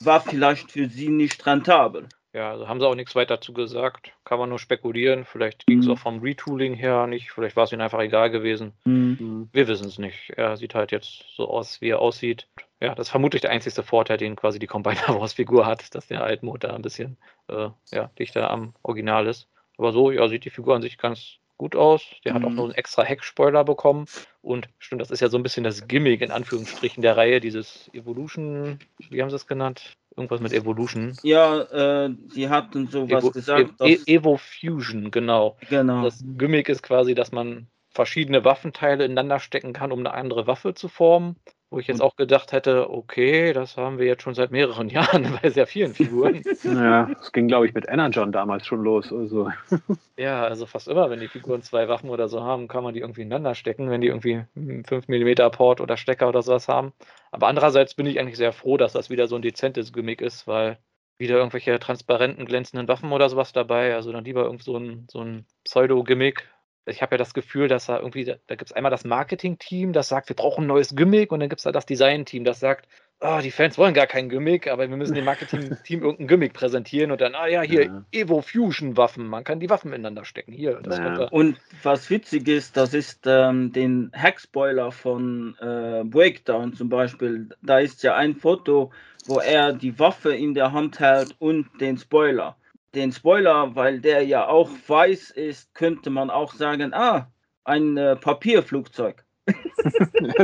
[0.00, 2.08] war vielleicht für sie nicht rentabel.
[2.34, 4.12] Ja, also haben sie auch nichts weiter dazu gesagt.
[4.24, 5.24] Kann man nur spekulieren.
[5.24, 5.92] Vielleicht ging es mhm.
[5.92, 7.30] auch vom Retooling her nicht.
[7.30, 8.74] Vielleicht war es ihnen einfach egal gewesen.
[8.84, 9.48] Mhm.
[9.52, 10.30] Wir wissen es nicht.
[10.36, 12.46] Er sieht halt jetzt so aus, wie er aussieht.
[12.80, 16.06] Ja, das ist vermutlich der einzige Vorteil, den quasi die Combiner Wars Figur hat, dass
[16.06, 17.16] der Altmotor ein bisschen
[17.48, 19.48] äh, ja, dichter am Original ist.
[19.78, 22.02] Aber so, ja, sieht die Figur an sich ganz gut aus.
[22.24, 22.36] Der mhm.
[22.36, 22.56] hat auch mhm.
[22.56, 24.06] noch einen extra Heckspoiler bekommen.
[24.40, 27.90] Und stimmt, das ist ja so ein bisschen das Gimmick in Anführungsstrichen der Reihe, dieses
[27.92, 28.78] Evolution,
[29.10, 29.96] wie haben sie es genannt?
[30.16, 31.16] Irgendwas mit Evolution.
[31.22, 31.60] Ja,
[32.06, 33.74] äh, sie hatten sowas Evo, gesagt.
[33.80, 35.56] E Evo Fusion, genau.
[35.68, 36.02] Genau.
[36.02, 40.74] Das Gimmick ist quasi, dass man verschiedene Waffenteile ineinander stecken kann, um eine andere Waffe
[40.74, 41.36] zu formen.
[41.70, 45.38] Wo ich jetzt auch gedacht hätte, okay, das haben wir jetzt schon seit mehreren Jahren
[45.42, 46.42] bei sehr vielen Figuren.
[46.64, 49.12] Ja, das ging, glaube ich, mit Energon damals schon los.
[49.12, 49.50] Also.
[50.18, 53.00] Ja, also fast immer, wenn die Figuren zwei Waffen oder so haben, kann man die
[53.00, 56.92] irgendwie ineinander stecken, wenn die irgendwie 5 mm Port oder Stecker oder sowas haben.
[57.30, 60.48] Aber andererseits bin ich eigentlich sehr froh, dass das wieder so ein dezentes Gimmick ist,
[60.48, 60.78] weil
[61.18, 63.94] wieder irgendwelche transparenten, glänzenden Waffen oder sowas dabei.
[63.94, 66.48] Also dann lieber irgend so ein, so ein Pseudo-Gimmick,
[66.88, 69.92] ich habe ja das Gefühl, dass da irgendwie, da, da gibt es einmal das Marketing-Team,
[69.92, 72.60] das sagt, wir brauchen ein neues Gimmick, und dann gibt es da das Design-Team, das
[72.60, 72.88] sagt,
[73.20, 77.10] oh, die Fans wollen gar kein Gimmick, aber wir müssen dem Marketing-Team irgendein Gimmick präsentieren
[77.10, 78.04] und dann, ah ja, hier ja.
[78.12, 80.52] Evo Fusion-Waffen, man kann die Waffen ineinander stecken.
[80.52, 81.24] Hier, ja.
[81.30, 87.48] Und was witzig ist, das ist ähm, den Hackspoiler von äh, Breakdown zum Beispiel.
[87.62, 88.92] Da ist ja ein Foto,
[89.26, 92.56] wo er die Waffe in der Hand hält und den Spoiler
[92.94, 97.30] den Spoiler, weil der ja auch weiß ist, könnte man auch sagen, ah,
[97.64, 99.24] ein äh, Papierflugzeug.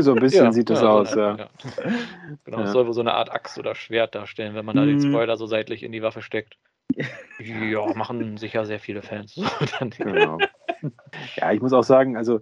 [0.01, 1.37] so ein bisschen ja, sieht das ja, aus, so ja.
[1.37, 1.49] ja.
[2.45, 2.67] Genau, ja.
[2.67, 5.11] soll wohl so eine Art Axt oder Schwert darstellen, wenn man da den mhm.
[5.11, 6.57] Spoiler so seitlich in die Waffe steckt.
[7.39, 9.35] ja, machen sicher sehr viele Fans.
[9.99, 10.39] genau.
[11.37, 12.41] Ja, ich muss auch sagen, also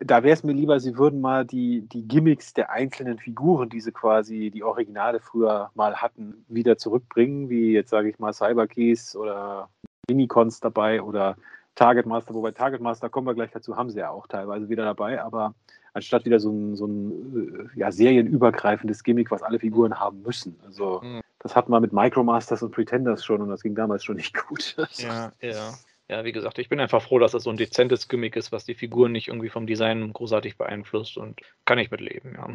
[0.00, 3.80] da wäre es mir lieber, sie würden mal die, die Gimmicks der einzelnen Figuren, die
[3.80, 9.16] sie quasi die Originale früher mal hatten, wieder zurückbringen, wie jetzt sage ich mal Cyberkeys
[9.16, 9.68] oder
[10.08, 11.36] Minicons dabei oder
[11.74, 14.84] Target Master, wobei Target Master kommen wir gleich dazu, haben sie ja auch teilweise wieder
[14.84, 15.54] dabei, aber
[15.92, 20.58] anstatt wieder so ein, so ein ja, serienübergreifendes Gimmick, was alle Figuren haben müssen.
[20.64, 21.20] Also mhm.
[21.40, 24.76] das hatten wir mit Micromasters und Pretenders schon und das ging damals schon nicht gut.
[24.98, 25.72] Ja, ja
[26.10, 28.64] ja, wie gesagt, ich bin einfach froh, dass das so ein dezentes Gimmick ist, was
[28.64, 32.48] die Figuren nicht irgendwie vom Design großartig beeinflusst und kann ich mitleben, ja.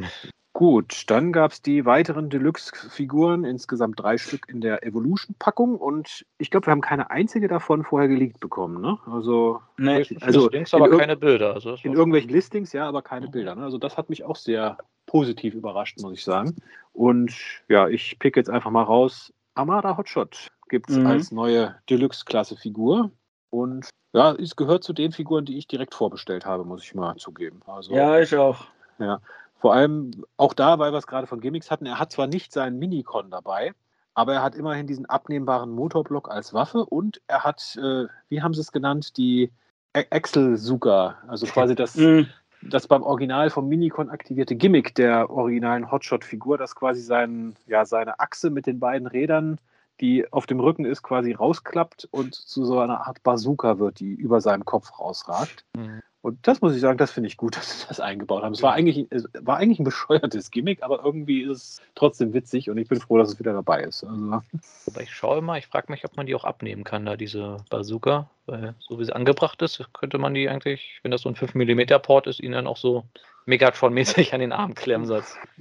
[0.51, 6.49] Gut, dann gab es die weiteren Deluxe-Figuren, insgesamt drei Stück in der Evolution-Packung und ich
[6.49, 8.97] glaube, wir haben keine einzige davon vorher geleakt bekommen, ne?
[9.05, 11.53] Also, nee, also Listings, aber keine Bilder.
[11.53, 13.31] Also in irgendwelchen Listings, ja, aber keine mhm.
[13.31, 13.55] Bilder.
[13.55, 13.63] Ne?
[13.63, 16.55] Also das hat mich auch sehr positiv überrascht, muss ich sagen.
[16.93, 17.33] Und
[17.67, 19.33] ja, ich pick jetzt einfach mal raus.
[19.55, 21.07] Amada Hotshot gibt es mhm.
[21.07, 23.11] als neue Deluxe-Klasse-Figur.
[23.49, 27.15] Und ja, es gehört zu den Figuren, die ich direkt vorbestellt habe, muss ich mal
[27.17, 27.61] zugeben.
[27.67, 28.65] Also, ja, ich auch.
[28.97, 29.19] Ja,
[29.59, 32.53] Vor allem auch da, weil wir es gerade von Gimmicks hatten, er hat zwar nicht
[32.53, 33.73] seinen Minicon dabei,
[34.13, 38.53] aber er hat immerhin diesen abnehmbaren Motorblock als Waffe und er hat, äh, wie haben
[38.53, 39.51] sie es genannt, die
[39.93, 42.27] Axel-Suga, also quasi das, mhm.
[42.61, 48.19] das beim Original vom Minicon aktivierte Gimmick der originalen Hotshot-Figur, das quasi sein, ja, seine
[48.19, 49.59] Achse mit den beiden Rädern,
[50.01, 54.13] die auf dem Rücken ist, quasi rausklappt und zu so einer Art Bazooka wird, die
[54.13, 55.65] über seinem Kopf rausragt.
[55.75, 56.01] Mhm.
[56.25, 58.53] Und das muss ich sagen, das finde ich gut, dass sie das eingebaut haben.
[58.53, 62.67] Es war eigentlich, es war eigentlich ein bescheuertes Gimmick, aber irgendwie ist es trotzdem witzig
[62.69, 64.03] und ich bin froh, dass es wieder dabei ist.
[64.03, 64.41] Also.
[64.87, 67.57] Aber ich schaue mal, ich frage mich, ob man die auch abnehmen kann, da diese
[67.69, 68.27] Bazooka.
[68.47, 71.53] Weil so wie sie angebracht ist, könnte man die eigentlich, wenn das so ein 5
[71.53, 73.03] mm Port ist, ihnen dann auch so
[73.45, 75.07] Megatron-mäßig an den Arm klemmen.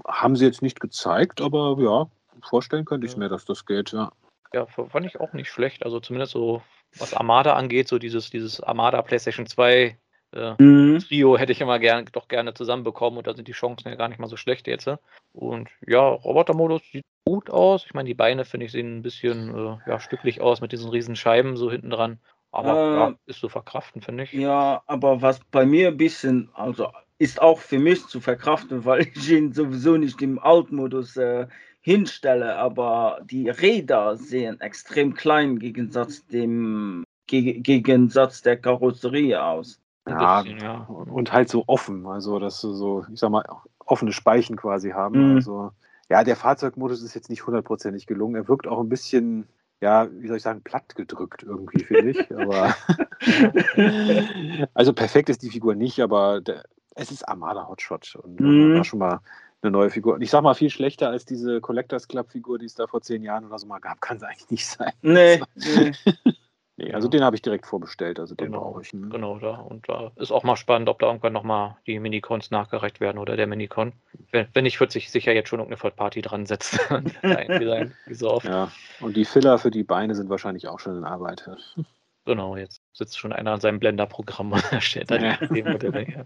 [0.07, 2.07] Haben sie jetzt nicht gezeigt, aber ja,
[2.43, 3.19] vorstellen könnte ich ja.
[3.19, 4.13] mir, dass das geht, ja.
[4.53, 5.85] Ja, fand ich auch nicht schlecht.
[5.85, 6.63] Also zumindest so,
[6.99, 9.97] was Armada angeht, so dieses, dieses Armada PlayStation 2
[10.35, 10.99] äh, mhm.
[10.99, 14.09] Trio hätte ich immer gern, doch gerne zusammenbekommen und da sind die Chancen ja gar
[14.09, 14.89] nicht mal so schlecht jetzt.
[15.33, 17.85] Und ja, Robotermodus sieht gut aus.
[17.87, 20.91] Ich meine, die Beine finde ich sehen ein bisschen äh, ja, stücklich aus mit diesen
[20.91, 22.19] riesen Scheiben so hinten dran.
[22.51, 24.33] Aber äh, ja, ist zu verkraften, finde ich.
[24.33, 26.89] Ja, aber was bei mir ein bisschen, also
[27.19, 31.47] ist auch für mich zu verkraften, weil ich ihn sowieso nicht im Altmodus äh,
[31.85, 39.81] hinstelle, aber die Räder sehen extrem klein im Gegensatz dem Gegensatz der Karosserie aus.
[40.09, 43.45] Ja, bisschen, ja, und halt so offen, also dass du so, ich sag mal,
[43.79, 45.33] offene Speichen quasi haben.
[45.33, 45.37] Mhm.
[45.37, 45.73] Also,
[46.09, 48.37] ja, der Fahrzeugmodus ist jetzt nicht hundertprozentig gelungen.
[48.37, 49.47] Er wirkt auch ein bisschen,
[49.83, 52.31] ja, wie soll ich sagen, platt gedrückt irgendwie, finde ich.
[52.35, 52.75] Aber
[54.75, 56.65] also perfekt ist die Figur nicht, aber der,
[56.95, 58.77] es ist Armada Hotshot und mhm.
[58.77, 59.21] war schon mal
[59.65, 60.15] eine neue Figur.
[60.15, 63.23] Und ich sag mal, viel schlechter als diese Collectors Club-Figur, die es da vor zehn
[63.23, 64.93] Jahren oder so mal gab, kann es eigentlich nicht sein.
[65.03, 65.41] Nee.
[65.55, 65.93] nee.
[66.77, 68.93] Nee, also den habe ich direkt vorbestellt, also den genau, brauche ich.
[68.93, 69.09] Ne?
[69.09, 69.59] Genau, da.
[69.59, 73.37] Und da ist auch mal spannend, ob da irgendwann nochmal die Minicons nachgereicht werden oder
[73.37, 73.93] der Minicon.
[74.33, 76.81] Wenn, wenn nicht, wird sich sicher jetzt schon irgendeine Third Party dran setzen.
[77.23, 78.47] wie so oft.
[78.47, 81.49] Ja, und die Filler für die Beine sind wahrscheinlich auch schon in Arbeit.
[82.27, 86.25] Genau, jetzt sitzt schon einer an seinem Blender-Programm und stellt da die Modelle her.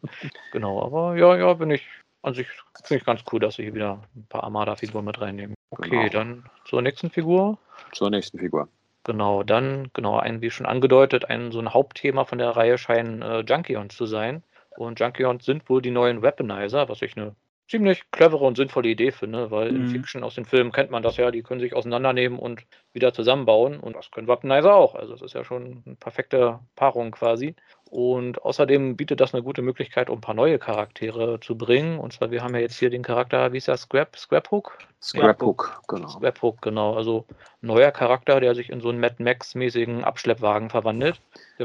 [0.53, 1.85] Genau, aber ja, ja, bin ich
[2.23, 2.49] an sich
[2.85, 5.55] finde ich ganz cool, dass sie hier wieder ein paar Armada-Figuren mit reinnehmen.
[5.71, 6.09] Okay, genau.
[6.09, 7.59] dann zur nächsten Figur.
[7.93, 8.69] Zur nächsten Figur.
[9.05, 13.23] Genau, dann, genau, ein, wie schon angedeutet, ein so ein Hauptthema von der Reihe scheinen
[13.23, 14.43] äh, Junkions zu sein.
[14.77, 17.35] Und Junkions sind wohl die neuen Weaponizer, was ich eine
[17.69, 19.77] ziemlich clevere und sinnvolle Idee finde, weil mhm.
[19.77, 23.13] in Fiction aus den Filmen kennt man das ja, die können sich auseinandernehmen und wieder
[23.13, 24.95] zusammenbauen und das können Weaponizer auch.
[24.95, 27.55] Also es ist ja schon eine perfekte Paarung quasi.
[27.91, 31.99] Und außerdem bietet das eine gute Möglichkeit, um ein paar neue Charaktere zu bringen.
[31.99, 34.79] Und zwar, wir haben ja jetzt hier den Charakter, wie ist der, Scrap, Scraphook?
[35.01, 36.09] Scraphook, genau.
[36.09, 36.95] Scraphook, genau.
[36.95, 37.25] Also
[37.61, 41.21] neuer Charakter, der sich in so einen Mad Max-mäßigen Abschleppwagen verwandelt.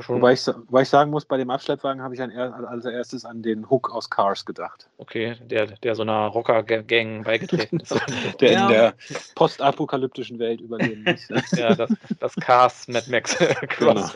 [0.07, 3.41] Wobei, ich, wobei ich sagen muss, bei dem Abschleppwagen habe ich an, als erstes an
[3.41, 4.87] den Hook aus Cars gedacht.
[4.97, 7.95] Okay, der, der so einer Rocker-Gang beigetreten ist.
[8.39, 8.67] der ja.
[8.67, 8.93] in der
[9.35, 11.51] postapokalyptischen Welt überleben muss.
[11.57, 13.35] ja, das, das Cars Mad Max
[13.79, 14.09] genau.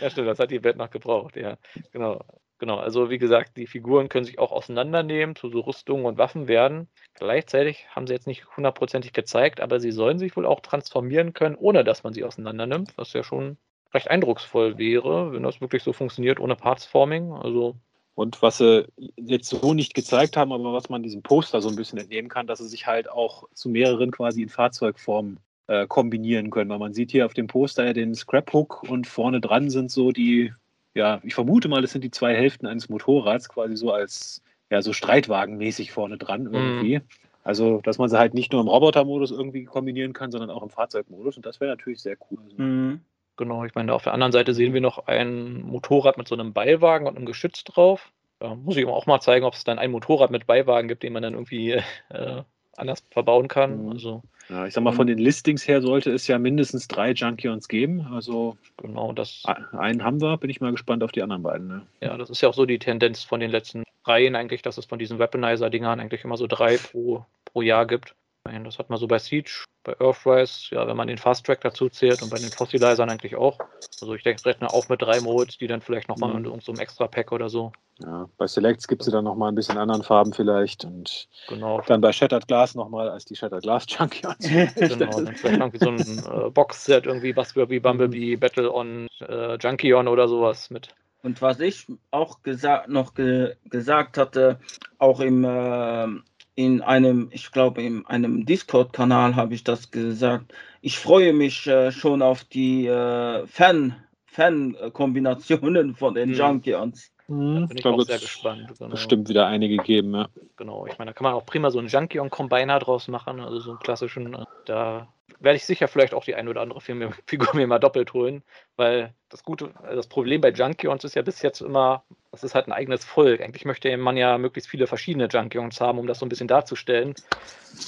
[0.00, 1.56] ja, stimmt, das hat die Welt noch gebraucht, ja.
[1.92, 2.20] Genau.
[2.60, 6.46] Genau, also wie gesagt, die Figuren können sich auch auseinandernehmen, zu so Rüstungen und Waffen
[6.46, 6.88] werden.
[7.14, 11.56] Gleichzeitig haben sie jetzt nicht hundertprozentig gezeigt, aber sie sollen sich wohl auch transformieren können,
[11.56, 13.56] ohne dass man sie auseinandernimmt, was ja schon
[13.94, 17.32] recht eindrucksvoll wäre, wenn das wirklich so funktioniert ohne Partsforming.
[17.32, 17.76] Also
[18.14, 18.86] und was sie
[19.16, 22.46] jetzt so nicht gezeigt haben, aber was man diesem Poster so ein bisschen entnehmen kann,
[22.46, 26.68] dass sie sich halt auch zu mehreren quasi in Fahrzeugformen äh, kombinieren können.
[26.68, 30.12] Weil man sieht hier auf dem Poster ja den Scrap-Hook und vorne dran sind so
[30.12, 30.52] die
[30.94, 34.82] ja, ich vermute mal, das sind die zwei Hälften eines Motorrads, quasi so als, ja,
[34.82, 36.54] so Streitwagenmäßig vorne dran mhm.
[36.54, 36.98] irgendwie.
[36.98, 37.04] Mhm.
[37.42, 40.70] Also, dass man sie halt nicht nur im Robotermodus irgendwie kombinieren kann, sondern auch im
[40.70, 41.36] Fahrzeugmodus.
[41.36, 42.38] Und das wäre natürlich sehr cool.
[42.44, 43.00] Also, mhm.
[43.36, 46.52] Genau, ich meine, auf der anderen Seite sehen wir noch ein Motorrad mit so einem
[46.52, 48.12] Beilwagen und einem Geschütz drauf.
[48.38, 51.14] Da muss ich auch mal zeigen, ob es dann ein Motorrad mit Beiwagen gibt, den
[51.14, 51.80] man dann irgendwie
[52.10, 52.42] äh,
[52.76, 53.84] anders verbauen kann.
[53.84, 53.92] Mhm.
[53.92, 57.68] Also, ja, ich sag mal, von den Listings her sollte es ja mindestens drei Junkions
[57.68, 58.08] geben.
[58.12, 59.44] Also genau das.
[59.72, 61.68] Einen haben wir, bin ich mal gespannt auf die anderen beiden.
[61.68, 61.82] Ne?
[62.00, 64.86] Ja, das ist ja auch so die Tendenz von den letzten Reihen eigentlich, dass es
[64.86, 68.14] von diesen Weaponizer-Dingern eigentlich immer so drei pro, pro Jahr gibt.
[68.44, 71.88] Das hat man so bei Siege, bei Earthrise, ja, wenn man den Fast Track dazu
[71.88, 73.58] zählt und bei den Fossilizern eigentlich auch.
[74.00, 76.38] Also ich denke, rechne auch mit drei Modes, die dann vielleicht nochmal mhm.
[76.38, 77.72] in irgendeinem so extra Pack oder so.
[77.98, 81.82] Ja, bei Selects gibt es dann nochmal ein bisschen anderen Farben vielleicht und genau.
[81.86, 84.38] dann bei Shattered Glass nochmal als die Shattered Glass Junkions.
[84.74, 88.40] genau, dann vielleicht irgendwie so ein äh, Boxset, irgendwie was wie Bumblebee, mhm.
[88.40, 90.88] Battle on äh, Junkion oder sowas mit.
[91.22, 94.58] Und was ich auch gesa noch ge gesagt hatte,
[94.98, 96.06] auch im äh,
[96.54, 100.52] in einem, ich glaube, in einem Discord-Kanal habe ich das gesagt.
[100.80, 103.96] Ich freue mich äh, schon auf die äh, Fan,
[104.26, 106.34] Fan-Kombinationen von den mhm.
[106.34, 107.12] Junkions.
[107.28, 108.72] Mhm, da bin ich auch sehr gespannt.
[108.78, 108.90] Genau.
[108.90, 110.28] Bestimmt wieder einige geben, ja.
[110.56, 113.70] Genau, ich meine, da kann man auch prima so einen Junkion-Combiner draus machen, also so
[113.70, 114.34] einen klassischen.
[114.34, 116.80] Äh, da werde ich sicher vielleicht auch die ein oder andere
[117.26, 118.42] Figur mir mal doppelt holen,
[118.76, 122.54] weil das Gute, äh, das Problem bei Junkions ist ja bis jetzt immer, das ist
[122.54, 123.40] halt ein eigenes Volk.
[123.40, 127.14] Eigentlich möchte man ja möglichst viele verschiedene Junkions haben, um das so ein bisschen darzustellen.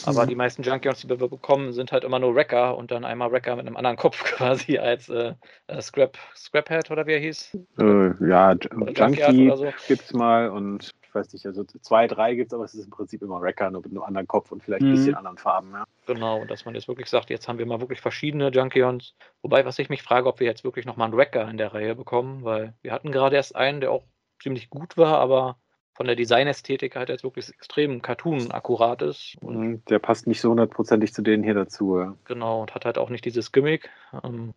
[0.07, 0.29] Aber mhm.
[0.29, 3.57] die meisten Junkions, die wir bekommen, sind halt immer nur Wrecker und dann einmal Wrecker
[3.57, 5.35] mit einem anderen Kopf quasi als äh,
[5.67, 7.57] äh, Scrap, Scraphead oder wie er hieß.
[7.79, 9.73] Äh, ja, Junkie so.
[9.89, 12.91] gibt's mal und ich weiß nicht, also zwei, drei gibt es, aber es ist im
[12.91, 14.95] Prinzip immer Wrecker, nur mit einem anderen Kopf und vielleicht ein mhm.
[14.95, 15.73] bisschen anderen Farben.
[15.73, 15.85] Ja.
[16.07, 19.15] Genau, dass man jetzt wirklich sagt, jetzt haben wir mal wirklich verschiedene Junkions.
[19.43, 21.95] Wobei, was ich mich frage, ob wir jetzt wirklich nochmal einen Wrecker in der Reihe
[21.95, 24.05] bekommen, weil wir hatten gerade erst einen, der auch
[24.43, 25.59] ziemlich gut war, aber
[25.93, 29.37] von der Designästhetik halt jetzt wirklich extrem Cartoon-akkurat ist.
[29.43, 31.99] Und mhm, der passt nicht so hundertprozentig zu denen hier dazu.
[31.99, 32.17] Ja.
[32.25, 33.91] Genau, und hat halt auch nicht dieses Gimmick.
[34.25, 34.55] Ähm,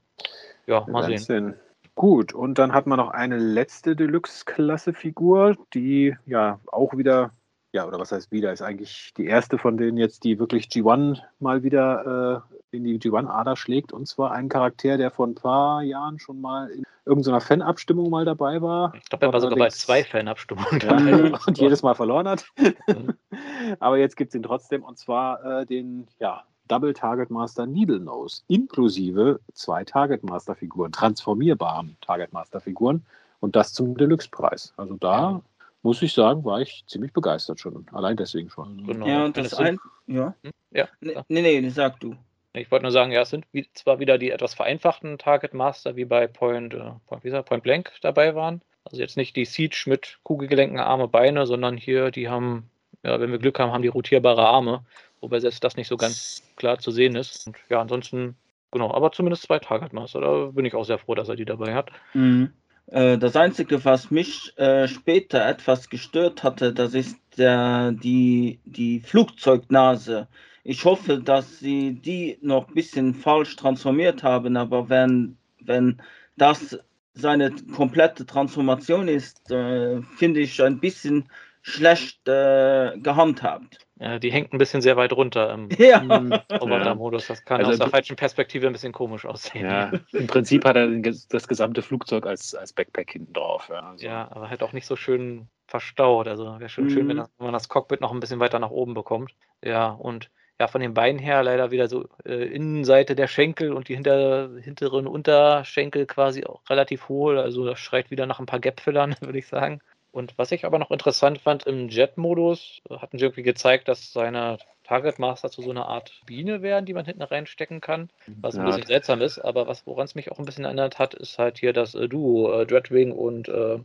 [0.68, 1.18] ja, mal sehen.
[1.18, 1.54] sehen.
[1.96, 7.32] Gut, und dann hat man noch eine letzte Deluxe-Klasse-Figur, die ja auch wieder,
[7.72, 11.22] ja, oder was heißt wieder, ist eigentlich die erste von denen jetzt, die wirklich G1
[11.40, 13.94] mal wieder äh, in die G1-Ader schlägt.
[13.94, 18.26] Und zwar ein Charakter, der vor ein paar Jahren schon mal in irgendeiner Fanabstimmung mal
[18.26, 18.94] dabei war.
[18.96, 22.46] Ich glaube, er war sogar bei zwei Fanabstimmungen ja, und jedes Mal verloren hat.
[22.88, 23.14] Mhm.
[23.80, 28.00] Aber jetzt gibt es ihn trotzdem, und zwar äh, den, ja, Double Target Master Needle
[28.00, 33.06] Nose, inklusive zwei Target Master Figuren, transformierbaren Target Master Figuren
[33.40, 34.74] und das zum Deluxe-Preis.
[34.78, 35.42] Also da
[35.84, 38.86] muss ich sagen, war ich ziemlich begeistert schon, allein deswegen schon.
[38.86, 39.06] Genau.
[39.06, 40.34] Ja, und das ein, ja.
[40.42, 40.52] Hm?
[40.72, 40.88] ja.
[41.02, 42.16] Nee, nee, nee, sag du.
[42.54, 45.96] Ich wollte nur sagen, ja, es sind wie, zwar wieder die etwas vereinfachten Target Master,
[45.96, 48.62] wie bei Point, äh, Point, Point Blank dabei waren.
[48.86, 52.70] Also jetzt nicht die Siege mit Kugelgelenken, Arme, Beine, sondern hier, die haben,
[53.04, 54.86] ja, wenn wir Glück haben, haben die rotierbare Arme
[55.26, 57.48] wobei selbst das nicht so ganz klar zu sehen ist.
[57.48, 58.36] Und ja, ansonsten,
[58.72, 60.22] genau, aber zumindest zwei Target Master.
[60.22, 61.90] Da bin ich auch sehr froh, dass er die dabei hat.
[62.14, 62.54] Mhm.
[62.88, 69.00] Äh, das Einzige, was mich äh, später etwas gestört hatte, das ist der, die, die
[69.00, 70.28] Flugzeugnase.
[70.64, 76.00] Ich hoffe, dass sie die noch ein bisschen falsch transformiert haben, aber wenn, wenn
[76.38, 76.78] das
[77.14, 81.30] seine komplette Transformation ist, äh, finde ich ein bisschen
[81.62, 83.85] schlecht äh, gehandhabt.
[83.98, 86.00] Ja, die hängt ein bisschen sehr weit runter im ja.
[86.00, 87.28] Roboter-Modus.
[87.28, 89.66] Das kann also aus der falschen Perspektive ein bisschen komisch aussehen.
[89.66, 90.90] Ja, im Prinzip hat er
[91.30, 93.70] das gesamte Flugzeug als, als Backpack hinten drauf.
[93.70, 94.06] Ja, also.
[94.06, 96.28] ja, aber halt auch nicht so schön verstaut.
[96.28, 96.90] Also wäre schon mhm.
[96.90, 99.34] schön, wenn, das, wenn, man das Cockpit noch ein bisschen weiter nach oben bekommt.
[99.64, 100.30] Ja, und
[100.60, 104.50] ja, von den Beinen her leider wieder so äh, Innenseite der Schenkel und die hinter,
[104.62, 107.38] hinteren Unterschenkel quasi auch relativ hohl.
[107.38, 109.82] Also das schreit wieder nach ein paar Gapfillern, würde ich sagen.
[110.16, 114.60] Und was ich aber noch interessant fand, im Jet-Modus hatten sie irgendwie gezeigt, dass seine
[114.86, 118.10] Target Master zu so einer Art Biene werden, die man hinten reinstecken kann,
[118.40, 118.62] was ja.
[118.62, 119.40] ein bisschen seltsam ist.
[119.40, 122.08] Aber was woran es mich auch ein bisschen erinnert hat, ist halt hier das äh,
[122.08, 123.80] Duo äh, Dreadwing und äh,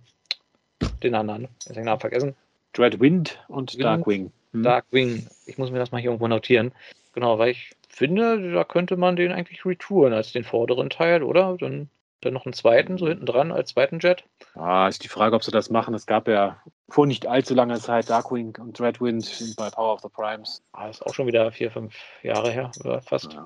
[1.03, 1.49] den anderen.
[1.66, 2.37] Ich den Namen vergessen.
[2.74, 4.33] Dreadwind und Wind, Darkwing.
[4.53, 4.62] Hm.
[4.62, 5.26] Darkwing.
[5.47, 6.70] Ich muss mir das mal hier irgendwo notieren.
[7.12, 11.57] Genau, weil ich finde, da könnte man den eigentlich retouren als den vorderen Teil, oder?
[11.59, 11.89] Dann
[12.21, 14.25] dann noch einen zweiten, so hinten dran als zweiten Jet.
[14.55, 15.95] Ah, ist die Frage, ob sie das machen.
[15.95, 20.09] Es gab ja vor nicht allzu langer Zeit Darkwing und Dreadwind bei Power of the
[20.09, 20.62] Primes.
[20.73, 23.33] Ah, ist auch schon wieder vier, fünf Jahre her, oder fast.
[23.33, 23.45] Ja.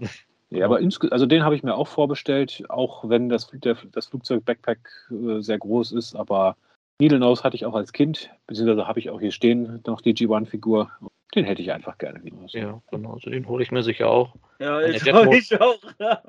[0.50, 0.78] Ja, aber
[1.10, 4.78] also den habe ich mir auch vorbestellt, auch wenn das, der, das Flugzeug Backpack
[5.10, 6.56] äh, sehr groß ist, aber
[7.00, 10.14] Needle Nose hatte ich auch als Kind, beziehungsweise habe ich auch hier stehen noch die
[10.14, 10.92] G1-Figur.
[11.34, 12.36] Den hätte ich einfach gerne wieder.
[12.48, 14.36] Ja, genau, also den hole ich mir sicher auch.
[14.60, 15.82] Ja, ich, ich auch.
[15.98, 16.22] ja.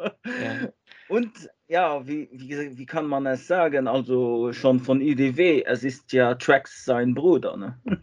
[1.07, 1.31] Und
[1.67, 3.87] ja, wie, wie, wie kann man es sagen?
[3.87, 7.79] Also schon von IDW, es ist ja Trax sein Bruder, ne?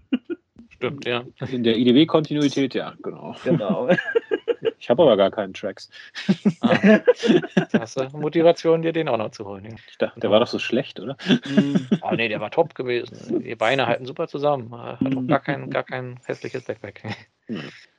[0.70, 1.24] Stimmt, ja.
[1.48, 3.36] In der IDW-Kontinuität, ja, genau.
[3.44, 3.88] Genau.
[4.78, 5.88] Ich habe aber gar keinen Tracks.
[6.60, 6.76] Ah,
[7.72, 9.76] hast du Motivation, dir den auch noch zu holen.
[9.88, 11.16] Ich dachte, der war doch so schlecht, oder?
[12.02, 13.42] Oh nee, der war top gewesen.
[13.44, 14.76] Die Beine halten super zusammen.
[14.76, 17.02] Hat auch gar kein, gar kein hässliches Backpack.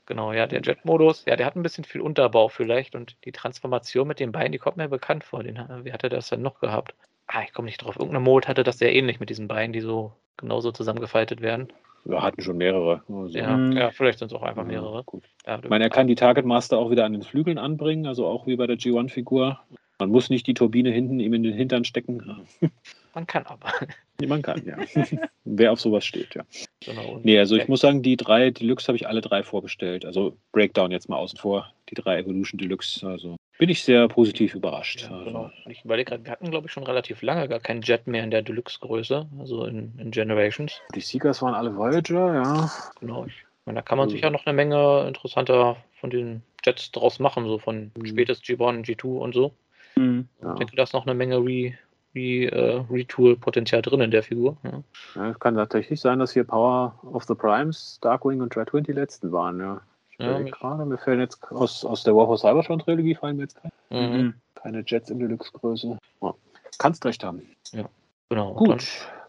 [0.05, 4.07] Genau, ja, der Jet-Modus, ja, der hat ein bisschen viel Unterbau vielleicht und die Transformation
[4.07, 5.43] mit den Beinen, die kommt mir bekannt vor.
[5.43, 6.93] Den, wie hat er das denn noch gehabt?
[7.27, 7.95] Ah, ich komme nicht drauf.
[7.95, 11.71] Irgendeine Mode hatte das sehr ähnlich mit diesen Beinen, die so genauso zusammengefaltet werden.
[12.05, 13.01] Wir hatten schon mehrere.
[13.07, 13.37] Also.
[13.37, 15.05] Ja, ja, vielleicht sind es auch einfach mehrere.
[15.45, 18.05] Ja, ja, ich meine, er kann die Target Master auch wieder an den Flügeln anbringen,
[18.05, 19.59] also auch wie bei der G1-Figur.
[19.99, 22.45] Man muss nicht die Turbine hinten ihm in den Hintern stecken.
[23.13, 23.71] Man kann aber.
[24.19, 24.77] Nee, man kann, ja.
[25.43, 26.43] Wer auf sowas steht, ja.
[26.79, 27.19] Genau.
[27.23, 30.05] Nee, also ich muss sagen, die drei Deluxe habe ich alle drei vorbestellt.
[30.05, 31.73] Also Breakdown jetzt mal außen vor.
[31.89, 33.05] Die drei Evolution Deluxe.
[33.05, 35.03] Also bin ich sehr positiv überrascht.
[35.03, 35.25] Ja, also.
[35.25, 35.51] genau.
[35.67, 38.31] Ich überlege gerade, wir hatten, glaube ich, schon relativ lange gar keinen Jet mehr in
[38.31, 40.81] der Deluxe-Größe, also in, in, Generations.
[40.95, 42.71] Die Seekers waren alle Voyager, ja.
[42.99, 43.25] Genau.
[43.25, 44.15] Ich meine, da kann man also.
[44.15, 48.05] sicher noch eine Menge interessanter von den Jets draus machen, so von mhm.
[48.05, 49.53] spätes G1, G2 und so.
[49.95, 50.27] Mhm.
[50.41, 50.53] Ja.
[50.53, 51.73] Ich denke, da ist noch eine Menge Re
[52.13, 54.57] wie äh, Retool-Potenzial drin in der Figur.
[54.63, 54.83] Ja.
[55.15, 59.31] Ja, kann tatsächlich sein, dass hier Power of the Primes, Darkwing und Dreadwind die letzten
[59.31, 59.81] waren, ja.
[60.11, 63.43] Ich ja, gerade, mir fällen jetzt aus, aus der War for Cybertron Trilogie fallen mir
[63.43, 63.59] jetzt
[63.89, 64.33] keine, mhm.
[64.53, 65.97] keine Jets in Deluxe-Größe.
[66.21, 66.33] Ja.
[66.77, 67.41] Kannst recht haben.
[67.71, 67.89] Ja,
[68.29, 68.53] genau.
[68.53, 68.69] Gut.
[68.69, 68.79] Dann,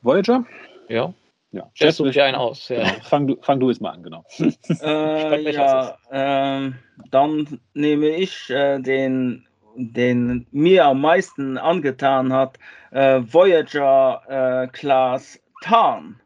[0.02, 0.44] Voyager?
[0.88, 1.14] Ja.
[1.52, 2.68] Ja, Stellst du dir einen aus.
[2.68, 2.84] Ja.
[3.04, 4.24] Fang, du, fang du es mal an, genau.
[4.82, 6.72] äh, ja, äh,
[7.10, 12.58] dann nehme ich äh, den, den mir am meisten angetan hat,
[12.90, 16.20] äh, Voyager äh, Class Tarn.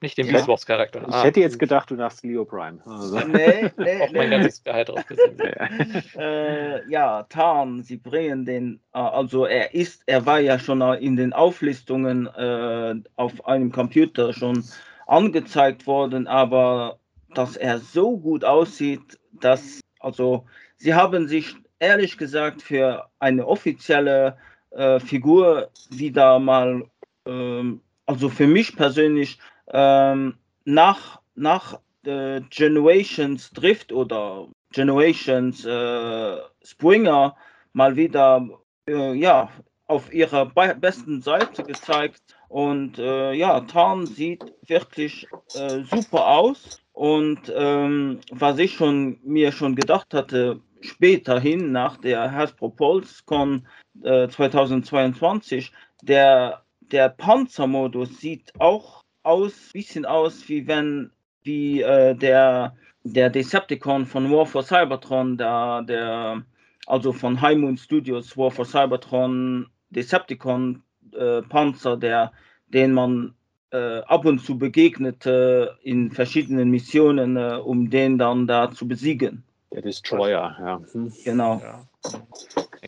[0.00, 1.02] Nicht den Beast Wars Charakter.
[1.08, 2.78] Ich ah, hätte jetzt gedacht, du darfst Leo Prime.
[2.86, 3.18] Also.
[3.18, 5.34] Nee, nee, Auch mein ganzes Gehalt drauf gesehen.
[6.16, 11.16] äh, ja, Tarn, sie bringen den, äh, also er ist, er war ja schon in
[11.16, 14.62] den Auflistungen äh, auf einem Computer schon
[15.08, 17.00] angezeigt worden, aber
[17.34, 20.44] dass er so gut aussieht, dass, also
[20.76, 24.36] sie haben sich ehrlich gesagt für eine offizielle
[24.70, 26.84] äh, Figur wieder mal,
[27.26, 29.38] ähm, also für mich persönlich,
[29.68, 30.34] ähm,
[30.64, 37.36] nach, nach äh, Generations Drift oder Generations äh, Springer
[37.72, 38.46] mal wieder
[38.86, 39.50] äh, ja,
[39.86, 42.22] auf ihrer besten Seite gezeigt.
[42.48, 46.80] Und äh, ja, Tarn sieht wirklich äh, super aus.
[46.92, 53.66] Und ähm, was ich schon mir schon gedacht hatte, späterhin nach der Hasbro Pulse Con
[54.02, 55.72] 2022,
[56.02, 61.10] der, der Panzermodus sieht auch aus, bisschen aus, wie wenn
[61.42, 66.42] wie äh, der, der Decepticon von War for Cybertron, der, der
[66.86, 70.82] also von High Moon Studios War for Cybertron Decepticon
[71.12, 72.32] äh, Panzer, der,
[72.68, 73.34] den man
[73.70, 79.44] äh, ab und zu begegnete in verschiedenen Missionen, äh, um den dann da zu besiegen.
[79.72, 80.80] Der Destroyer, ja.
[80.92, 81.12] Hm.
[81.24, 81.60] Genau.
[81.60, 81.84] Ja.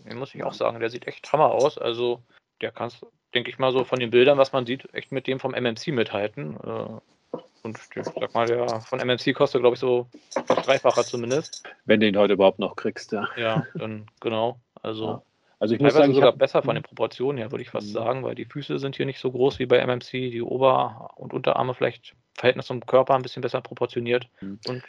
[0.04, 1.78] Den muss ich auch sagen, der sieht echt hammer aus.
[1.78, 2.22] Also
[2.60, 3.04] der kannst
[3.34, 5.88] denke ich mal, so von den Bildern, was man sieht, echt mit dem vom MMC
[5.88, 6.56] mithalten.
[6.56, 10.06] Äh, und ich sag mal, der von MMC kostet, glaube ich, so
[10.46, 11.62] dreifacher zumindest.
[11.84, 13.28] Wenn du ihn heute überhaupt noch kriegst, ja.
[13.36, 14.58] Ja, dann genau.
[14.82, 15.22] Also, ja.
[15.58, 17.92] also ich muss sagen, sogar besser von den Proportionen her, würde ich fast mhm.
[17.92, 21.34] sagen, weil die Füße sind hier nicht so groß wie bei MMC, die Ober- und
[21.34, 24.28] Unterarme vielleicht Verhältnis zum Körper ein bisschen besser proportioniert.
[24.40, 24.58] Mhm.
[24.66, 24.82] Und?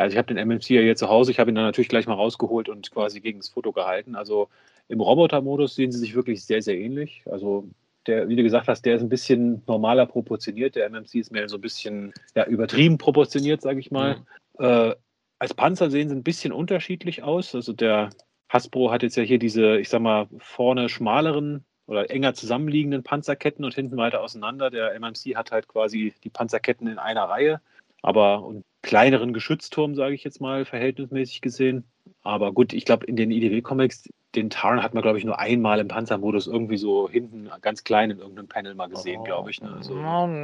[0.00, 2.06] Also ich habe den MMC ja hier zu Hause, ich habe ihn dann natürlich gleich
[2.06, 4.14] mal rausgeholt und quasi gegen das Foto gehalten.
[4.14, 4.48] Also
[4.88, 7.22] im Roboter-Modus sehen sie sich wirklich sehr, sehr ähnlich.
[7.30, 7.68] Also
[8.06, 10.74] der, wie du gesagt hast, der ist ein bisschen normaler proportioniert.
[10.74, 14.16] Der MMC ist mehr so ein bisschen ja, übertrieben proportioniert, sage ich mal.
[14.58, 14.64] Mhm.
[14.64, 14.94] Äh,
[15.38, 17.54] als Panzer sehen sie ein bisschen unterschiedlich aus.
[17.54, 18.08] Also der
[18.48, 23.66] Hasbro hat jetzt ja hier diese, ich sag mal, vorne schmaleren oder enger zusammenliegenden Panzerketten
[23.66, 24.70] und hinten weiter auseinander.
[24.70, 27.60] Der MMC hat halt quasi die Panzerketten in einer Reihe,
[28.02, 31.84] aber einen kleineren Geschützturm, sage ich jetzt mal, verhältnismäßig gesehen.
[32.22, 35.80] Aber gut, ich glaube, in den IDW-Comics den Tarn hat man, glaube ich, nur einmal
[35.80, 39.60] im Panzermodus irgendwie so hinten ganz klein in irgendeinem Panel mal gesehen, oh, glaube ich.
[39.60, 39.72] Ne?
[39.72, 39.98] Also,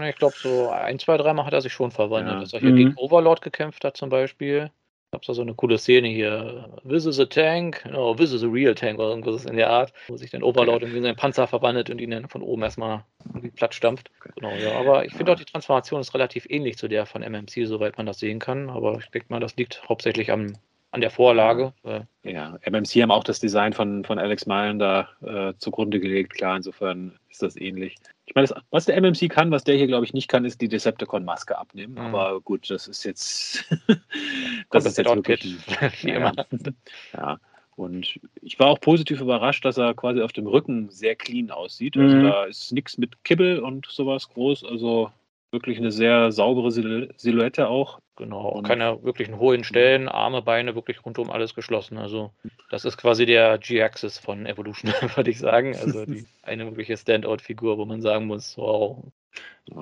[0.05, 2.35] ich glaube, so ein, zwei, dreimal hat er sich schon verwandelt.
[2.35, 2.41] Ja.
[2.41, 2.77] Dass er hier mhm.
[2.77, 4.71] gegen Overlord gekämpft hat, zum Beispiel.
[5.13, 6.69] Ich habe so eine coole Szene hier.
[6.89, 9.93] This is a tank, oh, this is a real tank oder irgendwas in der Art,
[10.09, 13.05] wo sich dann Overlord irgendwie in seinen Panzer verwandelt und ihn dann von oben erstmal
[13.25, 14.11] irgendwie platt stampft.
[14.35, 14.79] Genau, ja.
[14.79, 18.07] Aber ich finde auch, die Transformation ist relativ ähnlich zu der von MMC, soweit man
[18.07, 18.69] das sehen kann.
[18.69, 20.55] Aber ich denke mal, das liegt hauptsächlich am
[20.93, 21.75] an der Vorlage.
[22.23, 26.35] Ja, MMC haben auch das Design von, von Alex Malen da äh, zugrunde gelegt.
[26.35, 27.97] Klar, insofern ist das ähnlich.
[28.27, 30.61] Ich meine, das, was der MMC kann, was der hier, glaube ich, nicht kann, ist
[30.61, 31.95] die Decepticon-Maske abnehmen.
[31.95, 32.01] Mhm.
[32.01, 33.65] Aber gut, das ist jetzt.
[34.71, 35.57] das ist jetzt wirklich.
[36.03, 36.33] Wie ja, immer.
[37.13, 37.39] Ja.
[37.77, 41.97] Und ich war auch positiv überrascht, dass er quasi auf dem Rücken sehr clean aussieht.
[41.99, 42.23] Also mhm.
[42.23, 44.65] da ist nichts mit Kibbel und sowas groß.
[44.65, 45.13] Also
[45.57, 48.01] wirklich eine sehr saubere Silhouette auch.
[48.17, 51.99] Genau, und keine wirklichen hohen Stellen, Arme, Beine, wirklich rundum alles geschlossen.
[51.99, 52.33] Also
[52.71, 55.77] das ist quasi der G-Axis von Evolution, würde ich sagen.
[55.77, 59.05] Also die, eine wirkliche Standout-Figur, wo man sagen muss, wow.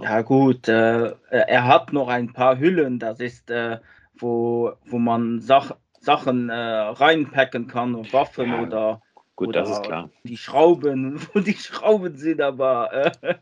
[0.02, 3.78] Ja gut, äh, er hat noch ein paar Hüllen, das ist, äh,
[4.18, 8.62] wo, wo man Sach Sachen äh, reinpacken kann, Waffen ja.
[8.62, 9.02] oder
[9.36, 10.10] Gut, Oder das ist klar.
[10.22, 13.34] Die Schrauben, wo die Schrauben sind, aber, äh,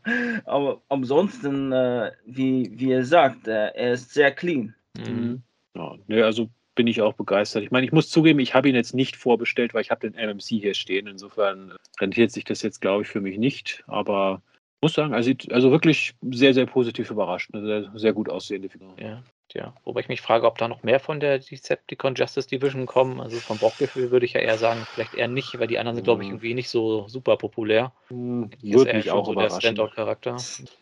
[0.45, 4.73] aber ansonsten, äh, wie, wie er sagt, äh, er ist sehr clean.
[4.97, 5.43] Mhm.
[5.75, 7.63] Ja, ne, also bin ich auch begeistert.
[7.63, 10.15] Ich meine, ich muss zugeben, ich habe ihn jetzt nicht vorbestellt, weil ich habe den
[10.15, 11.05] MMC hier stehen.
[11.05, 13.83] Insofern rentiert sich das jetzt, glaube ich, für mich nicht.
[13.85, 14.41] Aber
[14.81, 17.51] muss sagen, er sieht also wirklich sehr, sehr positiv überrascht.
[17.53, 18.95] Eine sehr, sehr gut aussehende Figur.
[18.99, 19.21] Ja
[19.53, 19.73] ja.
[19.83, 23.19] Wobei ich mich frage, ob da noch mehr von der Decepticon Justice Division kommen.
[23.19, 26.03] Also vom Bauchgefühl würde ich ja eher sagen, vielleicht eher nicht, weil die anderen sind,
[26.03, 26.35] glaube ich, mhm.
[26.35, 27.91] irgendwie nicht so super populär.
[28.09, 30.37] Mhm, würde mich auch so der Standout-Charakter.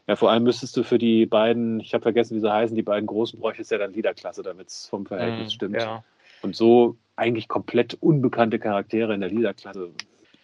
[0.07, 2.81] Ja, vor allem müsstest du für die beiden, ich habe vergessen, wie sie heißen, die
[2.81, 5.81] beiden großen bräuchtest ja dann Liederklasse, damit es vom Verhältnis mm, stimmt.
[5.81, 6.03] Ja.
[6.41, 9.91] Und so eigentlich komplett unbekannte Charaktere in der Liederklasse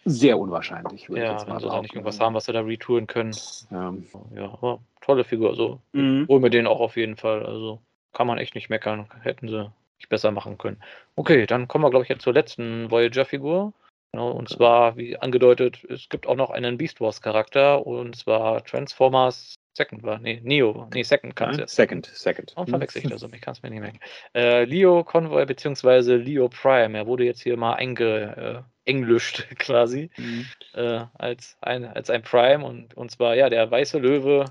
[0.08, 1.08] sehr unwahrscheinlich.
[1.08, 3.36] Ja, wenn sie nicht irgendwas haben, was sie da retouren können.
[3.70, 3.94] Ja,
[4.34, 5.50] ja aber tolle Figur.
[5.50, 6.26] Also, mhm.
[6.28, 7.44] holen wir den auch auf jeden Fall.
[7.44, 7.80] Also,
[8.18, 9.06] kann man echt nicht meckern.
[9.22, 10.82] Hätten sie nicht besser machen können.
[11.14, 13.72] Okay, dann kommen wir, glaube ich, jetzt zur letzten Voyager-Figur.
[14.10, 19.54] Genau, und zwar, wie angedeutet, es gibt auch noch einen Beast Wars-Charakter und zwar Transformers
[19.76, 20.18] Second war.
[20.18, 20.88] Nee, Neo.
[20.92, 21.76] Nee, Second kann es jetzt.
[21.76, 22.54] Second, Second.
[22.56, 23.22] Warum verwechsel ich das?
[23.32, 24.00] Ich kann es mir nicht merken.
[24.34, 26.16] Äh, Leo Convoy bzw.
[26.16, 26.98] Leo Prime.
[26.98, 30.46] Er wurde jetzt hier mal eingeenglischt äh, quasi mhm.
[30.74, 34.46] äh, als, ein, als ein Prime und, und zwar ja der weiße Löwe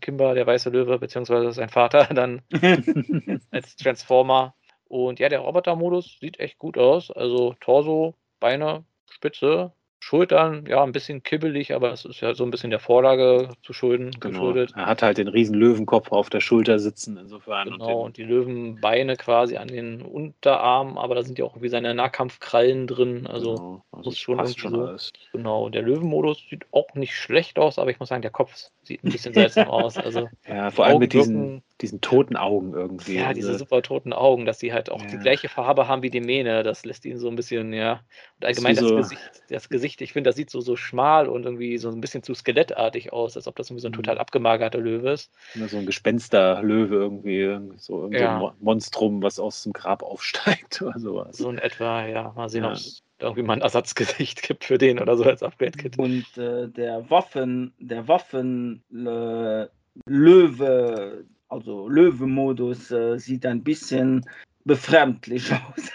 [0.00, 2.42] Kimber, der weiße Löwe, beziehungsweise sein Vater, dann
[3.50, 4.54] als Transformer.
[4.84, 7.10] Und ja, der Roboter-Modus sieht echt gut aus.
[7.10, 9.72] Also Torso, Beine, Spitze,
[10.02, 13.74] Schultern, ja, ein bisschen kibbelig, aber es ist ja so ein bisschen der Vorlage zu
[13.74, 14.32] schulden, genau.
[14.32, 14.72] geschuldet.
[14.74, 17.70] Er hat halt den riesen Löwenkopf auf der Schulter sitzen, insofern.
[17.70, 21.68] Genau, und, und, die Löwenbeine quasi an den Unterarmen, aber da sind ja auch irgendwie
[21.68, 23.26] seine Nahkampfkrallen drin.
[23.26, 23.84] Also, genau.
[23.92, 24.80] also muss schon irgendwie schon so.
[24.86, 25.12] Alles.
[25.32, 29.04] Genau, der Löwenmodus sieht auch nicht schlecht aus, aber ich muss sagen, der Kopf sieht
[29.04, 29.98] ein bisschen seltsam aus.
[29.98, 33.16] Also, ja, vor allem mit diesen, diesen toten Augen irgendwie.
[33.16, 35.08] Ja, diese super toten Augen, dass sie halt auch ja.
[35.08, 38.00] die gleiche Farbe haben wie die Mähne, das lässt ihn so ein bisschen, ja.
[38.40, 41.44] Und allgemein das, so Gesicht, das Gesicht, ich finde, das sieht so, so schmal und
[41.44, 44.20] irgendwie so ein bisschen zu skelettartig aus, als ob das irgendwie so ein total mhm.
[44.22, 45.30] abgemagerter Löwe ist.
[45.54, 48.38] Ja, so ein Gespensterlöwe irgendwie, so, ja.
[48.38, 51.36] ein Monstrum, was aus dem Grab aufsteigt oder sowas.
[51.36, 52.32] So in etwa, ja.
[52.34, 55.98] Mal sehen, ob es irgendwie mal ein Ersatzgesicht gibt für den oder so als Upgrade-Kit.
[55.98, 59.66] Und äh, der Waffen, der Waffen äh,
[60.06, 64.24] Löwe, also Löwe-Modus äh, sieht ein bisschen
[64.64, 65.90] befremdlich aus.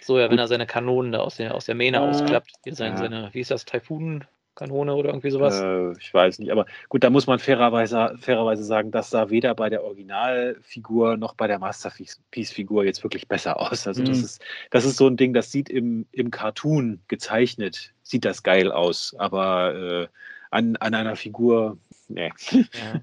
[0.00, 2.92] So, ja, wenn er seine Kanonen da aus der, aus der Mähne ausklappt, hier sein,
[2.92, 2.98] ja.
[2.98, 4.24] seine, wie ist das, Typhoon?
[4.58, 5.60] Kanone oder irgendwie sowas?
[5.60, 9.54] Äh, ich weiß nicht, aber gut, da muss man fairerweise, fairerweise sagen, das sah weder
[9.54, 13.86] bei der Originalfigur noch bei der Masterpiece-Figur jetzt wirklich besser aus.
[13.86, 14.06] Also mhm.
[14.06, 18.42] das, ist, das ist so ein Ding, das sieht im, im Cartoon gezeichnet, sieht das
[18.42, 20.08] geil aus, aber äh,
[20.50, 21.78] an, an einer Figur
[22.08, 22.32] Nee.
[22.50, 23.00] Ja.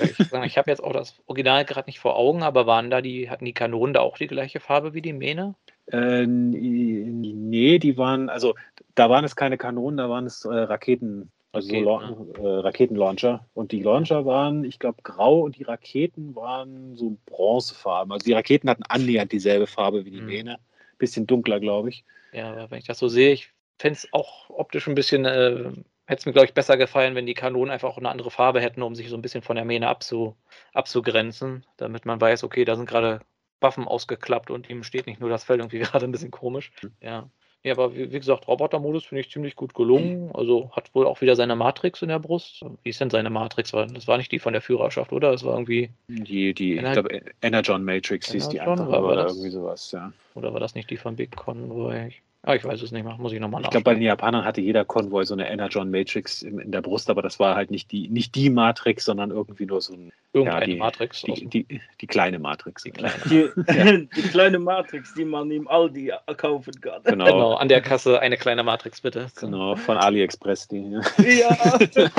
[0.00, 3.30] Ich, ich habe jetzt auch das Original gerade nicht vor Augen, aber waren da die,
[3.30, 5.54] hatten die Kanonen da auch die gleiche Farbe wie die Mähne?
[5.86, 8.54] Äh, nee, die waren, also
[8.94, 12.48] da waren es keine Kanonen, da waren es äh, Raketen, also okay, so ja.
[12.48, 13.46] äh, Raketenlauncher.
[13.54, 18.12] Und die Launcher waren, ich glaube, grau und die Raketen waren so bronzefarben.
[18.12, 20.26] Also die Raketen hatten annähernd dieselbe Farbe wie die mhm.
[20.26, 20.58] Mähne.
[20.98, 22.04] Bisschen dunkler, glaube ich.
[22.32, 25.70] Ja, aber wenn ich das so sehe, ich fände es auch optisch ein bisschen äh,
[26.08, 28.60] hätte es mir, glaube ich, besser gefallen, wenn die Kanonen einfach auch eine andere Farbe
[28.60, 30.36] hätten, um sich so ein bisschen von der Mähne abzu,
[30.72, 33.20] abzugrenzen, damit man weiß, okay, da sind gerade
[33.60, 36.72] Waffen ausgeklappt und ihm steht nicht nur das Fell irgendwie gerade ein bisschen komisch.
[36.80, 36.92] Hm.
[37.02, 37.30] Ja.
[37.64, 40.30] Ja, aber wie, wie gesagt, Robotermodus finde ich ziemlich gut gelungen.
[40.32, 42.64] Also hat wohl auch wieder seine Matrix in der Brust.
[42.84, 43.72] Wie ist denn seine Matrix?
[43.72, 45.32] Das war nicht die von der Führerschaft, oder?
[45.32, 45.90] Das war irgendwie.
[46.06, 50.12] Die, die Ener ich glaube, Energon Matrix hieß die andere, oder, oder irgendwie sowas, ja.
[50.36, 52.12] Oder war das nicht die von Big Convoy?
[52.42, 53.80] Ah, ich weiß es nicht mehr, muss ich nochmal nachschauen.
[53.80, 57.10] Ich glaube, bei den Japanern hatte jeder Konvoi so eine Energon Matrix in, der Brust,
[57.10, 60.12] aber das war halt nicht die, nicht die Matrix, sondern irgendwie nur so ein.
[60.32, 61.22] Irgendeine ja, die, Matrix.
[61.22, 62.84] Die, die, die, kleine Matrix.
[62.84, 63.14] Die kleine.
[63.28, 63.96] Die, ja.
[64.16, 67.02] die kleine Matrix, die man im Aldi kaufen kann.
[67.04, 67.24] Genau.
[67.24, 69.26] genau, an der Kasse eine kleine Matrix, bitte.
[69.40, 70.68] Genau, von AliExpress.
[70.68, 70.98] Die, ja.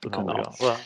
[0.00, 0.36] genau, genau.
[0.36, 0.52] Ja.
[0.58, 0.76] Aber,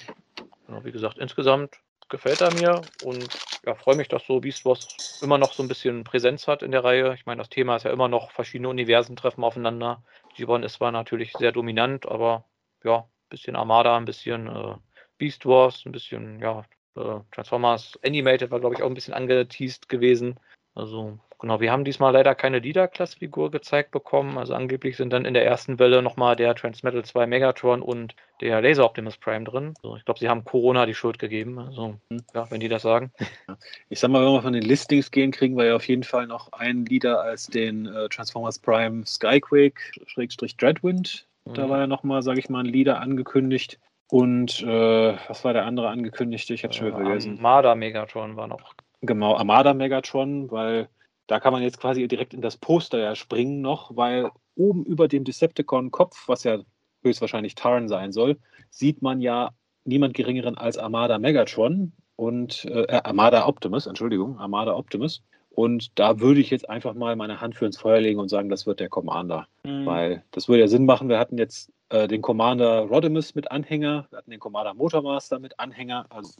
[0.66, 1.78] genau, wie gesagt, insgesamt
[2.08, 4.88] gefällt er mir und ja, freue mich, dass so Beast Wars
[5.20, 7.14] immer noch so ein bisschen Präsenz hat in der Reihe.
[7.14, 10.02] Ich meine, das Thema ist ja immer noch, verschiedene Universen treffen aufeinander.
[10.34, 12.44] Gibbon ist zwar natürlich sehr dominant, aber
[12.84, 14.76] ja, ein bisschen Armada, ein bisschen äh,
[15.18, 16.64] Beast Wars, ein bisschen, ja,
[16.96, 20.38] äh, Transformers Animated war, glaube ich, auch ein bisschen angeteased gewesen.
[20.74, 24.38] Also Genau, wir haben diesmal leider keine Leader-Class-Figur gezeigt bekommen.
[24.38, 28.60] Also angeblich sind dann in der ersten Welle nochmal der Transmetal 2 Megatron und der
[28.60, 29.74] Laser Optimus Prime drin.
[29.82, 31.60] Also ich glaube, sie haben Corona die Schuld gegeben.
[31.60, 32.24] Also, hm.
[32.34, 33.12] ja, wenn die das sagen.
[33.90, 36.26] Ich sag mal, wenn wir von den Listings gehen, kriegen wir ja auf jeden Fall
[36.26, 41.26] noch einen Leader als den äh, Transformers Prime Skyquake, Schrägstrich Dreadwind.
[41.44, 41.54] Mhm.
[41.54, 43.78] Da war ja nochmal, sage ich mal, ein Leader angekündigt.
[44.10, 46.54] Und äh, was war der andere angekündigte?
[46.54, 47.36] Ich habe schon wieder äh, vergessen.
[47.36, 48.74] Armada Megatron war noch.
[49.00, 50.88] Genau, Armada Megatron, weil
[51.28, 55.06] da kann man jetzt quasi direkt in das Poster ja springen noch, weil oben über
[55.06, 56.58] dem Decepticon-Kopf, was ja
[57.02, 58.38] höchstwahrscheinlich Tarn sein soll,
[58.70, 59.50] sieht man ja
[59.84, 65.22] niemand geringeren als Armada Megatron und äh, äh, Armada Optimus, Entschuldigung, Armada Optimus.
[65.50, 68.48] Und da würde ich jetzt einfach mal meine Hand für ins Feuer legen und sagen,
[68.48, 69.48] das wird der Commander.
[69.64, 69.86] Mhm.
[69.86, 71.08] Weil das würde ja Sinn machen.
[71.08, 75.58] Wir hatten jetzt äh, den Commander Rodimus mit Anhänger, wir hatten den Commander Motormaster mit
[75.58, 76.06] Anhänger.
[76.10, 76.32] Also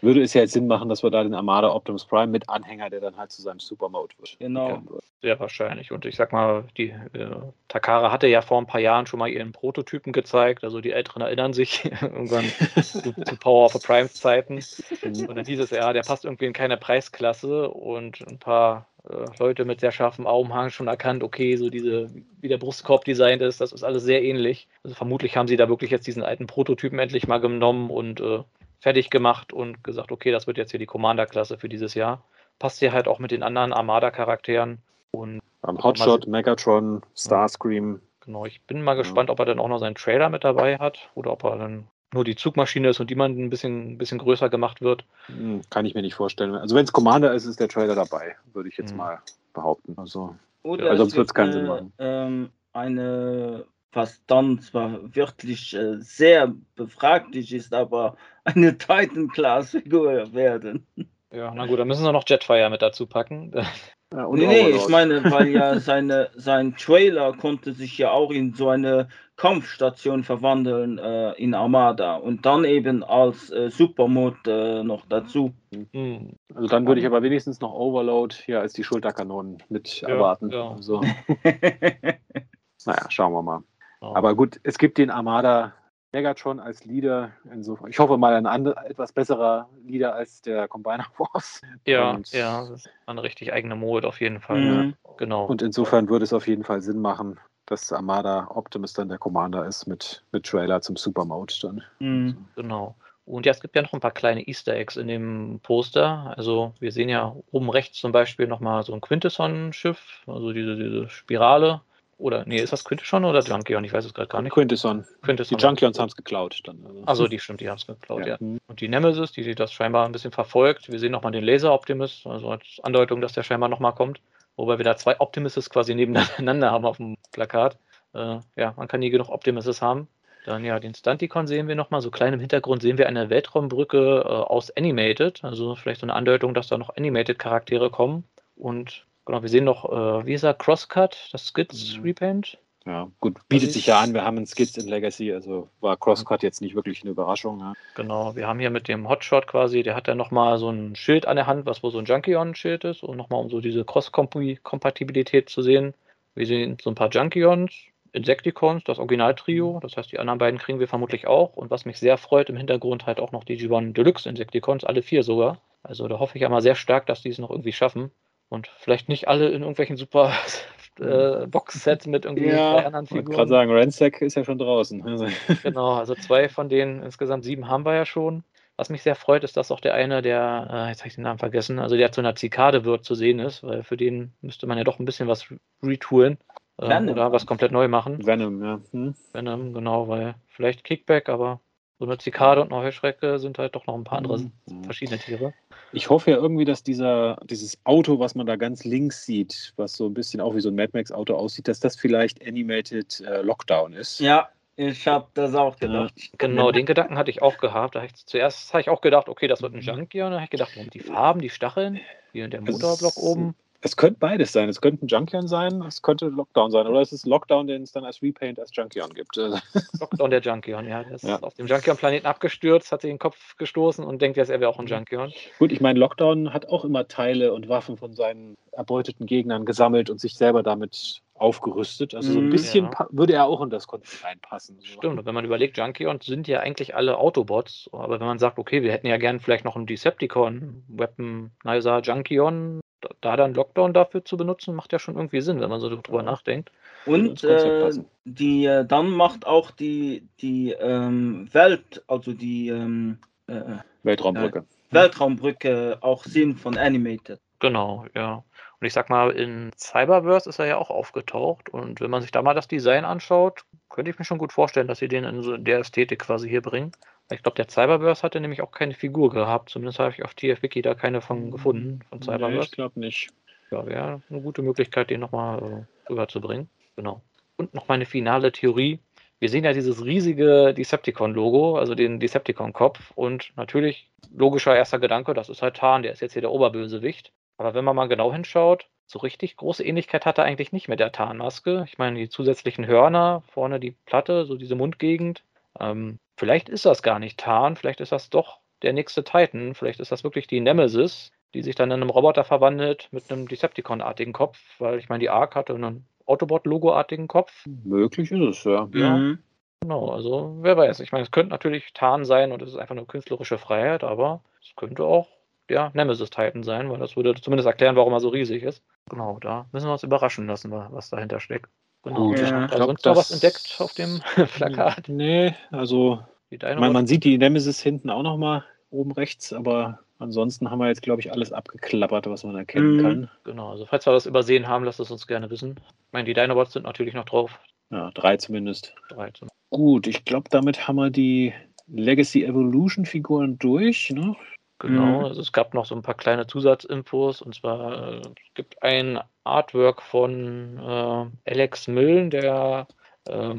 [0.00, 2.90] würde es ja jetzt Sinn machen, dass wir da den Armada Optimus Prime mit Anhänger,
[2.90, 4.36] der dann halt zu seinem Supermode wird.
[4.38, 4.82] Genau.
[5.22, 5.92] Sehr wahrscheinlich.
[5.92, 7.30] Und ich sag mal, die äh,
[7.68, 10.64] Takara hatte ja vor ein paar Jahren schon mal ihren Prototypen gezeigt.
[10.64, 12.44] Also die Älteren erinnern sich irgendwann
[12.82, 14.60] zu, zu, Power of the Prime Zeiten.
[15.02, 19.24] Und dann hieß es ja, der passt irgendwie in keine Preisklasse und ein paar äh,
[19.38, 22.10] Leute mit sehr scharfem Augenhang schon erkannt, okay, so diese,
[22.40, 24.68] wie der Brustkorb designt ist, das ist alles sehr ähnlich.
[24.84, 28.42] Also vermutlich haben sie da wirklich jetzt diesen alten Prototypen endlich mal genommen und äh,
[28.80, 32.22] fertig gemacht und gesagt, okay, das wird jetzt hier die Commander-Klasse für dieses Jahr.
[32.58, 34.78] Passt hier halt auch mit den anderen Armada-Charakteren.
[35.12, 38.00] Und Hotshot, Megatron, Starscream.
[38.24, 41.10] Genau, ich bin mal gespannt, ob er dann auch noch seinen Trailer mit dabei hat
[41.14, 44.18] oder ob er dann nur die Zugmaschine ist und die man ein bisschen, ein bisschen
[44.18, 45.04] größer gemacht wird.
[45.26, 46.54] Hm, kann ich mir nicht vorstellen.
[46.54, 48.98] Also wenn es Commander ist, ist der Trailer dabei, würde ich jetzt hm.
[48.98, 49.18] mal
[49.54, 49.94] behaupten.
[49.96, 51.92] Also, Oder also sonst wird es keinen Sinn machen.
[51.98, 60.86] Ähm, eine, was dann zwar wirklich äh, sehr befraglich ist, aber eine Titan-Class-Figur werden.
[61.30, 63.52] Ja, na gut, dann müssen wir noch Jetfire mit dazu packen.
[64.12, 68.52] Ja, nee, nee, ich meine, weil ja seine, sein Trailer konnte sich ja auch in
[68.52, 75.06] so eine Kampfstation verwandeln äh, in Armada und dann eben als äh, Supermod äh, noch
[75.06, 75.52] dazu.
[75.92, 76.32] Mhm.
[76.54, 80.50] Also dann würde ich aber wenigstens noch Overload hier als die Schulterkanonen mit ja, erwarten.
[80.50, 80.70] Ja.
[80.70, 81.00] Also,
[82.84, 83.62] naja, schauen wir mal.
[84.00, 85.74] Aber gut, es gibt den Armada
[86.12, 87.32] Megatron als Leader.
[87.50, 91.60] Insofern, ich hoffe mal ein andere, etwas besserer Leader als der Combiner Wars.
[91.86, 94.60] Ja, und, ja, das ist eine richtig eigene Mode auf jeden Fall.
[94.60, 94.94] Mhm.
[95.16, 95.46] Genau.
[95.46, 99.66] Und insofern würde es auf jeden Fall Sinn machen, dass Armada Optimus dann der Commander
[99.66, 101.82] ist mit, mit Trailer zum Supermode dann.
[101.98, 102.36] Mhm.
[102.56, 102.94] Genau.
[103.24, 106.34] Und ja, es gibt ja noch ein paar kleine Easter Eggs in dem Poster.
[106.36, 111.08] Also wir sehen ja oben rechts zum Beispiel nochmal so ein Quintesson-Schiff, also diese, diese
[111.08, 111.80] Spirale.
[112.22, 113.82] Oder, nee, ist das Quintesson oder Junkion?
[113.82, 114.52] Ich weiß es gerade gar nicht.
[114.52, 115.04] Quintesson.
[115.22, 115.58] Quintesson.
[115.58, 116.60] Die Junkions haben es geklaut.
[116.62, 117.02] Dann, also.
[117.04, 118.38] also die stimmt, die haben es geklaut, ja.
[118.40, 118.58] ja.
[118.68, 120.90] Und die Nemesis, die das scheinbar ein bisschen verfolgt.
[120.92, 124.20] Wir sehen nochmal den Laser Optimus, also als Andeutung, dass der scheinbar nochmal kommt.
[124.54, 127.76] Wobei wir da zwei Optimuses quasi nebeneinander haben auf dem Plakat.
[128.14, 130.06] Äh, ja, man kann nie genug Optimuses haben.
[130.44, 132.02] Dann ja, den Stunticon sehen wir nochmal.
[132.02, 135.42] So klein im Hintergrund sehen wir eine Weltraumbrücke äh, aus Animated.
[135.42, 138.22] Also vielleicht so eine Andeutung, dass da noch Animated-Charaktere kommen.
[138.54, 142.02] Und Genau, wir sehen noch, äh, wie ist er, Crosscut, das Skids mhm.
[142.02, 142.58] Repaint.
[142.84, 146.42] Ja, gut, bietet sich ja an, wir haben einen Skids in Legacy, also war Crosscut
[146.42, 147.60] jetzt nicht wirklich eine Überraschung.
[147.60, 147.74] Ja.
[147.94, 151.26] Genau, wir haben hier mit dem Hotshot quasi, der hat ja nochmal so ein Schild
[151.26, 155.48] an der Hand, was wohl so ein Junkion-Schild ist, und nochmal um so diese Cross-Kompatibilität
[155.48, 155.94] zu sehen.
[156.34, 157.72] Wir sehen so ein paar Junkions,
[158.12, 159.80] Insecticons, das Original-Trio, mhm.
[159.80, 161.54] das heißt, die anderen beiden kriegen wir vermutlich auch.
[161.56, 165.02] Und was mich sehr freut, im Hintergrund halt auch noch die G1 Deluxe Insecticons, alle
[165.02, 165.58] vier sogar.
[165.84, 168.10] Also da hoffe ich ja mal sehr stark, dass die es noch irgendwie schaffen.
[168.52, 170.34] Und vielleicht nicht alle in irgendwelchen super
[171.00, 173.30] äh, Box-Sets mit irgendwie ja, drei anderen Figuren.
[173.30, 175.02] Ich gerade sagen, Ransack ist ja schon draußen.
[175.08, 175.26] Also
[175.62, 178.44] genau, also zwei von denen, insgesamt sieben haben wir ja schon.
[178.76, 181.24] Was mich sehr freut, ist, dass auch der eine, der, äh, jetzt habe ich den
[181.24, 184.66] Namen vergessen, also der zu einer Zikade wird zu sehen ist, weil für den müsste
[184.66, 185.46] man ja doch ein bisschen was
[185.82, 186.36] retoolen
[186.76, 188.26] äh, oder was komplett neu machen.
[188.26, 188.80] Venom, ja.
[188.90, 189.14] Hm?
[189.32, 191.60] Venom, genau, weil vielleicht Kickback, aber
[192.02, 194.82] so eine Zikade und eine Heuschrecke sind halt doch noch ein paar andere mhm.
[194.82, 195.54] verschiedene Tiere.
[195.92, 199.92] Ich hoffe ja irgendwie, dass dieser, dieses Auto, was man da ganz links sieht, was
[199.92, 203.20] so ein bisschen auch wie so ein Mad Max Auto aussieht, dass das vielleicht Animated
[203.20, 204.18] äh, Lockdown ist.
[204.18, 206.12] Ja, ich habe das auch gedacht.
[206.16, 206.28] Ja.
[206.38, 207.94] Genau, den Gedanken hatte ich auch gehabt.
[207.94, 209.82] Da ich, zuerst habe ich auch gedacht, okay, das wird ein mhm.
[209.82, 210.22] Junkie.
[210.22, 212.00] Und dann habe ich gedacht, die Farben, die Stacheln,
[212.32, 213.54] hier der Motorblock oben.
[213.84, 214.68] Es könnte beides sein.
[214.68, 216.86] Es könnte ein Junkion sein, es könnte Lockdown sein.
[216.86, 219.36] Oder es ist Lockdown, den es dann als Repaint als Junkion gibt.
[220.00, 221.02] Lockdown der Junkion, ja.
[221.02, 221.40] Der ist ja.
[221.40, 224.78] auf dem Junkion-Planeten abgestürzt, hat sich den Kopf gestoßen und denkt jetzt, er wäre auch
[224.78, 225.32] ein Junkion.
[225.58, 230.10] Gut, ich meine, Lockdown hat auch immer Teile und Waffen von seinen erbeuteten Gegnern gesammelt
[230.10, 232.14] und sich selber damit aufgerüstet.
[232.14, 232.50] Also so ein mhm.
[232.50, 233.06] bisschen ja.
[233.10, 234.78] würde er auch in das Konzept reinpassen.
[234.82, 238.58] Stimmt, und wenn man überlegt, Junkions sind ja eigentlich alle Autobots, aber wenn man sagt,
[238.58, 242.80] okay, wir hätten ja gern vielleicht noch einen Decepticon, Weaponizer Junkion,
[243.20, 246.18] da dann Lockdown dafür zu benutzen, macht ja schon irgendwie Sinn, wenn man so drüber
[246.18, 246.22] ja.
[246.22, 246.70] nachdenkt.
[247.04, 247.90] Und äh,
[248.24, 254.60] die, äh, dann macht auch die, die ähm, Welt, also die ähm, äh, Weltraumbrücke.
[254.60, 257.40] Äh, Weltraumbrücke auch Sinn von Animated.
[257.58, 258.44] Genau, ja.
[258.82, 261.68] Und ich sag mal, in Cyberverse ist er ja auch aufgetaucht.
[261.68, 264.88] Und wenn man sich da mal das Design anschaut, könnte ich mir schon gut vorstellen,
[264.88, 266.90] dass sie den in so der Ästhetik quasi hier bringen.
[267.30, 269.70] Ich glaube, der Cyberverse hatte nämlich auch keine Figur gehabt.
[269.70, 272.54] Zumindest habe ich auf TF-Wiki da keine von gefunden, von Cyberverse.
[272.54, 273.30] Nee, ich glaube nicht.
[273.70, 276.68] Ja, wäre eine gute Möglichkeit, den nochmal äh, rüberzubringen.
[276.96, 277.22] Genau.
[277.58, 278.98] Und noch meine finale Theorie.
[279.38, 283.12] Wir sehen ja dieses riesige Decepticon-Logo, also den Decepticon-Kopf.
[283.14, 287.30] Und natürlich, logischer erster Gedanke, das ist halt Tarn, der ist jetzt hier der Oberbösewicht.
[287.56, 291.00] Aber wenn man mal genau hinschaut, so richtig große Ähnlichkeit hat er eigentlich nicht mit
[291.00, 291.84] der Tarnmaske.
[291.86, 295.44] Ich meine, die zusätzlichen Hörner, vorne die Platte, so diese Mundgegend.
[295.78, 300.00] Ähm, Vielleicht ist das gar nicht Tarn, vielleicht ist das doch der nächste Titan, vielleicht
[300.00, 304.32] ist das wirklich die Nemesis, die sich dann in einem Roboter verwandelt mit einem Decepticon-artigen
[304.32, 307.64] Kopf, weil ich meine, die Ark hatte einen Autobot-Logo-artigen Kopf.
[307.84, 308.88] Möglich ist es, ja.
[308.92, 309.16] Ja.
[309.16, 309.38] Mhm.
[309.82, 311.00] Genau, also wer weiß.
[311.00, 314.42] Ich meine, es könnte natürlich Tarn sein und es ist einfach eine künstlerische Freiheit, aber
[314.60, 315.28] es könnte auch
[315.68, 318.82] der Nemesis-Titan sein, weil das würde zumindest erklären, warum er so riesig ist.
[319.08, 321.68] Genau, da müssen wir uns überraschen lassen, was dahinter steckt.
[322.02, 322.28] Genau.
[322.28, 322.64] Gut, ja.
[322.64, 324.20] ich sonst noch was entdeckt auf dem
[324.56, 325.08] Plakat?
[325.08, 326.20] Nee, also
[326.60, 330.88] man, man, sieht die Nemesis hinten auch noch mal oben rechts, aber ansonsten haben wir
[330.88, 333.02] jetzt, glaube ich, alles abgeklappert, was man erkennen mhm.
[333.02, 333.30] kann.
[333.44, 335.76] Genau, also falls wir was übersehen haben, lasst es uns gerne wissen.
[335.78, 337.58] Ich meine, die Dinobots sind natürlich noch drauf.
[337.90, 338.94] Ja, drei zumindest.
[339.08, 339.58] Drei zumindest.
[339.70, 341.54] Gut, ich glaube, damit haben wir die
[341.86, 344.10] Legacy Evolution Figuren durch.
[344.10, 344.36] Ne?
[344.82, 345.24] Genau, mhm.
[345.26, 349.20] also es gab noch so ein paar kleine Zusatzinfos und zwar äh, es gibt ein
[349.44, 352.88] Artwork von äh, Alex Millen, der
[353.28, 353.54] äh,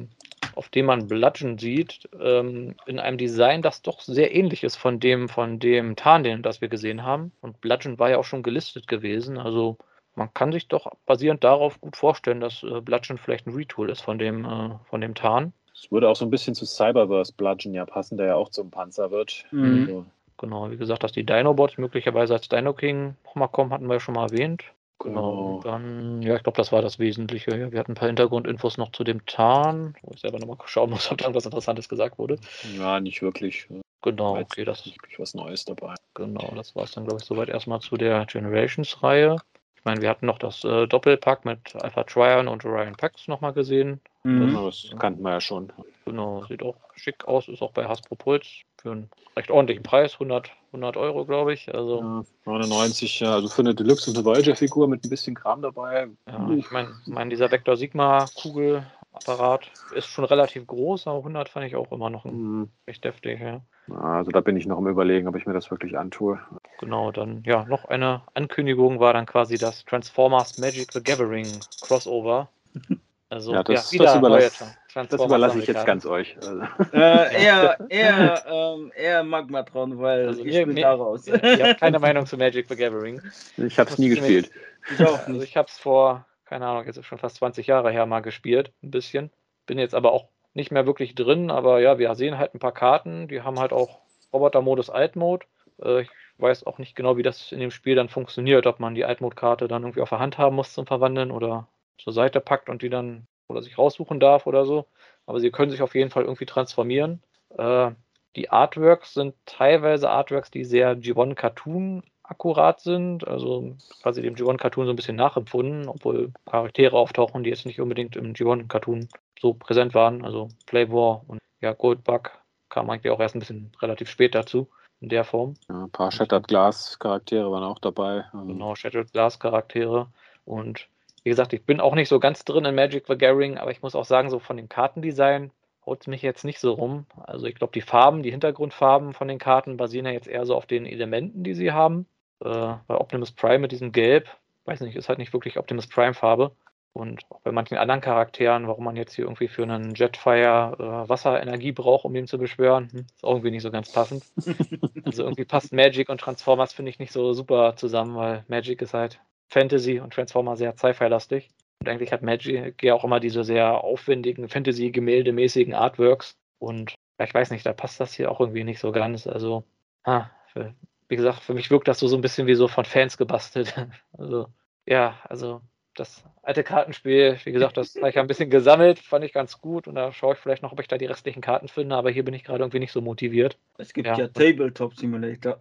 [0.56, 5.00] auf dem man Bludgeon sieht, ähm, in einem Design, das doch sehr ähnlich ist von
[5.00, 7.32] dem, von dem Tarn, das wir gesehen haben.
[7.40, 9.38] Und Bludgeon war ja auch schon gelistet gewesen.
[9.38, 9.78] Also
[10.16, 14.02] man kann sich doch basierend darauf gut vorstellen, dass äh, Bludgeon vielleicht ein Retool ist
[14.02, 15.54] von dem, äh, von dem Tarn.
[15.74, 18.70] Es würde auch so ein bisschen zu Cyberverse Bludgeon ja passen, der ja auch zum
[18.70, 19.46] Panzer wird.
[19.52, 19.80] Mhm.
[19.88, 20.06] Also,
[20.38, 24.00] Genau, wie gesagt, dass die Dinobots möglicherweise als Dino King nochmal kommen, hatten wir ja
[24.00, 24.64] schon mal erwähnt.
[25.00, 25.60] Genau.
[25.64, 27.72] Dann, ja, ich glaube, das war das Wesentliche.
[27.72, 31.12] Wir hatten ein paar Hintergrundinfos noch zu dem Tarn, wo ich selber nochmal schauen muss,
[31.12, 32.38] ob da irgendwas Interessantes gesagt wurde.
[32.78, 33.68] Ja, nicht wirklich.
[34.02, 35.96] Genau, okay, das ist wirklich was Neues dabei.
[36.14, 39.38] Genau, das war es dann, glaube ich, soweit erstmal zu der Generations-Reihe.
[39.76, 43.54] Ich meine, wir hatten noch das äh, Doppelpack mit Alpha Tryon und Orion Pax nochmal
[43.54, 44.00] gesehen.
[44.24, 44.54] Mhm.
[44.54, 45.72] Das, das kannten wir ja schon.
[46.06, 50.14] Genau, sieht auch schick aus, ist auch bei Hasbro Puls für einen recht ordentlichen Preis,
[50.14, 51.74] 100, 100 Euro, glaube ich.
[51.74, 56.10] Also, ja, 99, also für eine Deluxe- und eine Voyager-Figur mit ein bisschen Kram dabei.
[56.28, 61.76] Ja, ich meine, mein, dieser Vector Sigma-Kugelapparat ist schon relativ groß, aber 100 fand ich
[61.78, 62.70] auch immer noch mhm.
[62.86, 63.40] recht deftig.
[63.40, 63.62] Ja.
[63.96, 66.40] Also da bin ich noch im Überlegen, ob ich mir das wirklich antue.
[66.80, 71.48] Genau, dann ja, noch eine Ankündigung war dann quasi das Transformers Magic the Gathering
[71.82, 72.50] Crossover.
[73.30, 76.36] Also ja, das, ja, das, überlasse, das überlasse ich jetzt ganz euch.
[76.38, 76.62] Also.
[76.94, 81.28] Äh, eher, eher, ähm, eher Magmatron, weil also ich bin da raus.
[81.28, 83.22] Ihr, ihr habt keine Meinung zu Magic the Gathering.
[83.58, 84.52] Ich habe es nie gespielt.
[84.92, 85.36] Ich auch nicht.
[85.36, 88.72] Also ich habe es vor, keine Ahnung, jetzt schon fast 20 Jahre her mal gespielt,
[88.84, 89.32] ein bisschen.
[89.66, 92.74] Bin jetzt aber auch nicht mehr wirklich drin, aber ja, wir sehen halt ein paar
[92.74, 94.00] Karten, die haben halt auch
[94.32, 95.46] Roboter-Modus Alt-Mode.
[95.82, 98.96] Äh, ich weiß auch nicht genau, wie das in dem Spiel dann funktioniert, ob man
[98.96, 101.68] die Alt-Mode-Karte dann irgendwie auf der Hand haben muss zum Verwandeln oder
[101.98, 104.88] zur Seite packt und die dann oder sich raussuchen darf oder so.
[105.26, 107.22] Aber sie können sich auf jeden Fall irgendwie transformieren.
[107.58, 107.92] Äh,
[108.36, 114.58] die Artworks sind teilweise Artworks, die sehr G1 Cartoon akkurat sind, also quasi dem G1
[114.58, 119.08] Cartoon so ein bisschen nachempfunden, obwohl Charaktere auftauchen, die jetzt nicht unbedingt im G1 Cartoon
[119.40, 120.24] so präsent waren.
[120.26, 122.32] Also Flavor und ja, Goldbug
[122.70, 124.68] kam eigentlich auch erst ein bisschen relativ spät dazu
[125.00, 125.56] in der Form.
[125.70, 128.26] Ja, ein paar Shattered Glass Charaktere waren auch dabei.
[128.32, 130.08] Also genau, Shattered Glass Charaktere
[130.46, 130.88] und
[131.24, 133.82] wie gesagt, ich bin auch nicht so ganz drin in Magic the Gathering, aber ich
[133.82, 135.52] muss auch sagen, so von dem Kartendesign
[135.86, 137.06] haut es mich jetzt nicht so rum.
[137.18, 140.56] Also ich glaube, die Farben, die Hintergrundfarben von den Karten basieren ja jetzt eher so
[140.56, 142.06] auf den Elementen, die sie haben.
[142.40, 144.30] Äh, bei Optimus Prime mit diesem Gelb,
[144.66, 146.52] weiß nicht, ist halt nicht wirklich Optimus Prime Farbe.
[146.94, 151.10] Und auch bei manchen anderen Charakteren, warum man jetzt hier irgendwie für einen Jetfire äh,
[151.10, 154.24] Wasserenergie braucht, um ihn zu beschwören, hm, ist auch irgendwie nicht so ganz passend.
[155.04, 158.94] also irgendwie passt Magic und Transformers, finde ich, nicht so super zusammen, weil Magic ist
[158.94, 161.50] halt Fantasy und Transformer sehr sci-fi-lastig.
[161.80, 166.38] Und eigentlich hat Magic ja auch immer diese sehr aufwendigen Fantasy-Gemäldemäßigen Artworks.
[166.60, 169.28] Und ja, ich weiß nicht, da passt das hier auch irgendwie nicht so ganz.
[169.28, 169.64] Also,
[170.04, 170.74] ah, für,
[171.10, 173.74] wie gesagt, für mich wirkt das so, so ein bisschen wie so von Fans gebastelt.
[174.18, 174.48] Also,
[174.86, 175.62] ja, also
[175.96, 179.88] das alte Kartenspiel, wie gesagt, das habe ich ein bisschen gesammelt, fand ich ganz gut
[179.88, 182.26] und da schaue ich vielleicht noch, ob ich da die restlichen Karten finde, aber hier
[182.26, 183.58] bin ich gerade irgendwie nicht so motiviert.
[183.78, 185.60] Es gibt ja, ja Tabletop Simulator.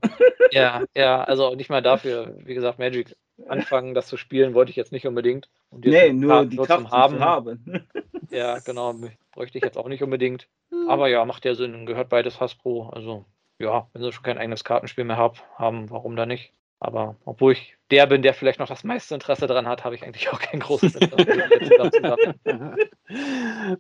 [0.51, 3.17] Ja, ja, also nicht mal dafür, wie gesagt, Magic
[3.49, 5.49] anfangen, das zu spielen, wollte ich jetzt nicht unbedingt.
[5.71, 7.17] Und nee, nur Karten die nur Kraft zum haben.
[7.17, 7.89] Zu haben.
[8.31, 8.95] Ja, genau,
[9.33, 10.49] bräuchte ich jetzt auch nicht unbedingt.
[10.89, 12.89] Aber ja, macht ja Sinn, gehört beides Hasbro.
[12.89, 13.27] Also
[13.59, 16.53] ja, wenn sie schon kein eigenes Kartenspiel mehr hab, haben, warum da nicht?
[16.81, 20.03] Aber obwohl ich der bin, der vielleicht noch das meiste Interesse daran hat, habe ich
[20.03, 22.35] eigentlich auch kein großes Interesse.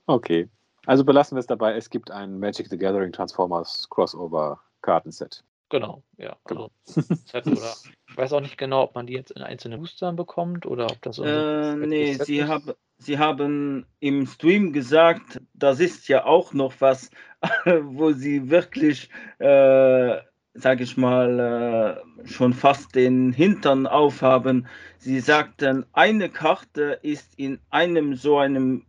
[0.06, 0.48] okay.
[0.86, 1.74] Also belassen wir es dabei.
[1.74, 5.42] Es gibt ein Magic the Gathering Transformers Crossover Kartenset.
[5.72, 6.36] Genau, ja.
[6.44, 6.70] Genau.
[6.86, 7.74] Also, Set oder,
[8.08, 11.00] ich weiß auch nicht genau, ob man die jetzt in einzelnen Boostern bekommt oder ob
[11.00, 11.18] das.
[11.18, 17.10] Äh, nee, sie, hab, sie haben im Stream gesagt, das ist ja auch noch was,
[17.64, 19.08] wo sie wirklich.
[19.38, 20.18] Äh,
[20.54, 24.66] sage ich mal, äh, schon fast den Hintern aufhaben.
[24.98, 28.84] Sie sagten, eine Karte ist in einem so einem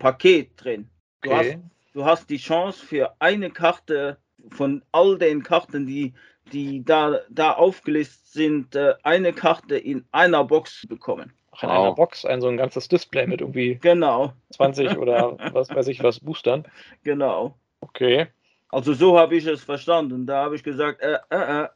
[0.00, 0.90] Paket drin.
[1.22, 1.52] Du, okay.
[1.52, 4.18] hast, du hast die Chance für eine Karte
[4.50, 6.14] von all den Karten, die,
[6.52, 11.32] die da, da aufgelistet sind, äh, eine Karte in einer Box zu bekommen.
[11.52, 11.78] Ach, in wow.
[11.78, 14.32] einer Box, ein so ein ganzes Display mit irgendwie genau.
[14.50, 16.66] 20 oder was weiß ich was Boostern.
[17.02, 17.56] Genau.
[17.80, 18.26] Okay.
[18.70, 20.26] Also so habe ich es verstanden.
[20.26, 21.68] Da habe ich gesagt, äh, äh, äh.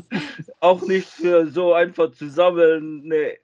[0.60, 3.02] auch nicht für so einfach zu sammeln.
[3.02, 3.38] Nee.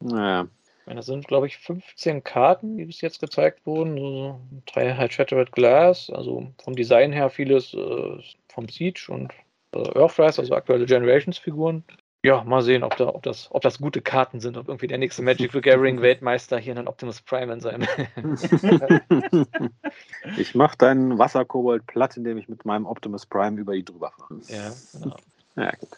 [0.00, 0.48] Naja.
[0.94, 3.98] Das sind, glaube ich, 15 Karten, die bis jetzt gezeigt wurden.
[3.98, 8.18] So drei halt Shattered Glass, also vom Design her vieles äh,
[8.48, 9.32] vom Siege und
[9.72, 11.82] äh, Earthrise, also aktuelle Generations-Figuren.
[12.22, 14.98] Ja, mal sehen, ob, da, ob, das, ob das gute Karten sind, ob irgendwie der
[14.98, 17.86] nächste Magic the Gathering Weltmeister hier einen Optimus Prime in seinem.
[20.36, 24.40] ich mache deinen Wasserkobold platt, indem ich mit meinem Optimus Prime über ihn drüber fahre.
[24.48, 25.16] Ja, genau.
[25.56, 25.88] Ja, gut.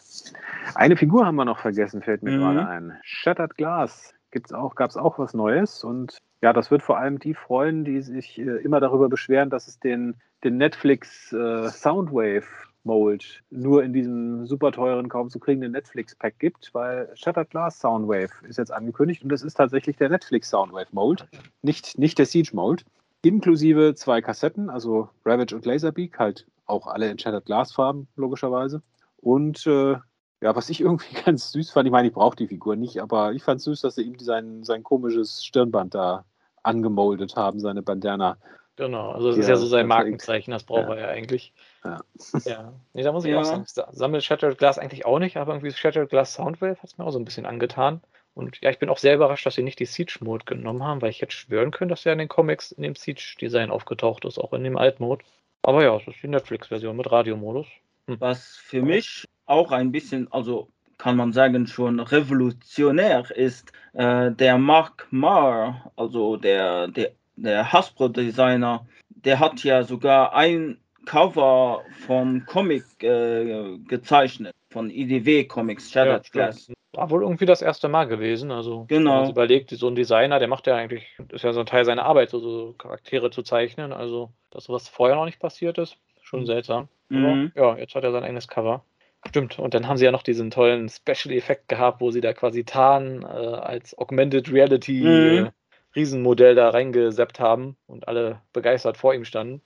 [0.75, 2.41] Eine Figur haben wir noch vergessen, fällt mir mhm.
[2.41, 2.97] gerade ein.
[3.03, 7.19] Shattered Glass gibt's auch, gab es auch was Neues und ja, das wird vor allem
[7.19, 12.47] die freuen, die sich äh, immer darüber beschweren, dass es den, den Netflix äh, Soundwave
[12.83, 18.31] Mold nur in diesem super teuren, kaum zu kriegenden Netflix-Pack gibt, weil Shattered Glass Soundwave
[18.47, 21.27] ist jetzt angekündigt und das ist tatsächlich der Netflix Soundwave Mold,
[21.61, 22.85] nicht, nicht der Siege Mold.
[23.21, 28.81] Inklusive zwei Kassetten, also Ravage und Laserbeak, halt auch alle in Shattered Glass Farben, logischerweise.
[29.17, 29.97] Und äh,
[30.41, 33.33] ja, was ich irgendwie ganz süß fand, ich meine, ich brauche die Figur nicht, aber
[33.33, 36.25] ich fand süß, dass sie ihm sein, sein komisches Stirnband da
[36.63, 38.37] angemoldet haben, seine Bandana.
[38.75, 40.95] Genau, also das ist ja so sein Markenzeichen, das braucht ja.
[40.95, 41.53] er ja eigentlich.
[41.83, 42.01] Ja.
[42.45, 42.73] ja.
[42.93, 43.41] Nee, da muss ich ja.
[43.41, 46.97] auch sagen, sammelt Shattered Glass eigentlich auch nicht, aber irgendwie Shattered Glass Soundwave hat es
[46.97, 48.01] mir auch so ein bisschen angetan.
[48.35, 51.09] Und ja, ich bin auch sehr überrascht, dass sie nicht die Siege-Mode genommen haben, weil
[51.09, 54.53] ich hätte schwören können, dass er in den Comics in dem Siege-Design aufgetaucht ist, auch
[54.53, 55.25] in dem Alt-Mode.
[55.61, 57.67] Aber ja, das ist die Netflix-Version mit Radiomodus.
[58.09, 58.19] Hm.
[58.19, 64.57] Was für mich auch ein bisschen, also kann man sagen, schon revolutionär ist, äh, der
[64.57, 72.83] Mark Marr, also der, der, der Hasbro-Designer, der hat ja sogar ein Cover vom Comic
[73.01, 76.71] äh, gezeichnet, von IDW Comics, Shattered ja, Glass.
[76.93, 78.51] War wohl irgendwie das erste Mal gewesen.
[78.51, 79.11] Also, genau.
[79.11, 81.85] wenn man überlegt, so ein Designer, der macht ja eigentlich, ist ja so ein Teil
[81.85, 83.93] seiner Arbeit, so, so Charaktere zu zeichnen.
[83.93, 86.89] Also, dass sowas vorher noch nicht passiert ist, schon seltsam.
[87.09, 87.51] Mhm.
[87.55, 88.83] Ja, jetzt hat er sein eigenes Cover.
[89.27, 92.63] Stimmt, und dann haben sie ja noch diesen tollen Special-Effekt gehabt, wo sie da quasi
[92.63, 95.45] Tarn äh, als Augmented Reality mhm.
[95.45, 95.51] äh,
[95.95, 99.61] Riesenmodell da reingeseppt haben und alle begeistert vor ihm standen.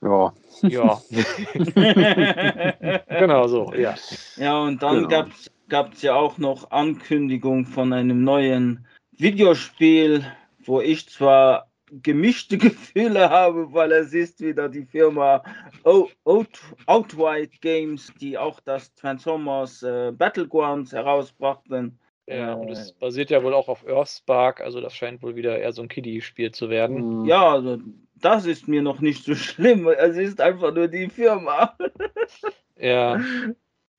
[0.00, 0.32] Ja.
[0.62, 1.00] Ja.
[3.18, 3.94] genau so, ja.
[4.36, 5.26] Ja, und dann genau.
[5.68, 10.24] gab es ja auch noch Ankündigung von einem neuen Videospiel,
[10.64, 11.69] wo ich zwar
[12.02, 15.42] gemischte Gefühle habe, weil es ist wieder die Firma
[16.86, 21.98] Outright Games, die auch das Transformers äh, Battlegrounds herausbrachten.
[22.26, 25.72] Ja, und es basiert ja wohl auch auf Earthspark, also das scheint wohl wieder eher
[25.72, 27.22] so ein Kiddie-Spiel zu werden.
[27.22, 27.24] Mhm.
[27.24, 27.78] Ja, also
[28.14, 29.88] das ist mir noch nicht so schlimm.
[29.88, 31.76] Es ist einfach nur die Firma.
[32.76, 33.20] ja,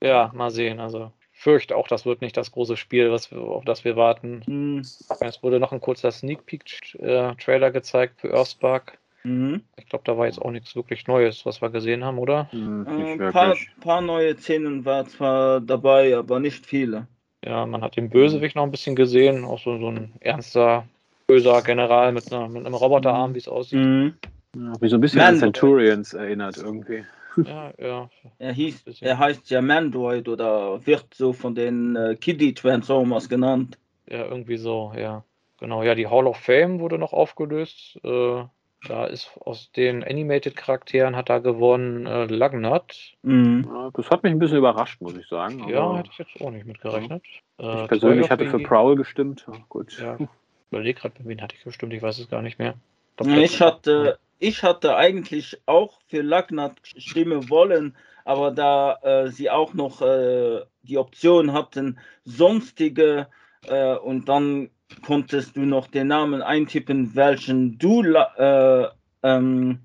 [0.02, 0.80] ja, mal sehen.
[0.80, 1.12] Also
[1.42, 4.42] fürchte auch, das wird nicht das große Spiel, was wir, auf das wir warten.
[4.46, 4.82] Mhm.
[5.20, 8.98] Es wurde noch ein kurzer Sneak Peek-Trailer äh, gezeigt für Earthspark.
[9.24, 9.62] Mhm.
[9.76, 12.48] Ich glaube, da war jetzt auch nichts wirklich Neues, was wir gesehen haben, oder?
[12.52, 17.08] Mhm, ein paar, paar, neue Szenen war zwar dabei, aber nicht viele.
[17.44, 20.84] Ja, man hat den Bösewicht noch ein bisschen gesehen, auch so, so ein ernster,
[21.26, 23.34] böser General mit, einer, mit einem Roboterarm, mhm.
[23.34, 23.80] wie es aussieht.
[23.80, 24.14] Mhm.
[24.54, 27.04] Ja, mich so ein bisschen Man an Centurions erinnert irgendwie.
[27.36, 28.10] Ja, ja.
[28.38, 33.78] Er, hieß, er heißt ja Mandroid oder wird so von den äh, Kiddie Transformers genannt.
[34.08, 35.24] Ja, irgendwie so, ja.
[35.58, 37.98] Genau, ja, die Hall of Fame wurde noch aufgelöst.
[38.02, 38.44] Äh,
[38.88, 42.96] da ist aus den Animated-Charakteren hat er gewonnen äh, Lagnat.
[43.22, 43.68] Mhm.
[43.94, 45.68] Das hat mich ein bisschen überrascht, muss ich sagen.
[45.68, 47.22] ja, hätte ich jetzt auch nicht mitgerechnet.
[47.58, 47.74] Ja.
[47.74, 49.46] Äh, ich persönlich hatte für Prowl gestimmt.
[49.48, 49.96] Oh, gut.
[50.00, 50.28] Ja, ich
[50.70, 52.74] überlege gerade, bei wen hatte ich gestimmt, ich weiß es gar nicht mehr.
[53.20, 59.72] Ich, hatte, ich hatte eigentlich auch für Lagnat stimmen wollen, aber da äh, sie auch
[59.72, 63.28] noch äh, die Option hatten, sonstige
[63.68, 64.70] äh, und dann
[65.06, 68.88] konntest du noch den Namen eintippen, welchen du äh,
[69.22, 69.78] ähm,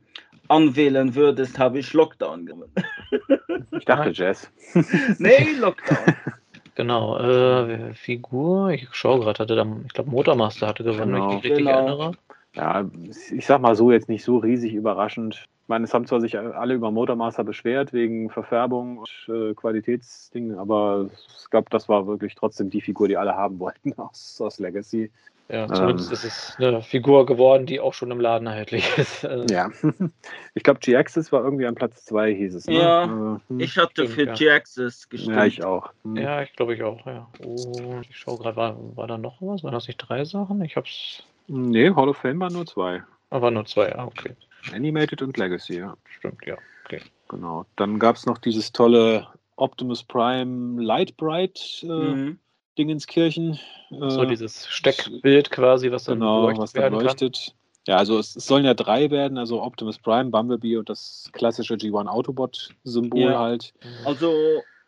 [0.47, 2.73] anwählen würdest, habe ich Lockdown gewonnen.
[3.71, 4.51] ich dachte Jazz.
[5.19, 6.15] nee, Lockdown.
[6.73, 11.29] Genau, äh, Figur, ich schaue gerade, hatte da, ich glaube Motormaster hatte gewonnen, genau.
[11.29, 11.77] wenn ich mich richtig genau.
[11.77, 12.11] erinnere.
[12.57, 12.89] Ja,
[13.31, 15.35] ich sag mal so, jetzt nicht so riesig überraschend.
[15.35, 20.57] Ich meine, es haben zwar sich alle über Motormaster beschwert wegen Verfärbung und äh, Qualitätsdingen,
[20.57, 24.59] aber ich glaube, das war wirklich trotzdem die Figur, die alle haben wollten aus, aus
[24.59, 25.11] Legacy.
[25.49, 29.23] Ja, zumindest ähm, ist es eine Figur geworden, die auch schon im Laden erhältlich ist.
[29.23, 29.69] Also ja,
[30.55, 32.67] ich glaube, G-Axis war irgendwie an Platz 2, hieß es.
[32.67, 32.79] Ne?
[32.79, 33.59] Ja, äh, hm.
[33.59, 34.33] ich hatte für ja.
[34.33, 35.35] G-Axis gestimmt.
[35.37, 35.93] Ja, ich auch.
[36.03, 36.17] Hm.
[36.17, 37.29] Ja, ich glaube, ich auch, ja.
[37.45, 39.63] Und ich schaue gerade, war, war da noch was?
[39.63, 40.61] Waren das nicht drei Sachen?
[40.63, 41.23] Ich hab's.
[41.47, 43.03] Nee, Hall of Fame waren nur zwei.
[43.29, 44.35] Aber nur zwei, ah, okay.
[44.73, 45.95] Animated und Legacy, ja.
[46.17, 46.57] Stimmt, ja.
[46.85, 47.01] Okay.
[47.29, 47.65] Genau.
[47.75, 52.39] Dann gab es noch dieses tolle Optimus Prime Light Bright äh, mhm.
[52.77, 53.59] Dingenskirchen.
[53.91, 57.53] Äh, so dieses Steckbild quasi, was dann, genau, was dann leuchtet.
[57.87, 61.75] Ja, also es, es, sollen ja drei werden, also Optimus Prime, Bumblebee und das klassische
[61.75, 63.39] G1 Autobot-Symbol ja.
[63.39, 63.73] halt.
[64.05, 64.33] Also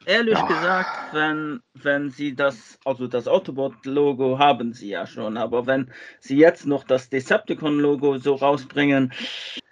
[0.06, 0.46] ehrlich ja.
[0.46, 6.38] gesagt, wenn, wenn sie das, also das Autobot-Logo haben sie ja schon, aber wenn sie
[6.38, 9.14] jetzt noch das Decepticon-Logo so rausbringen,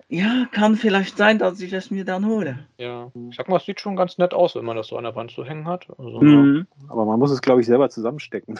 [0.09, 2.59] ja, kann vielleicht sein, dass ich es mir dann hole.
[2.77, 5.03] Ja, ich sag mal, es sieht schon ganz nett aus, wenn man das so an
[5.03, 5.87] der Wand zu hängen hat.
[5.97, 6.65] Also, mhm.
[6.87, 8.57] Aber man muss es, glaube ich, selber zusammenstecken.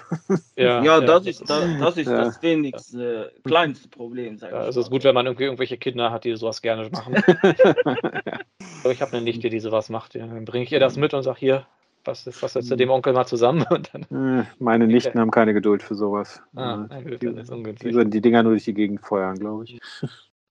[0.58, 2.18] Ja, ja, das, ja ist, das, das, ist ja.
[2.18, 4.38] das wenigste, äh, kleinste Problem.
[4.38, 7.16] Sag ja, es ist gut, wenn man irgendwie irgendwelche Kinder hat, die sowas gerne machen.
[8.92, 10.16] ich habe eine Nichte, die sowas macht.
[10.16, 11.66] Dann bringe ich ihr das mit und sage, hier,
[12.04, 13.66] was ist was jetzt mit dem Onkel mal zusammen?
[14.10, 16.42] Dann, äh, Meine Nichten haben keine Geduld für sowas.
[16.56, 19.80] Ah, die, die, die würden die Dinger nur durch die Gegend feuern, glaube ich.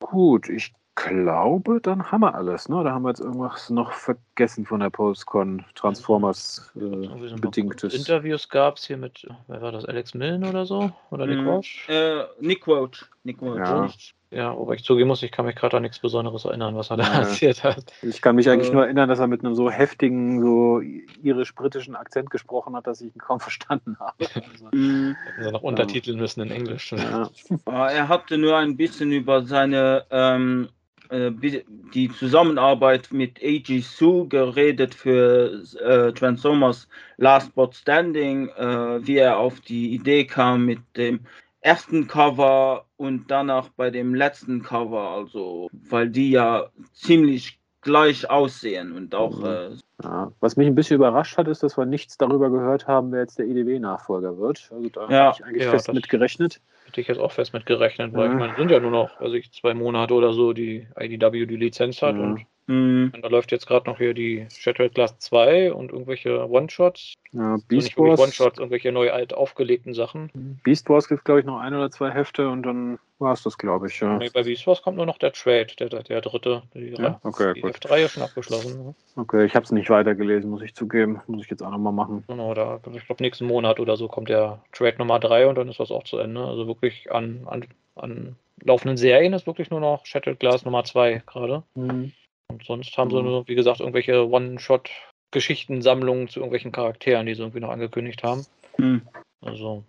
[0.01, 2.69] Gut, ich glaube, dann haben wir alles.
[2.69, 2.83] Ne?
[2.83, 7.95] Da haben wir jetzt irgendwas noch vergessen von der Postcon Transformers äh, bedingtes.
[7.95, 10.91] Interviews gab es hier mit, wer war das, Alex Millen oder so?
[11.11, 11.87] Oder Nick Roach?
[11.89, 13.05] Mm, äh, Nick Roach.
[13.23, 13.59] Nick Roach.
[13.59, 13.89] Ja.
[14.33, 16.97] Ja, wobei ich zugeben muss, ich kann mich gerade an nichts Besonderes erinnern, was er
[16.97, 17.19] da ja.
[17.21, 17.93] erzählt hat.
[18.03, 20.81] Ich kann mich eigentlich äh, nur erinnern, dass er mit einem so heftigen, so
[21.23, 24.27] irisch-britischen Akzent gesprochen hat, dass ich ihn kaum verstanden habe.
[24.35, 25.17] Also, mm.
[25.39, 26.93] also noch untertiteln müssen in Englisch.
[26.93, 27.31] Ja.
[27.67, 30.77] er hatte nur ein bisschen über seine ähm, äh,
[31.11, 33.81] die Zusammenarbeit mit A.G.
[33.81, 40.67] Sue geredet für äh, Transformers Last But Standing, äh, wie er auf die Idee kam
[40.67, 41.21] mit dem
[41.61, 48.93] ersten Cover und danach bei dem letzten Cover, also weil die ja ziemlich gleich aussehen
[48.93, 49.39] und auch.
[49.39, 49.47] Mhm.
[49.47, 49.69] Äh,
[50.03, 53.21] ja, was mich ein bisschen überrascht hat, ist, dass wir nichts darüber gehört haben, wer
[53.21, 54.69] jetzt der EDW-Nachfolger wird.
[54.71, 56.61] Also da ja, habe ich eigentlich ja, fest mit gerechnet.
[56.85, 58.33] Hätte ich jetzt auch fest mit gerechnet, weil ja.
[58.33, 61.57] ich meine, sind ja nur noch, also ich zwei Monate oder so, die IDW die
[61.57, 63.13] Lizenz hat und Mhm.
[63.15, 67.15] Und da läuft jetzt gerade noch hier die Shattered Glass 2 und irgendwelche One-Shots.
[67.33, 68.21] Ja, Beast also Wars.
[68.21, 70.31] One-Shots, irgendwelche neu alt aufgelegten Sachen.
[70.65, 73.57] Beast Wars gibt glaube ich, noch ein oder zwei Hefte und dann war es das,
[73.57, 74.01] glaube ich.
[74.01, 74.19] Ja.
[74.19, 76.63] Nee, bei Beast Wars kommt nur noch der Trade, der, der dritte.
[76.75, 77.21] Die, ja?
[77.23, 77.77] okay, die gut.
[77.77, 78.85] F3 ist schon abgeschlossen.
[78.85, 78.95] Ne?
[79.17, 81.21] Okay, ich habe es nicht weitergelesen, muss ich zugeben.
[81.27, 82.25] Muss ich jetzt auch nochmal machen.
[82.27, 85.69] Genau, da, ich glaube, nächsten Monat oder so kommt der Trade Nummer 3 und dann
[85.69, 86.45] ist das auch zu Ende.
[86.45, 87.65] Also wirklich an, an,
[87.95, 91.63] an laufenden Serien ist wirklich nur noch Shattered Glass Nummer 2 gerade.
[91.75, 92.13] Mhm.
[92.49, 93.25] Und sonst haben sie mhm.
[93.25, 98.47] nur, wie gesagt, irgendwelche One-Shot-Geschichtensammlungen zu irgendwelchen Charakteren, die sie irgendwie noch angekündigt haben.
[98.79, 99.03] Mhm.
[99.41, 99.85] Also,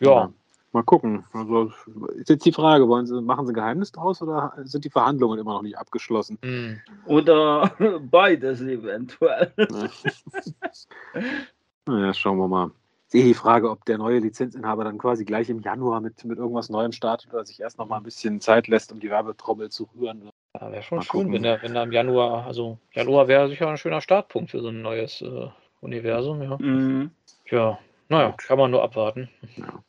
[0.00, 0.10] ja.
[0.10, 0.32] ja.
[0.72, 1.24] Mal gucken.
[1.32, 1.72] Also
[2.16, 5.54] ist jetzt die Frage, wollen sie, machen sie Geheimnis draus oder sind die Verhandlungen immer
[5.54, 6.36] noch nicht abgeschlossen?
[6.42, 6.78] Mhm.
[7.06, 7.72] Oder
[8.10, 9.50] beides eventuell.
[11.86, 12.70] naja, schauen wir mal.
[13.06, 16.68] Sehe die Frage, ob der neue Lizenzinhaber dann quasi gleich im Januar mit, mit irgendwas
[16.68, 19.88] Neuem startet oder sich erst noch mal ein bisschen Zeit lässt, um die Werbetrommel zu
[19.96, 20.28] rühren.
[20.54, 23.68] Ja, wäre schon Mal schön, wenn er, wenn er im Januar, also Januar wäre sicher
[23.68, 25.48] ein schöner Startpunkt für so ein neues äh,
[25.80, 26.56] Universum, ja.
[26.58, 27.10] Mhm.
[27.50, 29.28] Ja, naja, kann man nur abwarten.
[29.56, 29.82] Ja.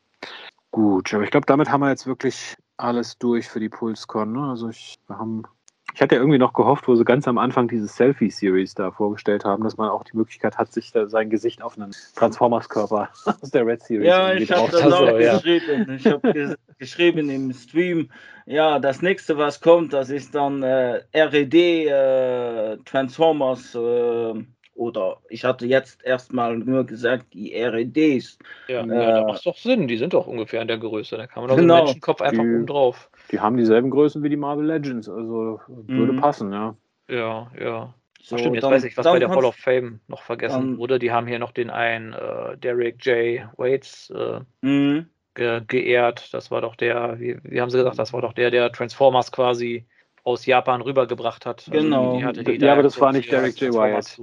[0.71, 4.31] Gut, aber ich glaube, damit haben wir jetzt wirklich alles durch für die PulseCon.
[4.31, 4.49] Ne?
[4.49, 5.43] Also ich, wir haben
[5.93, 9.45] ich hatte ja irgendwie noch gehofft, wo sie ganz am Anfang diese Selfie-Series da vorgestellt
[9.45, 13.09] haben, dass man auch die Möglichkeit hat, sich sein Gesicht auf einen Transformers-Körper
[13.41, 15.33] aus der Red Series Ja, ich habe das auch ja.
[15.35, 15.95] geschrieben.
[15.97, 18.09] Ich habe ges geschrieben im Stream,
[18.45, 24.43] ja, das nächste, was kommt, das ist dann äh, RED äh, Transformers äh,
[24.79, 28.39] oder ich hatte jetzt erstmal nur gesagt, die REDs.
[28.69, 31.17] Ja, äh, ja da macht doch Sinn, die sind doch ungefähr in der Größe.
[31.17, 31.73] Da kann man doch genau.
[31.73, 33.08] so einen Menschenkopf einfach die, oben drauf.
[33.31, 36.19] Die haben dieselben Größen wie die Marvel Legends, also würde mhm.
[36.19, 36.75] passen, ja.
[37.07, 37.93] Ja, ja.
[38.21, 40.71] So, Ach stimmt, jetzt dann, weiß ich, was bei der Hall of Fame noch vergessen
[40.71, 40.99] dann, wurde.
[40.99, 43.47] Die haben hier noch den einen äh, Derek J.
[43.57, 45.07] Waits äh, mhm.
[45.35, 46.33] ge geehrt.
[46.33, 49.31] Das war doch der, wie, wie haben sie gesagt, das war doch der, der Transformers
[49.31, 49.85] quasi
[50.23, 51.65] aus Japan rübergebracht hat.
[51.71, 52.19] Genau.
[52.19, 53.73] Also die, die ja, aber das war nicht Derek J.
[53.73, 54.19] Wyatt.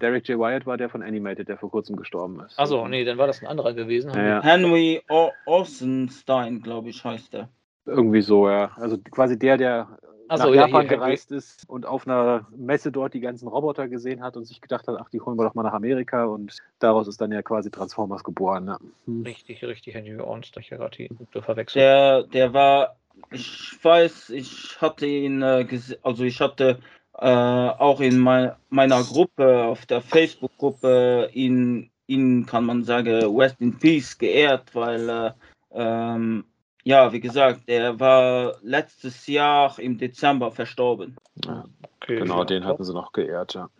[0.00, 0.38] Derek J.
[0.38, 2.58] Wyatt war der von Animated, der vor kurzem gestorben ist.
[2.58, 4.12] Achso, nee, dann war das ein anderer gewesen.
[4.14, 4.42] Ja, ja.
[4.42, 5.02] Henry
[5.46, 7.48] Osenstein, glaube ich, heißt der.
[7.86, 8.70] Irgendwie so, ja.
[8.76, 9.98] Also quasi der, der
[10.34, 14.36] so, nach Japan gereist ist und auf einer Messe dort die ganzen Roboter gesehen hat
[14.36, 17.20] und sich gedacht hat, ach, die holen wir doch mal nach Amerika und daraus ist
[17.20, 18.66] dann ja quasi Transformers geboren.
[18.68, 18.78] Ja.
[19.06, 19.22] Hm.
[19.22, 21.82] Richtig, richtig, Henry Ornstein, ich gerade die verwechselt.
[21.82, 22.96] Der, der war
[23.30, 25.66] ich weiß, ich hatte ihn, äh,
[26.02, 26.80] also ich hatte
[27.18, 33.60] äh, auch in mein, meiner Gruppe, auf der Facebook-Gruppe, ihn, ihn, kann man sagen, West
[33.60, 35.30] in Peace geehrt, weil, äh,
[35.72, 36.44] ähm,
[36.84, 41.16] ja, wie gesagt, er war letztes Jahr im Dezember verstorben.
[41.44, 41.64] Ja,
[41.96, 43.70] okay, genau, den hatten sie noch geehrt, ja.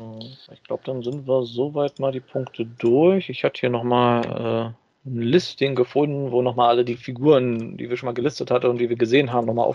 [0.53, 3.29] Ich glaube, dann sind wir soweit mal die Punkte durch.
[3.29, 7.97] Ich hatte hier nochmal äh, ein Listing gefunden, wo nochmal alle die Figuren, die wir
[7.99, 9.73] schon mal gelistet hatten und die wir gesehen haben, nochmal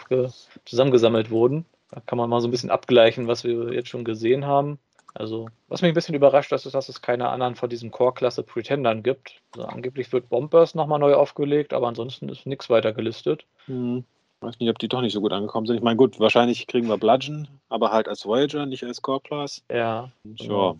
[0.65, 1.65] zusammengesammelt wurden.
[1.91, 4.79] Da kann man mal so ein bisschen abgleichen, was wir jetzt schon gesehen haben.
[5.15, 8.43] Also, was mich ein bisschen überrascht ist, ist, dass es keine anderen von diesen Core-Klasse
[8.43, 9.41] Pretendern gibt.
[9.55, 13.45] Also, angeblich wird Bombers nochmal neu aufgelegt, aber ansonsten ist nichts weiter gelistet.
[13.67, 14.03] Ich
[14.41, 15.75] weiß nicht, ob die doch nicht so gut angekommen sind.
[15.77, 19.63] Ich meine, gut, wahrscheinlich kriegen wir Bludgeon, aber halt als Voyager, nicht als Core Class.
[19.71, 20.11] Ja.
[20.23, 20.79] Genau.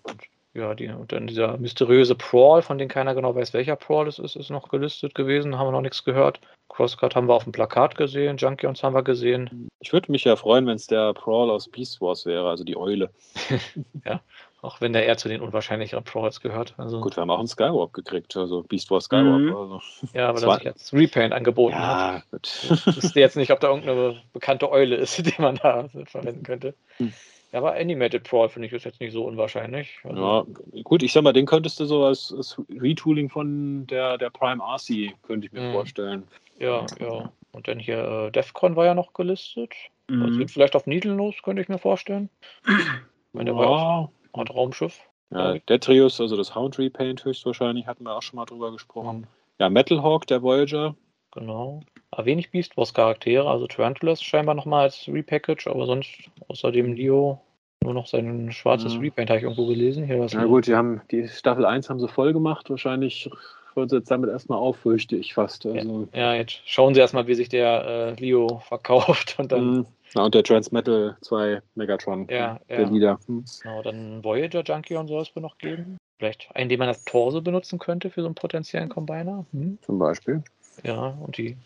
[0.53, 4.17] Ja, die, und dann dieser mysteriöse Prawl, von dem keiner genau weiß, welcher Prawl es
[4.17, 6.39] ist, ist noch gelistet gewesen, haben wir noch nichts gehört.
[6.69, 9.69] Crosscut haben wir auf dem Plakat gesehen, Junkions haben wir gesehen.
[9.80, 12.77] Ich würde mich ja freuen, wenn es der Prawl aus Beast Wars wäre, also die
[12.77, 13.11] Eule.
[14.05, 14.21] ja,
[14.61, 16.73] auch wenn der eher zu den unwahrscheinlicheren Prowls gehört.
[16.77, 19.41] Also Gut, wir haben auch einen Skywalk gekriegt, also Beast Wars Skywalk.
[19.41, 19.55] Mhm.
[19.55, 19.81] Also.
[20.13, 22.31] Ja, aber das sich jetzt Repaint angeboten ja, hat.
[22.31, 22.69] Gut.
[22.71, 26.73] Ich wüsste jetzt nicht, ob da irgendeine bekannte Eule ist, die man da verwenden könnte.
[26.97, 27.13] Hm.
[27.51, 29.97] Ja, aber Animated Prawl finde ich ist jetzt nicht so unwahrscheinlich.
[30.03, 30.45] Also ja,
[30.84, 34.61] gut, ich sag mal, den könntest du so als, als Retooling von der, der Prime
[34.63, 35.73] RC, könnte ich mir mhm.
[35.73, 36.23] vorstellen.
[36.59, 37.31] Ja, ja.
[37.51, 39.73] Und dann hier äh, Defcon war ja noch gelistet.
[40.07, 40.27] Mhm.
[40.27, 42.30] Das wird vielleicht auf Needle los, könnte ich mir vorstellen.
[42.67, 43.59] Ich meine, der ja.
[43.59, 44.99] war auch Art Raumschiff.
[45.31, 49.27] Ja, Detrius, also das Hound Repaint höchstwahrscheinlich, hatten wir auch schon mal drüber gesprochen.
[49.59, 50.95] Ja, Metal Hawk, der Voyager.
[51.31, 51.81] Genau.
[52.11, 57.41] Aber wenig Beast Wars Charaktere, also Tarantulas scheinbar nochmal als Repackage, aber sonst außerdem Leo
[57.84, 59.02] nur noch sein schwarzes mhm.
[59.02, 60.06] Repaint, habe ich irgendwo gelesen.
[60.06, 63.30] Hier ja gut, die haben die Staffel 1 haben sie voll gemacht, wahrscheinlich
[63.73, 65.65] hören sie jetzt damit erstmal auf, fürchte ich fast.
[65.65, 69.77] Also, ja, ja, jetzt schauen sie erstmal, wie sich der äh, Leo verkauft und dann
[69.77, 69.86] mhm.
[70.15, 72.90] Ja, und der Transmetal 2 Megatron, ja, der ja.
[72.90, 73.19] Leader.
[73.27, 73.45] Hm.
[73.61, 75.98] Genau, dann Voyager Junkie und sowas wird noch geben.
[76.18, 79.45] Vielleicht einen, den man als Torso benutzen könnte für so einen potenziellen Combiner.
[79.52, 79.77] Hm.
[79.81, 80.44] Zum Beispiel.
[80.84, 81.57] Ja, und die,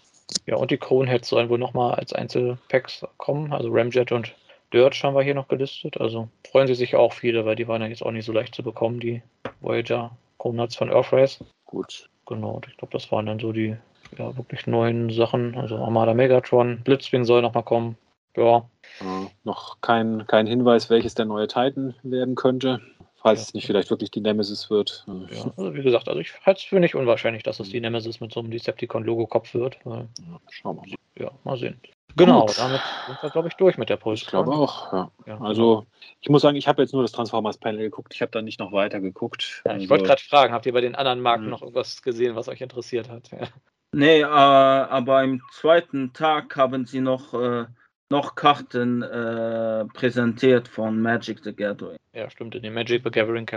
[0.46, 3.54] ja, und die Crownheads sollen wohl nochmal als Einzelpacks kommen.
[3.54, 4.34] Also Ramjet und
[4.74, 6.00] Dirge haben wir hier noch gelistet.
[6.00, 8.56] Also freuen sie sich auch viele, weil die waren ja jetzt auch nicht so leicht
[8.56, 9.22] zu bekommen, die
[9.62, 11.46] Voyager Crownheads von Earthrise.
[11.66, 12.10] Gut.
[12.26, 13.76] Genau, ich glaube, das waren dann so die
[14.18, 15.56] ja, wirklich neuen Sachen.
[15.56, 17.98] Also Armada Megatron, Blitzwing soll nochmal kommen.
[18.36, 18.70] Ja.
[19.00, 22.82] Äh, noch kein, kein Hinweis, welches der neue Titan werden könnte,
[23.24, 23.44] falls ja.
[23.44, 25.06] es nicht vielleicht wirklich die Nemesis wird.
[25.08, 28.20] Ja, also wie gesagt, also ich halte es für nicht unwahrscheinlich, dass es die Nemesis
[28.20, 29.80] mit so einem Decepticon-Logo-Kopf wird.
[29.86, 30.06] Ja,
[30.52, 30.96] schauen wir mal.
[31.18, 31.80] Ja, mal sehen.
[32.16, 32.60] Genau, Gut.
[32.60, 34.22] damit sind wir, glaube ich, durch mit der Puls.
[34.22, 35.12] Ich glaube auch, ja.
[35.26, 35.42] ja.
[35.42, 35.88] Also,
[36.22, 38.14] ich muss sagen, ich habe jetzt nur das Transformers-Panel geguckt.
[38.14, 39.64] Ich habe da nicht noch weiter geguckt.
[39.66, 42.36] Ja, ich also, wollte gerade fragen, habt ihr bei den anderen Marken noch irgendwas gesehen,
[42.36, 43.32] was euch interessiert hat?
[43.32, 43.48] Ja.
[43.94, 47.66] Nee, äh, aber im zweiten Tag haben sie noch äh,
[48.14, 51.98] noch Karten äh, präsentiert von Magic the Gathering.
[52.14, 52.54] Ja, stimmt.
[52.54, 53.48] In dem Magic the Gathering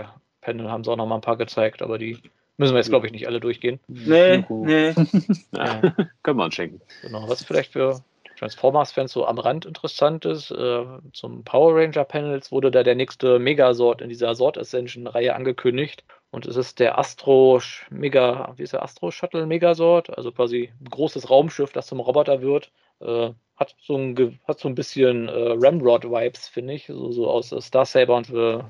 [0.41, 2.17] Panel haben sie auch noch mal ein paar gezeigt, aber die
[2.57, 3.79] müssen wir jetzt, glaube ich, nicht alle durchgehen.
[3.87, 4.95] Nee, nee.
[5.55, 5.81] ja.
[6.23, 6.81] Können wir uns schenken.
[7.03, 8.03] Genau, was vielleicht für
[8.39, 13.37] Transformers-Fans so am Rand interessant ist, äh, zum Power Ranger Panels wurde da der nächste
[13.37, 16.03] Megasort in dieser Sort Ascension-Reihe angekündigt.
[16.31, 17.61] Und es ist der Astro
[17.91, 22.41] Mega, wie ist der Astro Shuttle Megasort, also quasi ein großes Raumschiff, das zum Roboter
[22.41, 22.71] wird.
[23.01, 27.51] Äh, hat so ein, hat so ein bisschen äh, Ramrod-Vibes, finde ich, so, so aus
[27.51, 28.61] äh, Star Saber und äh,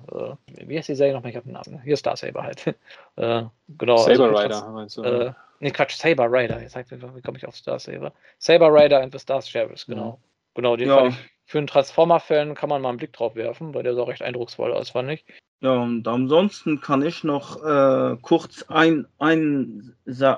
[0.66, 1.32] wie heißt die Serie nochmal?
[1.32, 1.82] Ich habe den Namen.
[1.84, 2.68] Hier Star Saber halt.
[3.18, 3.98] äh, genau.
[3.98, 5.04] Saber also, Rider, meinst du?
[5.04, 6.62] Äh, nee, Quatsch, Saber Rider.
[6.62, 8.14] Jetzt sagt wie komme ich auf Star Saber?
[8.40, 10.14] Saber Rider and the Star Sheriffs, genau.
[10.14, 10.18] Mhm.
[10.56, 10.98] Genau, den ja.
[10.98, 14.04] fand ich, für einen Transformer-Fan kann man mal einen Blick drauf werfen, weil der sah
[14.04, 15.26] recht eindrucksvoll aus, fand ich.
[15.62, 19.96] Ja, und ansonsten kann ich noch äh, kurz ein, ein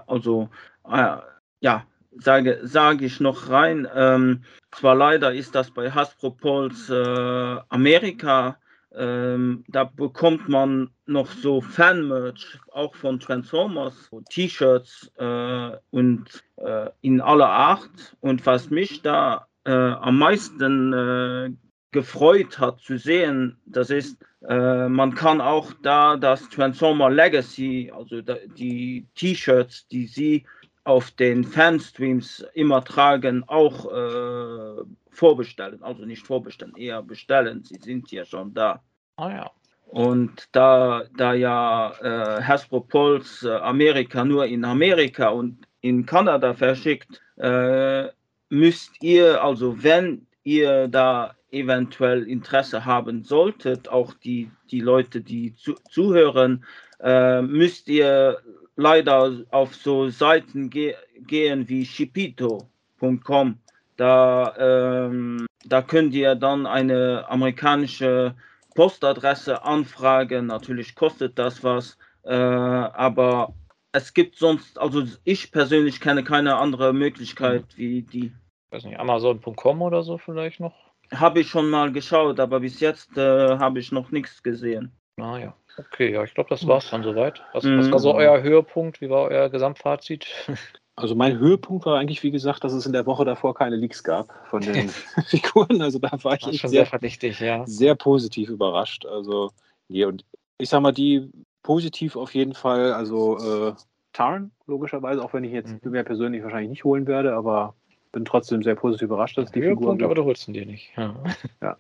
[0.08, 0.50] also
[0.90, 1.18] äh,
[1.60, 1.86] ja,
[2.20, 3.88] sage, sage ich noch rein.
[3.94, 8.58] Ähm, zwar leider ist das bei Hasbro Pulse äh, Amerika,
[8.91, 16.26] ähm, da bekommt man noch so Fanmerch, auch von Transformers, T-Shirts äh, und
[16.58, 18.16] äh, in aller Art.
[18.20, 21.52] Und was mich da äh, am meisten äh,
[21.91, 24.18] gefreut hat zu sehen, das ist,
[24.48, 30.46] äh, man kann auch da das Transformer Legacy, also da, die T-Shirts, die sie
[30.90, 35.84] auf den Fanstreams immer tragen, auch äh, vorbestellen.
[35.84, 37.64] Also nicht vorbestellen, eher bestellen.
[37.64, 38.82] Sie sind ja schon da.
[39.16, 39.52] Ah ja.
[39.86, 46.56] Und da, da ja äh, Hasbro Pulse äh, Amerika nur in Amerika und in Kanada
[46.56, 48.07] verschickt, äh,
[48.49, 55.53] müsst ihr, also wenn ihr da eventuell Interesse haben solltet, auch die, die Leute, die
[55.56, 56.66] zu, zuhören,
[56.99, 58.40] äh, müsst ihr
[58.80, 60.96] leider auf so Seiten ge
[61.28, 63.58] gehen wie shipito.com.
[63.98, 68.36] Da, ähm, da könnt ihr dann eine amerikanische
[68.76, 70.46] Postadresse anfragen.
[70.46, 73.54] Natürlich kostet das was, äh, aber
[73.92, 78.28] es gibt sonst, also ich persönlich kenne keine andere Möglichkeit wie die.
[78.28, 80.76] Ich weiß nicht, Amazon.com oder so vielleicht noch?
[81.12, 84.94] Habe ich schon mal geschaut, aber bis jetzt äh, habe ich noch nichts gesehen.
[85.18, 85.54] Naja.
[85.54, 87.42] Ah, Okay, ja, ich glaube, das war es dann soweit.
[87.54, 87.80] Was, mhm.
[87.80, 89.02] was war so euer Höhepunkt?
[89.02, 90.28] Wie war euer Gesamtfazit?
[91.02, 94.04] Also mein Höhepunkt war eigentlich, wie gesagt, dass es in der Woche davor keine Leaks
[94.04, 94.90] gab von den
[95.28, 95.82] Figuren.
[95.82, 97.66] Also da war ich war schon sehr, sehr verdächtig, ja.
[97.66, 99.06] Sehr positiv überrascht.
[99.06, 99.50] Also,
[99.88, 100.26] nee, und
[100.58, 101.32] ich sag mal, die
[101.64, 103.74] positiv auf jeden Fall, also äh,
[104.12, 105.92] Tarn, logischerweise, auch wenn ich jetzt mhm.
[105.92, 107.76] mir persönlich wahrscheinlich nicht holen werde, aber
[108.12, 109.92] bin trotzdem sehr positiv überrascht, dass die Figur.
[109.92, 110.92] Aber du holst ihn dir nicht.
[110.98, 111.16] Ja.
[111.62, 111.78] ja.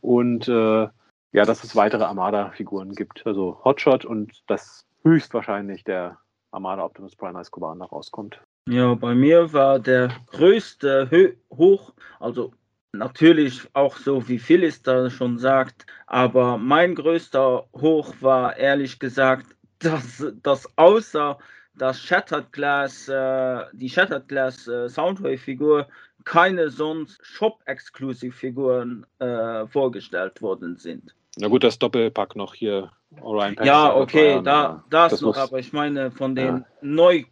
[0.00, 0.88] Und äh,
[1.36, 3.26] ja, dass es weitere Armada-Figuren gibt.
[3.26, 6.18] Also Hotshot und das höchstwahrscheinlich der
[6.50, 8.40] Armada Optimus Prime als Commander rauskommt.
[8.70, 12.54] Ja, bei mir war der größte Hö Hoch, also
[12.92, 19.46] natürlich auch so wie Phyllis da schon sagt, aber mein größter Hoch war ehrlich gesagt,
[19.78, 21.38] dass, dass außer
[21.74, 25.86] das Shattered Glass, äh, die Shattered Glass äh, Soundwave-Figur
[26.24, 31.14] keine sonst Shop-Exclusive-Figuren äh, vorgestellt worden sind.
[31.38, 32.90] Na gut, das Doppelpack noch hier.
[33.20, 36.64] Orion ja, okay, da, das, das noch, aber ich meine von den ja.
[36.80, 37.24] neu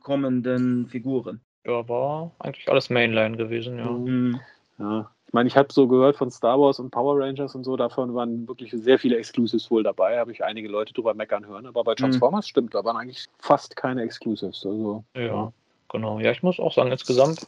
[0.00, 1.40] kommenden Figuren.
[1.64, 3.90] Ja, war eigentlich alles Mainline gewesen, ja.
[3.90, 4.40] Mhm.
[4.78, 7.76] Ja, ich meine, ich habe so gehört von Star Wars und Power Rangers und so,
[7.76, 11.66] davon waren wirklich sehr viele Exclusives wohl dabei, habe ich einige Leute drüber meckern hören,
[11.66, 11.96] aber bei mhm.
[11.96, 12.50] Transformers mhm.
[12.50, 14.64] stimmt, da waren eigentlich fast keine Exclusives.
[14.66, 15.52] Also, ja,
[15.88, 16.18] genau.
[16.18, 17.46] Ja, ich muss auch sagen, insgesamt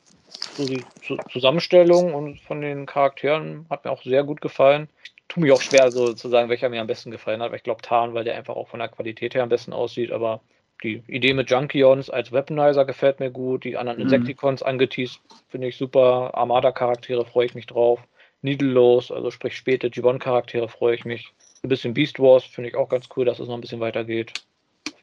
[0.56, 0.84] so die
[1.30, 4.88] Zusammenstellung und von den Charakteren hat mir auch sehr gut gefallen.
[5.04, 7.56] Ich tue mich auch schwer, so zu sagen, welcher mir am besten gefallen hat, aber
[7.56, 10.40] ich glaube Tarn, weil der einfach auch von der Qualität her am besten aussieht, aber
[10.82, 13.64] die Idee mit Junkions als Weaponizer gefällt mir gut.
[13.64, 14.00] Die anderen.
[14.00, 14.68] Insecticons mhm.
[14.68, 16.32] angeteased finde ich super.
[16.34, 18.00] Armada-Charaktere freue ich mich drauf.
[18.42, 21.32] Needlelos, also sprich späte Gibbon-Charaktere freue ich mich.
[21.62, 24.44] Ein bisschen Beast Wars finde ich auch ganz cool, dass es noch ein bisschen weitergeht.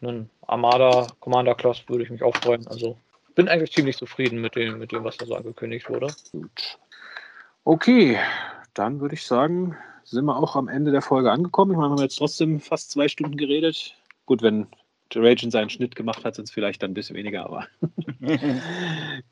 [0.01, 2.67] Einen Armada Commander Class würde ich mich auch freuen.
[2.67, 2.97] Also
[3.35, 6.07] bin eigentlich ziemlich zufrieden mit dem, mit dem, was da so angekündigt wurde.
[6.31, 6.77] Gut.
[7.63, 8.19] Okay,
[8.73, 11.71] dann würde ich sagen, sind wir auch am Ende der Folge angekommen.
[11.71, 13.95] Ich meine, wir haben jetzt trotzdem fast zwei Stunden geredet.
[14.25, 14.67] Gut, wenn
[15.15, 17.67] Raging seinen Schnitt gemacht hat, sind es vielleicht dann ein bisschen weniger, aber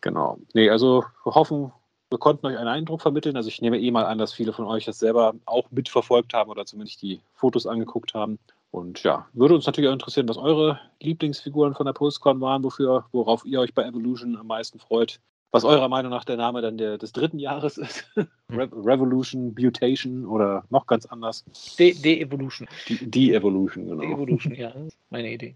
[0.02, 0.38] genau.
[0.54, 1.72] Nee, also wir hoffen,
[2.10, 3.36] wir konnten euch einen Eindruck vermitteln.
[3.36, 6.52] Also ich nehme eh mal an, dass viele von euch das selber auch mitverfolgt haben
[6.52, 8.38] oder zumindest die Fotos angeguckt haben.
[8.70, 13.06] Und ja, würde uns natürlich auch interessieren, was eure Lieblingsfiguren von der Postcon waren, wofür,
[13.12, 15.20] worauf ihr euch bei Evolution am meisten freut
[15.52, 18.10] was eurer Meinung nach der Name dann der, des dritten Jahres ist.
[18.50, 21.46] Re Revolution, Mutation oder noch ganz anders.
[21.78, 22.68] De-Evolution.
[22.88, 24.02] De-Evolution, genau.
[24.02, 24.74] De-Evolution, ja,
[25.10, 25.56] meine Idee.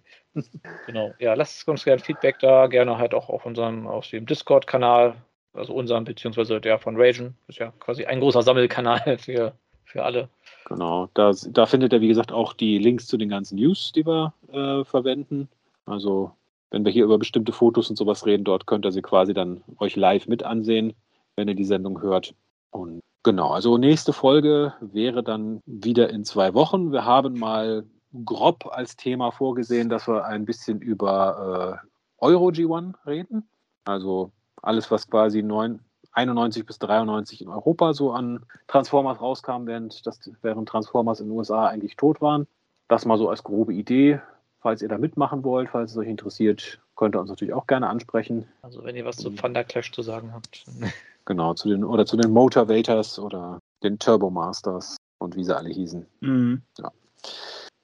[0.86, 5.16] genau, ja, lasst uns gerne Feedback da, gerne halt auch auf unserem, auf dem Discord-Kanal,
[5.54, 7.36] also unserem, beziehungsweise der von Ragen.
[7.48, 9.54] Ist ja quasi ein großer Sammelkanal für,
[9.86, 10.30] für alle.
[10.66, 14.06] Genau, da, da findet ihr, wie gesagt, auch die Links zu den ganzen News, die
[14.06, 15.48] wir äh, verwenden.
[15.86, 16.32] Also
[16.76, 19.64] wenn wir hier über bestimmte Fotos und sowas reden, dort könnt ihr sie quasi dann
[19.80, 20.92] euch live mit ansehen,
[21.38, 22.36] wenn ihr die Sendung hört.
[22.70, 26.92] Und genau, also nächste Folge wäre dann wieder in zwei Wochen.
[26.92, 27.86] Wir haben mal
[28.26, 31.88] grob als Thema vorgesehen, dass wir ein bisschen über äh,
[32.18, 33.48] Euro G1 reden.
[33.86, 35.80] Also alles, was quasi 9,
[36.12, 41.38] 91 bis 93 in Europa so an Transformers rauskam, während, das, während Transformers in den
[41.38, 42.48] USA eigentlich tot waren.
[42.90, 44.20] Das mal so als grobe Idee.
[44.66, 47.88] Falls ihr da mitmachen wollt, falls es euch interessiert, könnt ihr uns natürlich auch gerne
[47.88, 48.48] ansprechen.
[48.64, 50.66] Also wenn ihr was zu Thunder Clash zu sagen habt.
[51.28, 55.70] Genau, zu den, oder zu den Motivators oder den Turbo Masters und wie sie alle
[55.70, 56.06] hießen.
[56.20, 56.62] Mhm.
[56.78, 56.92] Ja.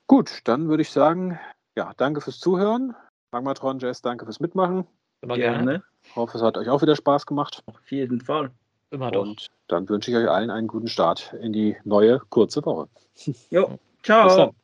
[0.06, 1.40] Gut, dann würde ich sagen,
[1.76, 2.96] ja, danke fürs Zuhören.
[3.32, 4.86] Magmatron Jazz, danke fürs Mitmachen.
[5.22, 5.84] Immer gerne.
[6.04, 7.64] Ich hoffe, es hat euch auch wieder Spaß gemacht.
[7.66, 8.52] Auf jeden Fall.
[8.92, 9.24] Immer doch.
[9.24, 12.88] Und dann wünsche ich euch allen einen guten Start in die neue kurze Woche.
[13.50, 14.30] Jo, ciao.
[14.30, 14.56] Ciao.